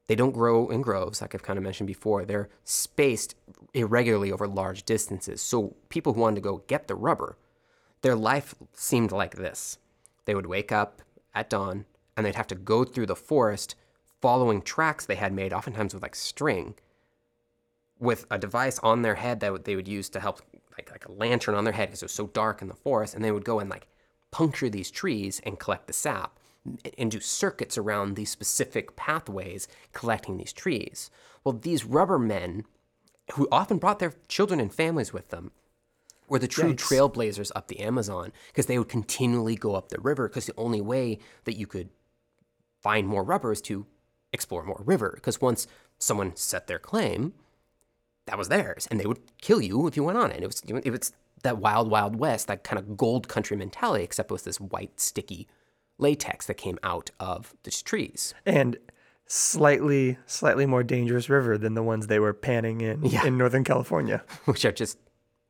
[0.07, 2.25] They don't grow in groves, like I've kind of mentioned before.
[2.25, 3.35] They're spaced
[3.73, 5.41] irregularly over large distances.
[5.41, 7.39] So, people who wanted to go get the rubber,
[8.03, 9.79] their life seemed like this.
[10.27, 11.03] They would wake up
[11.35, 11.87] at dawn
[12.17, 13.75] and they'd have to go through the forest
[14.21, 16.75] following tracks they had made, oftentimes with like string,
[18.05, 20.41] with a device on their head that they would use to help,
[20.77, 23.15] like, like a lantern on their head because it was so dark in the forest.
[23.15, 23.87] And they would go and like
[24.31, 26.39] puncture these trees and collect the sap
[26.97, 31.11] and do circuits around these specific pathways collecting these trees.
[31.43, 32.65] Well, these rubber men,
[33.35, 35.53] who often brought their children and families with them,
[36.29, 37.13] were the true Yikes.
[37.13, 40.81] trailblazers up the Amazon because they would continually go up the river because the only
[40.81, 41.91] way that you could
[42.83, 43.87] find more rubber is to
[44.33, 45.13] explore more river.
[45.15, 45.67] Because once
[45.99, 47.35] someone set their claim,
[48.27, 50.43] that was theirs, and they would kill you if you went on it.
[50.43, 54.31] It was it was that wild, wild west, that kind of gold country mentality, except
[54.31, 55.47] it was this white, sticky
[55.99, 58.35] latex that came out of these trees.
[58.47, 58.77] And
[59.27, 63.27] slightly slightly more dangerous river than the ones they were panning in Yeah.
[63.27, 64.23] in Northern California.
[64.45, 64.99] which are just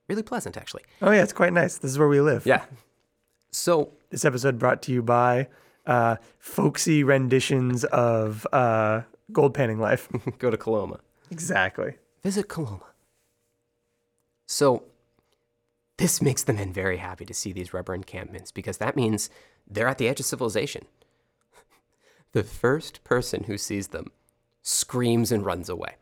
[0.08, 0.82] really pleasant, actually.
[1.02, 1.78] Oh yeah, it's quite nice.
[1.78, 2.44] This is where we live.
[2.46, 2.64] Yeah.
[3.50, 5.48] So This episode brought to you by
[5.86, 9.02] uh, folksy renditions of uh,
[9.32, 10.08] gold panning life.
[10.38, 11.00] go to Coloma.
[11.30, 11.94] exactly.
[12.24, 12.86] Visit Coloma.
[14.48, 14.84] So
[15.98, 19.28] this makes the men very happy to see these rubber encampments because that means
[19.68, 20.86] they're at the edge of civilization.
[22.32, 24.10] The first person who sees them
[24.60, 25.94] screams and runs away.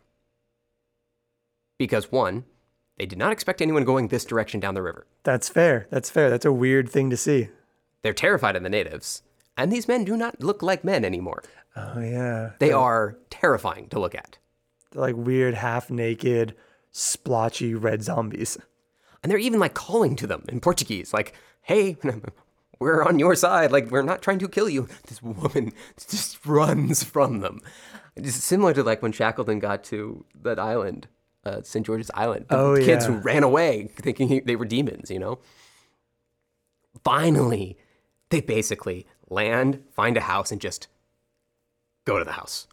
[1.77, 2.45] Because one,
[2.97, 5.07] they did not expect anyone going this direction down the river.
[5.25, 5.89] That's fair.
[5.91, 6.31] That's fair.
[6.31, 7.49] That's a weird thing to see.
[8.01, 9.23] They're terrified of the natives,
[9.59, 11.43] and these men do not look like men anymore.
[11.77, 12.53] Oh yeah.
[12.61, 14.39] They are terrifying to look at.
[14.93, 16.55] They're like weird, half naked,
[16.91, 18.57] splotchy red zombies.
[19.23, 21.97] And they're even like calling to them in Portuguese, like, hey,
[22.79, 23.71] we're on your side.
[23.73, 24.89] Like, we're not trying to kill you.
[25.07, 25.73] This woman
[26.11, 27.61] just runs from them.
[28.17, 31.09] It's similar to like when Shackleton got to that island,
[31.45, 31.85] uh, St.
[31.87, 32.47] George's Island.
[32.49, 33.13] The Oh, kids yeah.
[33.13, 35.39] who ran away thinking he, they were demons, you know?
[37.05, 37.77] Finally,
[38.31, 40.89] they basically land, find a house, and just
[42.05, 42.67] go to the house.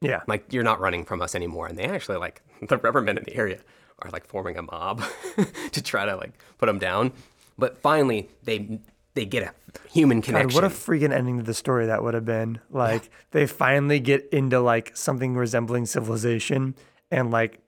[0.00, 0.20] Yeah.
[0.26, 1.66] Like, you're not running from us anymore.
[1.66, 3.60] And they actually, like, the rubber men in the area
[4.02, 5.02] are like forming a mob
[5.72, 7.12] to try to like put them down.
[7.58, 8.80] But finally, they
[9.14, 9.52] they get a
[9.90, 10.48] human connection.
[10.48, 12.60] God, what a freaking ending to the story that would have been.
[12.70, 16.74] Like they finally get into like something resembling civilization
[17.10, 17.58] and like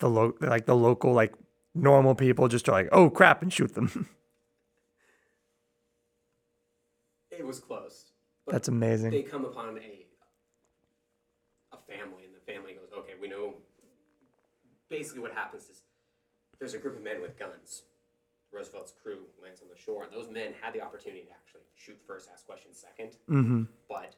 [0.00, 1.32] the lo- like the local like
[1.74, 4.08] normal people just are like, "Oh crap," and shoot them.
[7.30, 8.12] it was close.
[8.46, 9.10] That's amazing.
[9.10, 10.06] they come upon a a
[11.88, 13.54] family, and the family goes, "Okay, we know."
[14.88, 15.82] Basically, what happens is
[16.58, 17.82] there's a group of men with guns.
[18.50, 22.00] Roosevelt's crew lands on the shore, and those men had the opportunity to actually shoot
[22.06, 23.62] first, ask questions 2nd Mm-hmm.
[23.88, 24.16] But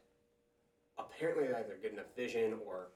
[0.98, 2.92] apparently, they either good enough vision or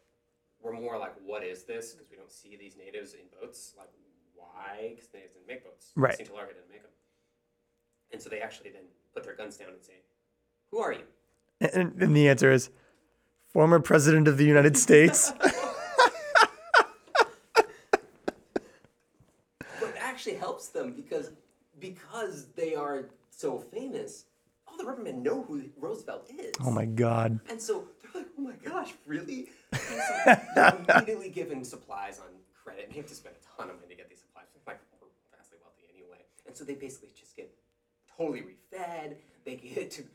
[0.60, 3.74] we're more like, "What is this?" Because we don't see these natives in boats.
[3.76, 3.90] Like,
[4.34, 4.92] why?
[4.94, 5.92] Because the natives didn't make boats.
[5.96, 6.16] Right.
[6.16, 6.92] Cinta Larga didn't make them.
[8.12, 10.02] And so they actually then put their guns down and say,
[10.70, 11.05] "Who are you?"
[11.60, 12.70] And, and the answer is
[13.55, 15.32] former president of the United States.
[19.81, 21.31] But it actually helps them because
[21.81, 24.24] because they are so famous,
[24.66, 26.52] all the rubbermen know who Roosevelt is.
[26.64, 27.40] oh my god.
[27.51, 29.48] And so they're like, oh my gosh, really?
[29.72, 30.14] And so
[30.55, 32.26] they're immediately given supplies on
[32.62, 32.86] credit.
[32.86, 34.47] And you have to spend a ton of money to get these supplies.
[34.66, 36.22] Like, we're vastly wealthy anyway.
[36.47, 37.52] And so they basically just get
[38.16, 39.14] totally refed.
[39.44, 40.10] They get to you know,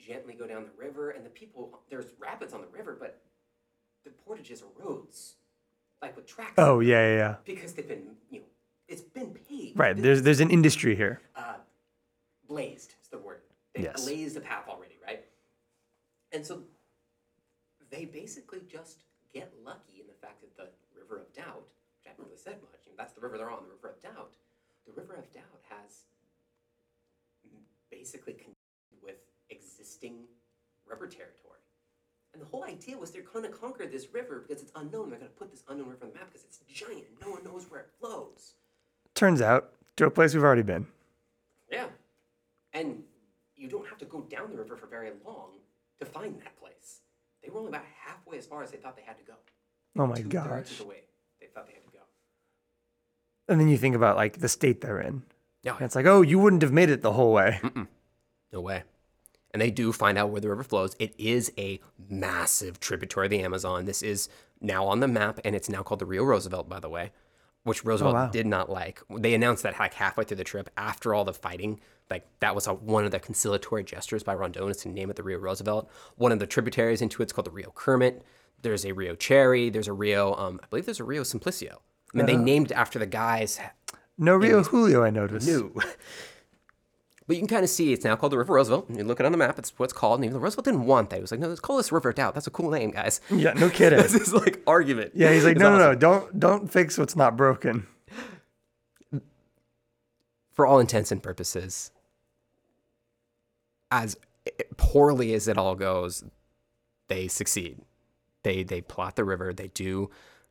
[0.00, 1.10] gently go down the river.
[1.10, 3.20] And the people, there's rapids on the river, but
[4.04, 5.34] the portages are roads,
[6.02, 6.54] like with tracks.
[6.58, 7.34] Oh yeah, yeah, yeah.
[7.44, 8.46] Because they've been, you know,
[8.88, 9.78] it's been paved.
[9.78, 9.96] Right.
[9.96, 11.20] There's there's an industry here.
[11.36, 11.54] uh,
[12.48, 13.42] blazed is the word.
[13.74, 14.04] They Yes.
[14.04, 15.24] blazed a path already, right?
[16.32, 16.62] And so
[17.90, 20.66] they basically just get lucky in the fact that the
[20.98, 21.62] River of Doubt,
[21.98, 23.94] which I haven't really said much, you know, that's the river they're on, the River
[23.94, 24.32] of Doubt.
[24.86, 26.02] The River of Doubt has
[27.90, 29.16] basically connected with
[29.50, 30.14] existing
[30.88, 31.58] rubber territory.
[32.32, 35.10] And the whole idea was they're going to conquer this river because it's unknown.
[35.10, 37.32] They're going to put this unknown river on the map because it's giant and no
[37.32, 38.54] one knows where it flows.
[39.14, 40.86] Turns out to a place we've already been.
[41.70, 41.86] Yeah.
[42.72, 43.02] And
[43.56, 45.50] you don't have to go down the river for very long
[45.98, 47.00] to find that place.
[47.42, 49.34] They were only about halfway as far as they thought they had to go.
[49.98, 50.70] Oh my Two-thirds gosh.
[50.72, 51.02] of the way
[51.40, 51.98] they thought they had to go.
[53.48, 55.24] And then you think about like the state they're in.
[55.62, 55.74] Yeah.
[55.74, 57.60] And it's like, oh, you wouldn't have made it the whole way.
[58.52, 58.84] no way.
[59.52, 60.94] And they do find out where the river flows.
[60.98, 63.84] It is a massive tributary of the Amazon.
[63.84, 64.28] This is
[64.60, 67.10] now on the map, and it's now called the Rio Roosevelt, by the way,
[67.64, 68.28] which Roosevelt wow.
[68.28, 69.00] did not like.
[69.10, 72.66] They announced that like halfway through the trip, after all the fighting, like that was
[72.66, 75.90] a, one of the conciliatory gestures by Rondon is to name it the Rio Roosevelt.
[76.16, 78.22] One of the tributaries into it's called the Rio Kermit.
[78.62, 79.70] There's a Rio Cherrie.
[79.70, 81.76] There's a Rio, um, I believe there's a Rio Simplicio.
[82.12, 83.60] I mean, they named it after the guys
[84.18, 85.46] No Rio Julio, I noticed.
[85.46, 85.74] new.
[87.30, 88.90] But you can kind of see it's now called the River Roosevelt.
[88.90, 90.18] You look it on the map, it's what's called.
[90.18, 91.16] And even Roosevelt didn't want that.
[91.18, 92.34] He was like, no, let's call this River Doubt.
[92.34, 93.20] That's a cool name, guys.
[93.30, 94.00] Yeah, no kidding.
[94.00, 95.12] This is like argument.
[95.14, 97.86] Yeah, he's like, no, no, no, don't don't fix what's not broken.
[100.50, 101.92] For all intents and purposes,
[103.92, 104.16] as
[104.76, 106.24] poorly as it all goes,
[107.06, 107.78] they succeed.
[108.42, 109.52] They they plot the river.
[109.52, 110.10] They do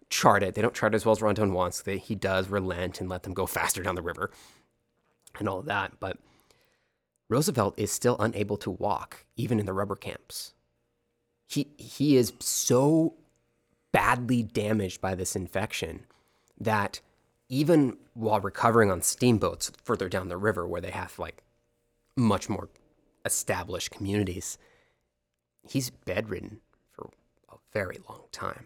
[0.09, 0.55] chart it.
[0.55, 1.81] They don't chart it as well as Rondon wants.
[1.81, 4.31] They, he does relent and let them go faster down the river,
[5.39, 5.99] and all of that.
[5.99, 6.15] But
[7.29, 10.53] Roosevelt is still unable to walk, even in the rubber camps.
[11.47, 13.13] He he is so
[13.91, 16.05] badly damaged by this infection
[16.59, 17.01] that
[17.47, 21.43] even while recovering on steamboats further down the river, where they have like
[22.15, 22.69] much more
[23.25, 24.57] established communities,
[25.67, 26.59] he's bedridden
[26.91, 27.09] for
[27.49, 28.65] a very long time.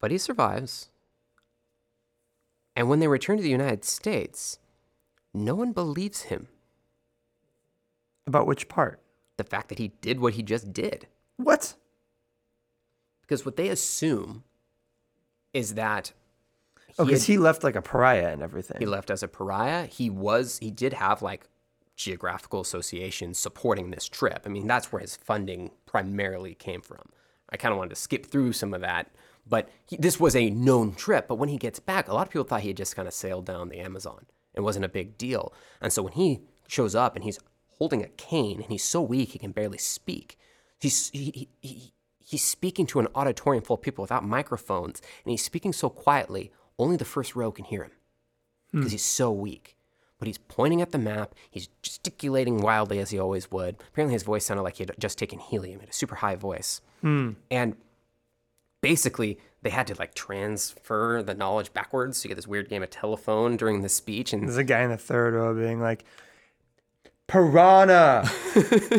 [0.00, 0.88] But he survives.
[2.74, 4.58] And when they return to the United States,
[5.34, 6.48] no one believes him.
[8.26, 9.00] About which part?
[9.36, 11.06] The fact that he did what he just did.
[11.36, 11.74] What?
[13.22, 14.44] Because what they assume
[15.52, 16.12] is that
[16.98, 18.76] Oh, because he, he, left like a pariah and everything.
[18.78, 19.86] He left as a pariah.
[19.86, 21.48] He was he did have like
[21.96, 24.42] geographical associations supporting this trip.
[24.44, 27.00] I mean, that's where his funding primarily came from.
[27.50, 29.10] I kind of wanted to skip through some of that,
[29.46, 31.28] but he, this was a known trip.
[31.28, 33.14] But when he gets back, a lot of people thought he had just kind of
[33.14, 34.26] sailed down the Amazon.
[34.54, 35.52] It wasn't a big deal.
[35.80, 37.38] And so when he shows up and he's
[37.78, 40.38] holding a cane and he's so weak he can barely speak,
[40.78, 45.44] he's he, he, he's speaking to an auditorium full of people without microphones, and he's
[45.44, 47.92] speaking so quietly only the first row can hear him
[48.72, 48.92] because hmm.
[48.92, 49.76] he's so weak.
[50.18, 51.34] But he's pointing at the map.
[51.50, 53.76] He's gesticulating wildly as he always would.
[53.88, 55.80] Apparently, his voice sounded like he had just taken helium.
[55.80, 56.80] He had a super high voice.
[57.00, 57.30] Hmm.
[57.50, 57.76] And
[58.80, 62.18] basically, they had to like transfer the knowledge backwards.
[62.18, 64.32] So you get this weird game of telephone during the speech.
[64.32, 66.04] And there's a guy in the third row being like,
[67.28, 68.28] "Piranha."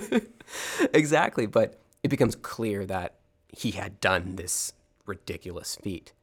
[0.94, 3.15] exactly, but it becomes clear that
[3.49, 4.73] he had done this
[5.06, 6.14] ridiculous feat.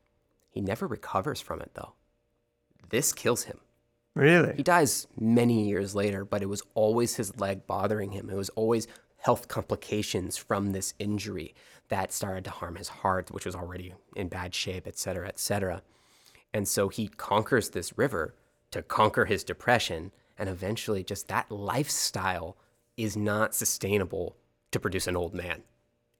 [0.50, 1.92] He never recovers from it, though.
[2.88, 3.60] This kills him.
[4.14, 4.54] Really?
[4.56, 8.28] He dies many years later, but it was always his leg bothering him.
[8.28, 8.88] It was always
[9.18, 11.54] health complications from this injury
[11.90, 15.38] that started to harm his heart, which was already in bad shape, et cetera, et
[15.38, 15.82] cetera.
[16.54, 18.34] And so he conquers this river
[18.70, 20.12] to conquer his depression.
[20.38, 22.56] And eventually, just that lifestyle
[22.96, 24.36] is not sustainable
[24.70, 25.62] to produce an old man.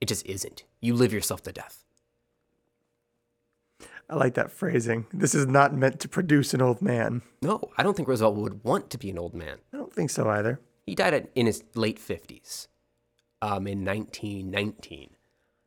[0.00, 0.64] It just isn't.
[0.80, 1.84] You live yourself to death.
[4.08, 5.06] I like that phrasing.
[5.12, 7.22] This is not meant to produce an old man.
[7.42, 9.58] No, I don't think Roosevelt would want to be an old man.
[9.72, 10.60] I don't think so either.
[10.84, 12.66] He died at, in his late 50s
[13.40, 15.10] um, in 1919.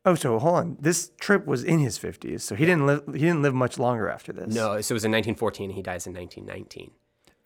[0.06, 0.76] Oh, so hold on.
[0.80, 3.02] This trip was in his 50s, so he didn't live.
[3.06, 4.54] He didn't live much longer after this.
[4.54, 6.90] No, so it was in 1914, and he dies in 1919.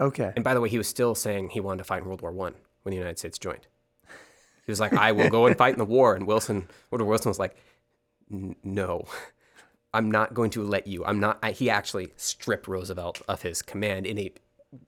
[0.01, 0.33] Okay.
[0.35, 2.33] And by the way, he was still saying he wanted to fight in World War
[2.33, 3.67] One when the United States joined.
[4.67, 7.31] He was like, "I will go and fight in the war," and Wilson, Woodrow Wilson,
[7.31, 7.57] was like,
[8.29, 9.07] "No."
[9.95, 11.03] I'm not going to let you.
[11.05, 11.39] I'm not.
[11.43, 14.33] I, he actually stripped Roosevelt of his command in a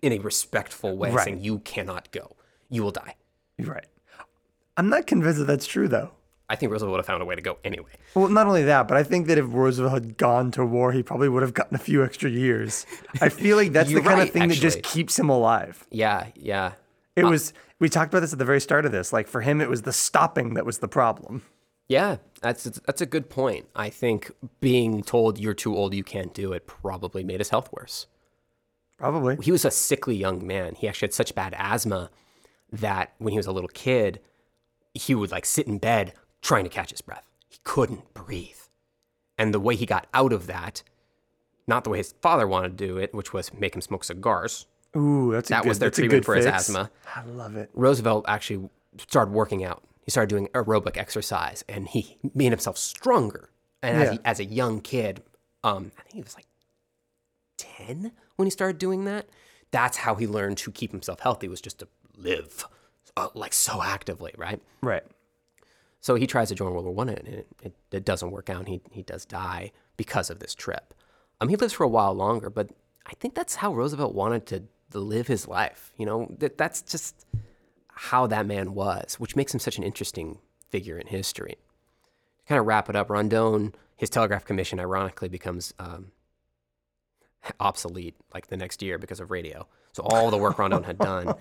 [0.02, 1.24] in a respectful way, right.
[1.24, 2.36] saying you cannot go.
[2.68, 3.16] You will die.
[3.58, 3.86] Right.
[4.76, 6.12] I'm not convinced that that's true, though.
[6.50, 7.92] I think Roosevelt would have found a way to go anyway.
[8.12, 11.00] Well, not only that, but I think that if Roosevelt had gone to war, he
[11.00, 12.86] probably would have gotten a few extra years.
[13.20, 14.56] I feel like that's the kind right, of thing actually.
[14.56, 15.86] that just keeps him alive.
[15.92, 16.72] Yeah, yeah.
[17.14, 17.52] It uh, was.
[17.78, 19.12] We talked about this at the very start of this.
[19.12, 21.42] Like for him, it was the stopping that was the problem.
[21.86, 23.66] Yeah, that's that's a good point.
[23.76, 27.72] I think being told you're too old, you can't do it, probably made his health
[27.72, 28.08] worse.
[28.98, 29.38] Probably.
[29.40, 30.74] He was a sickly young man.
[30.74, 32.10] He actually had such bad asthma
[32.72, 34.20] that when he was a little kid,
[34.94, 36.12] he would like sit in bed
[36.42, 37.28] trying to catch his breath.
[37.48, 38.56] He couldn't breathe.
[39.38, 40.82] And the way he got out of that,
[41.66, 44.66] not the way his father wanted to do it, which was make him smoke cigars.
[44.96, 46.46] Ooh, that's that good, was their treatment for fix.
[46.46, 46.90] his asthma.
[47.14, 47.70] I love it.
[47.74, 48.68] Roosevelt actually
[49.08, 53.50] started working out he started doing aerobic exercise and he made himself stronger.
[53.82, 54.04] And yeah.
[54.04, 55.22] as, he, as, a young kid,
[55.62, 56.46] um, I think he was like
[57.58, 59.28] 10 when he started doing that.
[59.70, 62.66] That's how he learned to keep himself healthy was just to live
[63.16, 64.60] uh, like so actively, right?
[64.82, 65.04] Right.
[66.00, 68.68] So he tries to join World War One, and it, it, it, doesn't work out.
[68.68, 70.94] He he does die because of this trip.
[71.40, 72.70] Um, he lives for a while longer, but
[73.06, 74.62] I think that's how Roosevelt wanted to,
[74.92, 75.92] to live his life.
[75.96, 77.26] You know, that that's just
[77.88, 81.56] how that man was, which makes him such an interesting figure in history.
[82.38, 86.12] To kind of wrap it up, Rondon, his telegraph commission, ironically, becomes um,
[87.60, 89.66] obsolete like the next year because of radio.
[89.92, 91.34] So all the work Rondon had done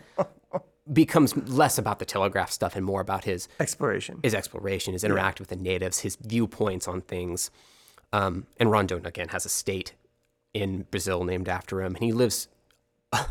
[0.92, 5.40] becomes less about the telegraph stuff and more about his exploration, his exploration, his interact
[5.40, 5.44] yeah.
[5.44, 7.52] with the natives, his viewpoints on things.
[8.12, 9.94] Um, and Rondon again has a state
[10.54, 12.48] in Brazil named after him, and he lives.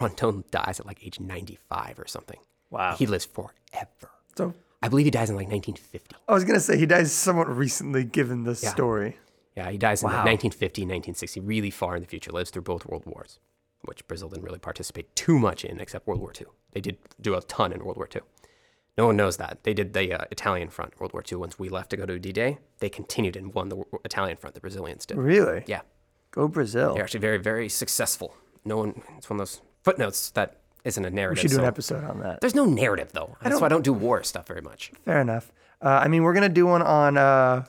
[0.00, 2.40] Rondon dies at like age 95 or something.
[2.70, 2.96] Wow.
[2.96, 4.10] He lives forever.
[4.36, 6.16] So I believe he dies in like 1950.
[6.28, 8.70] I was going to say he dies somewhat recently given the yeah.
[8.70, 9.18] story.
[9.56, 10.16] Yeah, he dies in wow.
[10.16, 13.38] like 1950, 1960, really far in the future, lives through both world wars,
[13.86, 16.46] which Brazil didn't really participate too much in except World War II.
[16.72, 18.22] They did do a ton in World War II.
[18.96, 19.58] No one knows that.
[19.64, 21.38] They did the uh, Italian front, World War II.
[21.38, 24.54] Once we left to go to D Day, they continued and won the Italian front,
[24.54, 25.16] the Brazilians did.
[25.16, 25.64] Really?
[25.66, 25.80] Yeah.
[26.30, 26.94] Go Brazil.
[26.94, 28.36] They're actually very, very successful.
[28.64, 31.42] No one, it's one of those footnotes that isn't a narrative.
[31.44, 32.40] We should do so an episode on that.
[32.40, 33.36] There's no narrative though.
[33.42, 34.92] That's why I don't do war stuff very much.
[35.04, 35.50] Fair enough.
[35.82, 37.16] Uh, I mean, we're gonna do one on.
[37.16, 37.64] Uh,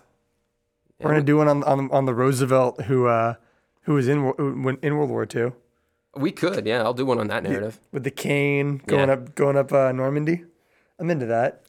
[1.00, 3.36] we're gonna do one on, on on the Roosevelt who uh,
[3.82, 4.18] who was in
[4.82, 5.52] in World War II.
[6.16, 6.82] We could, yeah.
[6.82, 9.16] I'll do one on that narrative with the cane going yeah.
[9.16, 10.44] up going up uh, Normandy.
[11.00, 11.64] I'm into that.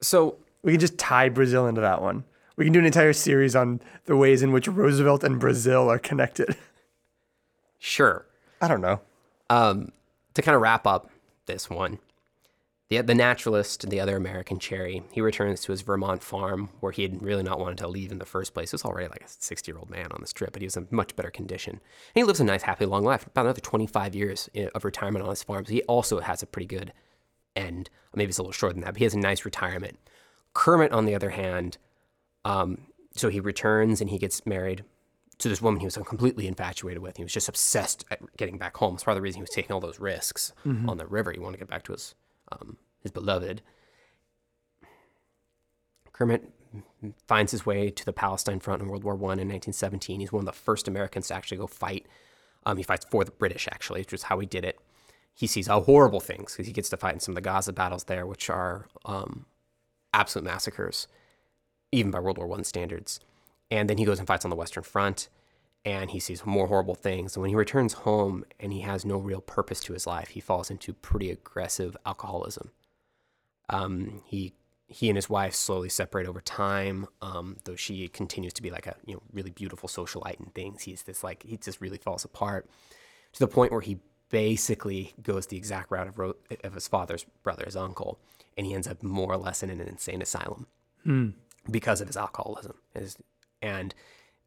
[0.00, 2.24] So We can just tie Brazil into that one.
[2.56, 5.98] We can do an entire series on the ways in which Roosevelt and Brazil are
[5.98, 6.56] connected.
[7.78, 8.24] Sure.
[8.60, 9.00] I don't know.
[9.50, 9.90] Um,
[10.34, 11.10] to kind of wrap up
[11.46, 11.98] this one,
[12.92, 17.02] the, the naturalist, the other American Cherrie, he returns to his Vermont farm where he
[17.02, 18.70] had really not wanted to leave in the first place.
[18.70, 20.76] He was already like a 60 year old man on this trip, but he was
[20.76, 21.72] in much better condition.
[21.72, 21.80] And
[22.14, 25.42] he lives a nice, happy, long life, about another 25 years of retirement on his
[25.42, 25.64] farm.
[25.64, 26.92] So he also has a pretty good
[27.56, 27.88] end.
[28.14, 29.98] Maybe it's a little shorter than that, but he has a nice retirement.
[30.52, 31.78] Kermit, on the other hand,
[32.44, 34.84] um, so he returns and he gets married
[35.38, 37.16] to this woman he was completely infatuated with.
[37.16, 38.94] He was just obsessed at getting back home.
[38.94, 40.90] It's part of the reason he was taking all those risks mm-hmm.
[40.90, 41.32] on the river.
[41.32, 42.14] He wanted to get back to his
[42.60, 43.62] um, his beloved.
[46.12, 46.50] Kermit
[47.26, 50.20] finds his way to the Palestine front in World War One in 1917.
[50.20, 52.06] He's one of the first Americans to actually go fight.
[52.64, 54.78] Um, he fights for the British, actually, which is how he did it.
[55.34, 57.72] He sees how horrible things because he gets to fight in some of the Gaza
[57.72, 59.46] battles there, which are um,
[60.12, 61.08] absolute massacres,
[61.90, 63.18] even by World War One standards.
[63.70, 65.28] And then he goes and fights on the Western Front
[65.84, 67.34] and he sees more horrible things.
[67.34, 70.40] And when he returns home and he has no real purpose to his life, he
[70.40, 72.70] falls into pretty aggressive alcoholism.
[73.68, 74.54] Um, he
[74.86, 78.86] he and his wife slowly separate over time, um, though she continues to be like
[78.86, 80.82] a you know really beautiful socialite and things.
[80.82, 82.68] He's this like he just really falls apart
[83.32, 83.98] to the point where he
[84.28, 88.18] basically goes the exact route of, ro- of his father's brother, his uncle,
[88.56, 90.66] and he ends up more or less in an insane asylum
[91.04, 91.30] hmm.
[91.70, 92.74] because of his alcoholism.
[92.94, 93.16] His,
[93.60, 93.94] and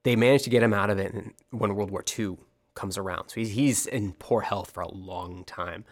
[0.06, 1.16] they managed to get him out of it
[1.50, 2.38] when World War II
[2.76, 3.30] comes around.
[3.30, 5.84] So he's, he's in poor health for a long time.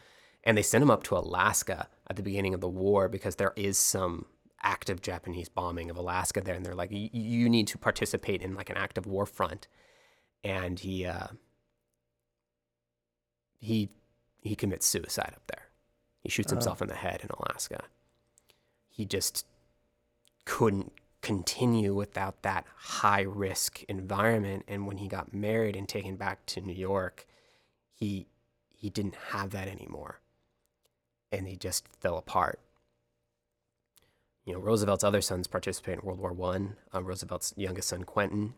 [0.44, 3.54] And they sent him up to Alaska at the beginning of the war because there
[3.56, 4.28] is some
[4.62, 6.54] active Japanese bombing of Alaska there.
[6.54, 9.68] And they're like, you need to participate in like an active war front.
[10.44, 11.30] And he, uh,
[13.60, 13.90] he,
[14.42, 15.70] he commits suicide up there.
[16.22, 16.58] He shoots oh.
[16.58, 17.86] himself in the head in Alaska.
[18.90, 19.48] He just
[20.46, 20.92] couldn't
[21.24, 24.66] continue without that high risk environment.
[24.68, 27.26] And when he got married and taken back to New York,
[27.96, 28.28] he
[28.76, 30.20] he didn't have that anymore.
[31.32, 32.60] And he just fell apart.
[34.46, 36.76] You know, Roosevelt's other sons participate in World War One.
[36.92, 38.54] Um, Roosevelt's youngest son, Quentin,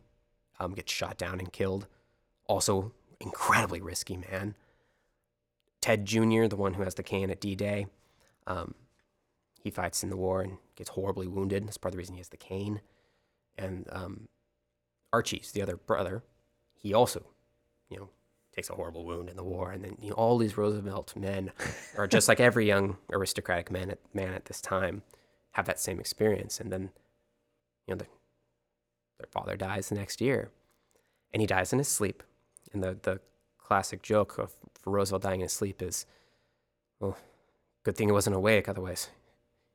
[0.60, 1.86] um, gets shot down and killed.
[2.48, 4.56] Also, incredibly risky man.
[5.82, 7.86] Ted Jr., the one who has the can at D Day,
[8.48, 8.74] um,
[9.62, 11.65] he fights in the war and gets horribly wounded.
[11.65, 12.81] That's part of the reason he has the cane.
[13.57, 14.27] And um,
[15.14, 16.23] Archie's the other brother.
[16.76, 17.26] He also,
[17.89, 18.10] you know,
[18.53, 19.72] takes a horrible wound in the war.
[19.72, 21.52] And then you know, all these Roosevelt men
[21.97, 25.03] are just like every young aristocratic man at, man at this time
[25.52, 26.60] have that same experience.
[26.60, 26.91] And then,
[27.88, 28.07] you know, the,
[29.18, 30.52] their father dies the next year,
[31.34, 32.23] and he dies in his sleep.
[32.73, 33.22] And the the
[33.57, 34.53] classic joke of
[34.85, 36.06] Roosevelt dying in his sleep is,
[36.99, 37.18] well,
[37.84, 39.10] good thing he wasn't awake, otherwise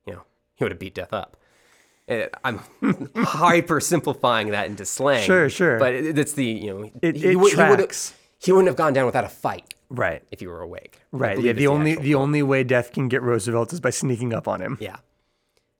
[0.06, 0.22] you know,
[0.60, 1.38] he would have beat death up.
[2.06, 2.60] Uh, I'm
[3.16, 5.24] hyper simplifying that into slang.
[5.24, 5.78] Sure, sure.
[5.78, 8.14] But it, it's the you know it, he, it would, tracks.
[8.38, 9.72] He, would, not have gone down without a fight.
[9.88, 10.22] Right.
[10.30, 11.00] If you were awake.
[11.12, 11.40] Right.
[11.40, 11.52] Yeah.
[11.52, 14.60] The only the, the only way death can get Roosevelt is by sneaking up on
[14.60, 14.76] him.
[14.80, 14.96] Yeah.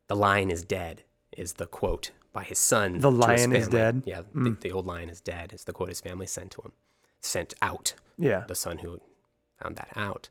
[0.08, 1.02] The lion is dead
[1.36, 3.00] is the quote by his son.
[3.00, 4.02] The lion is dead.
[4.06, 4.22] Yeah.
[4.34, 4.60] Mm.
[4.60, 6.72] The, the, old lion is dead is the quote his family sent to him,
[7.20, 7.92] sent out.
[8.16, 8.44] Yeah.
[8.48, 9.00] The son who
[9.62, 10.30] found that out.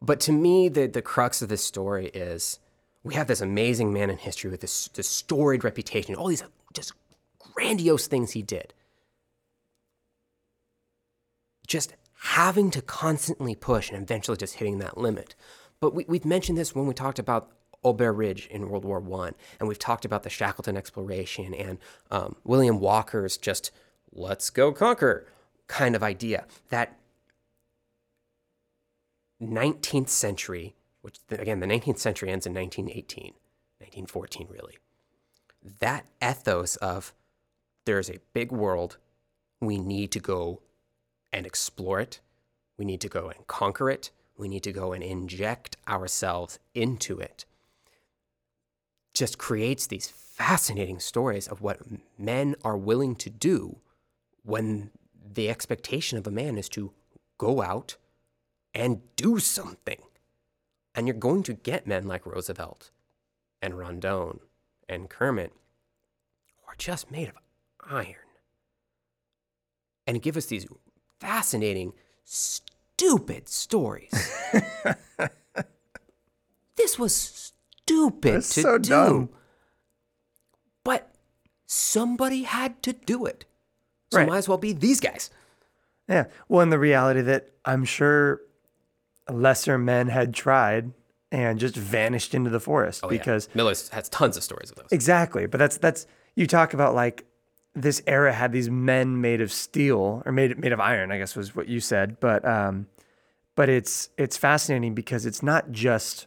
[0.00, 2.58] But to me, the, the crux of this story is
[3.02, 6.92] we have this amazing man in history with this, this storied reputation, all these just
[7.38, 8.74] grandiose things he did.
[11.66, 15.34] Just having to constantly push and eventually just hitting that limit.
[15.80, 17.50] But we, we've mentioned this when we talked about
[17.82, 21.78] Aubers Ridge in World War One, and we've talked about the Shackleton exploration and
[22.10, 23.70] um, William Walker's just
[24.12, 25.26] "let's go conquer"
[25.66, 26.44] kind of idea.
[26.68, 26.98] That
[29.40, 33.34] 19th century, which again, the 19th century ends in 1918,
[33.78, 34.78] 1914, really.
[35.80, 37.14] That ethos of
[37.84, 38.98] there's a big world,
[39.60, 40.60] we need to go
[41.32, 42.20] and explore it,
[42.78, 47.18] we need to go and conquer it, we need to go and inject ourselves into
[47.18, 47.44] it,
[49.14, 51.80] just creates these fascinating stories of what
[52.18, 53.78] men are willing to do
[54.42, 54.90] when
[55.34, 56.92] the expectation of a man is to
[57.36, 57.96] go out
[58.74, 60.00] and do something.
[60.94, 62.90] And you're going to get men like Roosevelt
[63.62, 64.40] and Rondon
[64.88, 65.52] and Kermit
[66.56, 67.36] who are just made of
[67.88, 68.16] iron
[70.06, 70.66] and give us these
[71.20, 71.92] fascinating,
[72.24, 74.10] stupid stories.
[76.76, 78.88] this was stupid That's to so do.
[78.88, 79.28] Dumb.
[80.82, 81.14] But
[81.66, 83.44] somebody had to do it.
[84.10, 84.28] So right.
[84.28, 85.30] might as well be these guys.
[86.08, 86.24] Yeah.
[86.48, 88.40] Well, and the reality that I'm sure
[89.34, 90.92] lesser men had tried
[91.32, 93.56] and just vanished into the forest Oh, because yeah.
[93.56, 94.88] Millard has tons of stories of those.
[94.90, 95.46] exactly.
[95.46, 97.24] But that's that's you talk about like
[97.74, 101.36] this era had these men made of steel or made made of iron, I guess
[101.36, 102.18] was what you said.
[102.18, 102.86] But um,
[103.54, 106.26] but it's it's fascinating because it's not just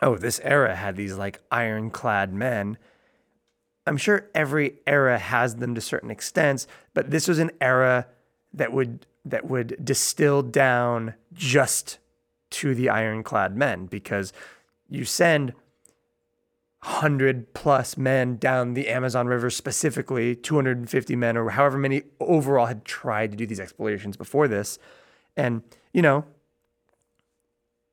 [0.00, 2.78] oh this era had these like ironclad men.
[3.86, 8.06] I'm sure every era has them to certain extents, but this was an era
[8.52, 11.98] that would that would distill down just
[12.54, 14.32] to the ironclad men because
[14.88, 15.52] you send
[16.82, 22.84] 100 plus men down the Amazon River specifically, 250 men or however many overall had
[22.84, 24.78] tried to do these explorations before this.
[25.36, 25.62] And,
[25.92, 26.26] you know,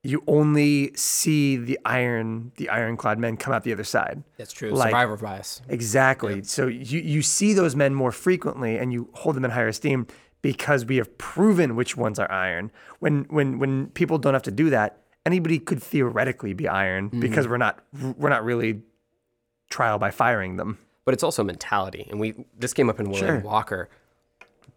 [0.04, 4.24] you only see the iron, the ironclad men come out the other side.
[4.38, 4.72] That's true.
[4.72, 5.62] Like- Survivor bias.
[5.70, 6.44] Exactly.
[6.44, 10.08] So you, you see those men more frequently and you hold them in higher esteem
[10.42, 12.72] because we have proven which ones are iron.
[13.00, 17.20] When when when people don't have to do that, anybody could theoretically be iron mm-hmm.
[17.20, 17.80] because we're not
[18.18, 18.82] we're not really
[19.70, 20.80] trial by firing them.
[21.04, 22.08] But it's also mentality.
[22.10, 23.40] And we this came up in William Sure.
[23.40, 23.90] Walker.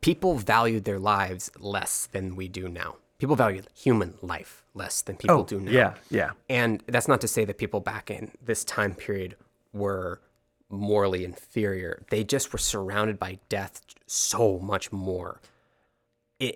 [0.01, 2.97] People valued their lives less than we do now.
[3.19, 5.70] People value human life less than people oh, do now.
[5.70, 6.31] Oh, yeah, yeah.
[6.51, 9.36] And that's not to say that people back in this time period
[9.73, 10.20] were
[10.69, 12.03] morally inferior.
[12.11, 15.41] They just were surrounded by death so much more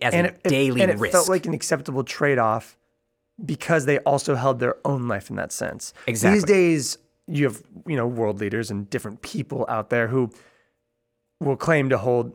[0.03, 1.13] as And a it, daily and it risk.
[1.13, 2.77] felt like an acceptable trade-off
[3.45, 5.95] because they also held their own life in that sense.
[6.07, 6.37] Exactly.
[6.37, 10.31] These days, you have you know world leaders and different people out there who
[11.41, 12.35] will claim to hold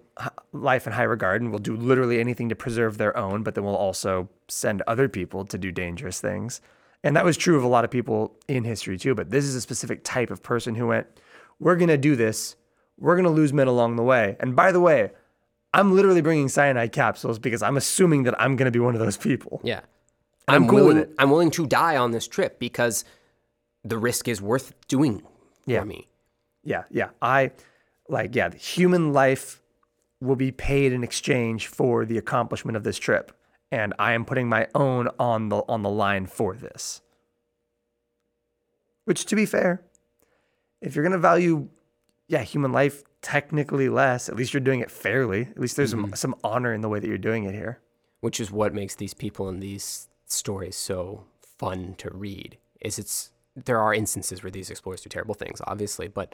[0.53, 3.65] life in high regard and will do literally anything to preserve their own, but then
[3.65, 6.61] will also send other people to do dangerous things.
[7.03, 9.13] And that was true of a lot of people in history too.
[9.13, 11.07] But this is a specific type of person who went,
[11.59, 12.55] "We're gonna do this.
[12.97, 15.11] We're gonna lose men along the way." And by the way,
[15.74, 19.18] I'm literally bringing cyanide capsules because I'm assuming that I'm gonna be one of those
[19.18, 19.60] people.
[19.64, 19.82] yeah.
[20.48, 21.16] I'm I'm cool with willing, it.
[21.20, 23.06] I'm willing to die on this trip because
[23.86, 25.28] the risk is worth doing for
[25.72, 25.84] Yeah.
[25.86, 26.10] me.
[26.66, 27.10] Yeah, yeah.
[27.22, 27.52] I
[28.10, 29.62] like yeah, the human life
[30.20, 33.32] will be paid in exchange for the accomplishment of this trip.
[33.72, 37.02] And I am putting my own on the on the line for this.
[39.06, 39.82] Which to be fair,
[40.82, 41.70] if you're gonna value
[42.28, 45.41] yeah, human life technically less, at least you're doing it fairly.
[45.44, 47.80] At least there's some, some honor in the way that you're doing it here.
[48.22, 51.26] which is what makes these people in these stories so
[51.60, 56.08] fun to read is it's there are instances where these explorers do terrible things obviously
[56.08, 56.34] but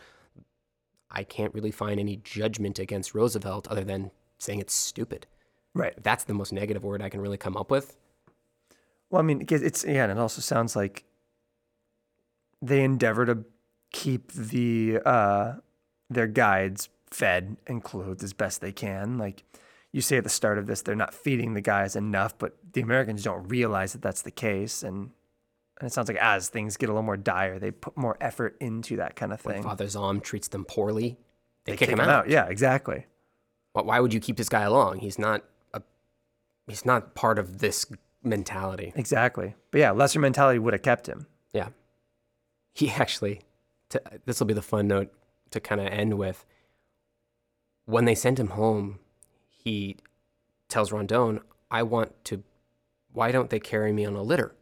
[1.12, 5.28] i can't really find any judgment against roosevelt other than saying it's stupid
[5.74, 5.94] Right.
[6.02, 7.98] that's the most negative word i can really come up with
[9.10, 11.04] Well, I mean, it's yeah, and it also sounds like
[12.62, 13.44] they endeavor to
[13.92, 15.54] keep the uh,
[16.10, 19.18] their guides fed and clothed as best they can.
[19.18, 19.44] Like
[19.92, 22.82] you say at the start of this, they're not feeding the guys enough, but the
[22.82, 25.12] Americans don't realize that that's the case, and
[25.80, 28.58] and it sounds like as things get a little more dire, they put more effort
[28.60, 29.64] into that kind of when thing.
[29.64, 31.18] father Zahm treats them poorly
[31.64, 33.06] they, They kick, him, out, Yeah, exactly.
[33.72, 35.82] Why- why would you keep this guy along he's not a
[36.68, 37.86] he's not part of this
[38.24, 39.56] mentality Exactly.
[39.72, 41.28] But yeah, lesser mentality would have kept him.
[41.54, 41.70] Yeah.
[42.74, 43.42] He actually,
[43.90, 45.14] to, this will be the fun note
[45.52, 46.46] to kind of end with.
[47.86, 49.00] When they sent him home,
[49.50, 49.98] he
[50.68, 52.44] tells Rondon, I want to,
[53.12, 54.56] why don't they carry me on a litter?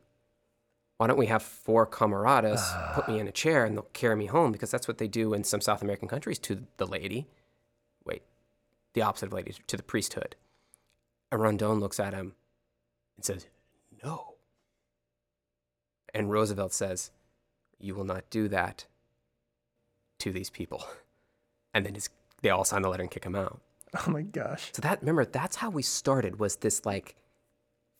[0.97, 4.25] Why don't we have four camaradas put me in a chair and they'll carry me
[4.25, 4.51] home?
[4.51, 7.27] Because that's what they do in some South American countries to the lady.
[8.03, 8.23] Wait,
[8.93, 10.35] the opposite of lady, to the priesthood.
[11.31, 12.33] And Rondon looks at him
[13.15, 13.45] and says,
[14.03, 14.35] No.
[16.15, 17.11] And Roosevelt says,
[17.79, 18.85] You will not do that
[20.19, 20.85] to these people.
[21.73, 22.09] And then his,
[22.41, 23.61] they all sign the letter and kick him out.
[24.07, 24.71] Oh my gosh.
[24.73, 27.15] So that remember, that's how we started was this like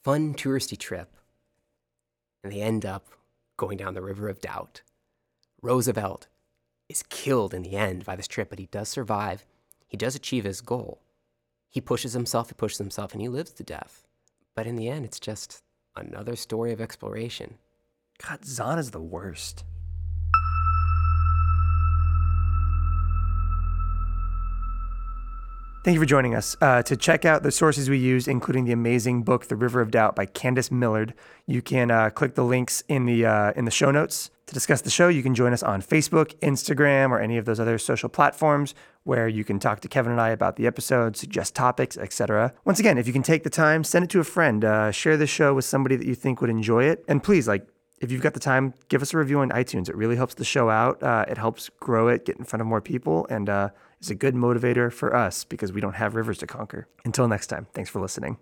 [0.02, 1.14] fun touristy trip.
[2.42, 3.06] And they end up
[3.56, 4.82] going down the river of doubt.
[5.62, 6.26] Roosevelt
[6.88, 9.46] is killed in the end by this trip, but he does survive.
[9.86, 11.00] He does achieve his goal.
[11.68, 14.06] He pushes himself, he pushes himself, and he lives to death.
[14.54, 15.62] But in the end, it's just
[15.94, 17.58] another story of exploration.
[18.26, 19.64] God, Zahm is the worst.
[25.84, 26.56] Thank you for joining us.
[26.60, 29.92] Uh, to check out the sources we use, including the amazing book "The River of
[29.92, 31.14] Doubt" by Candace Millard,
[31.46, 34.30] you can uh, click the links in the uh, in the show notes.
[34.46, 37.60] To discuss the show, you can join us on Facebook, Instagram, or any of those
[37.60, 38.74] other social platforms
[39.04, 42.52] where you can talk to Kevin and I about the episode, suggest topics, etc.
[42.64, 45.16] Once again, if you can take the time, send it to a friend, uh, share
[45.16, 47.66] the show with somebody that you think would enjoy it, and please, like,
[48.00, 49.88] if you've got the time, give us a review on iTunes.
[49.88, 51.02] It really helps the show out.
[51.02, 54.14] Uh, it helps grow it, get in front of more people, and uh, is a
[54.14, 56.88] good motivator for us because we don't have rivers to conquer.
[57.04, 58.38] Until next time, thanks for listening.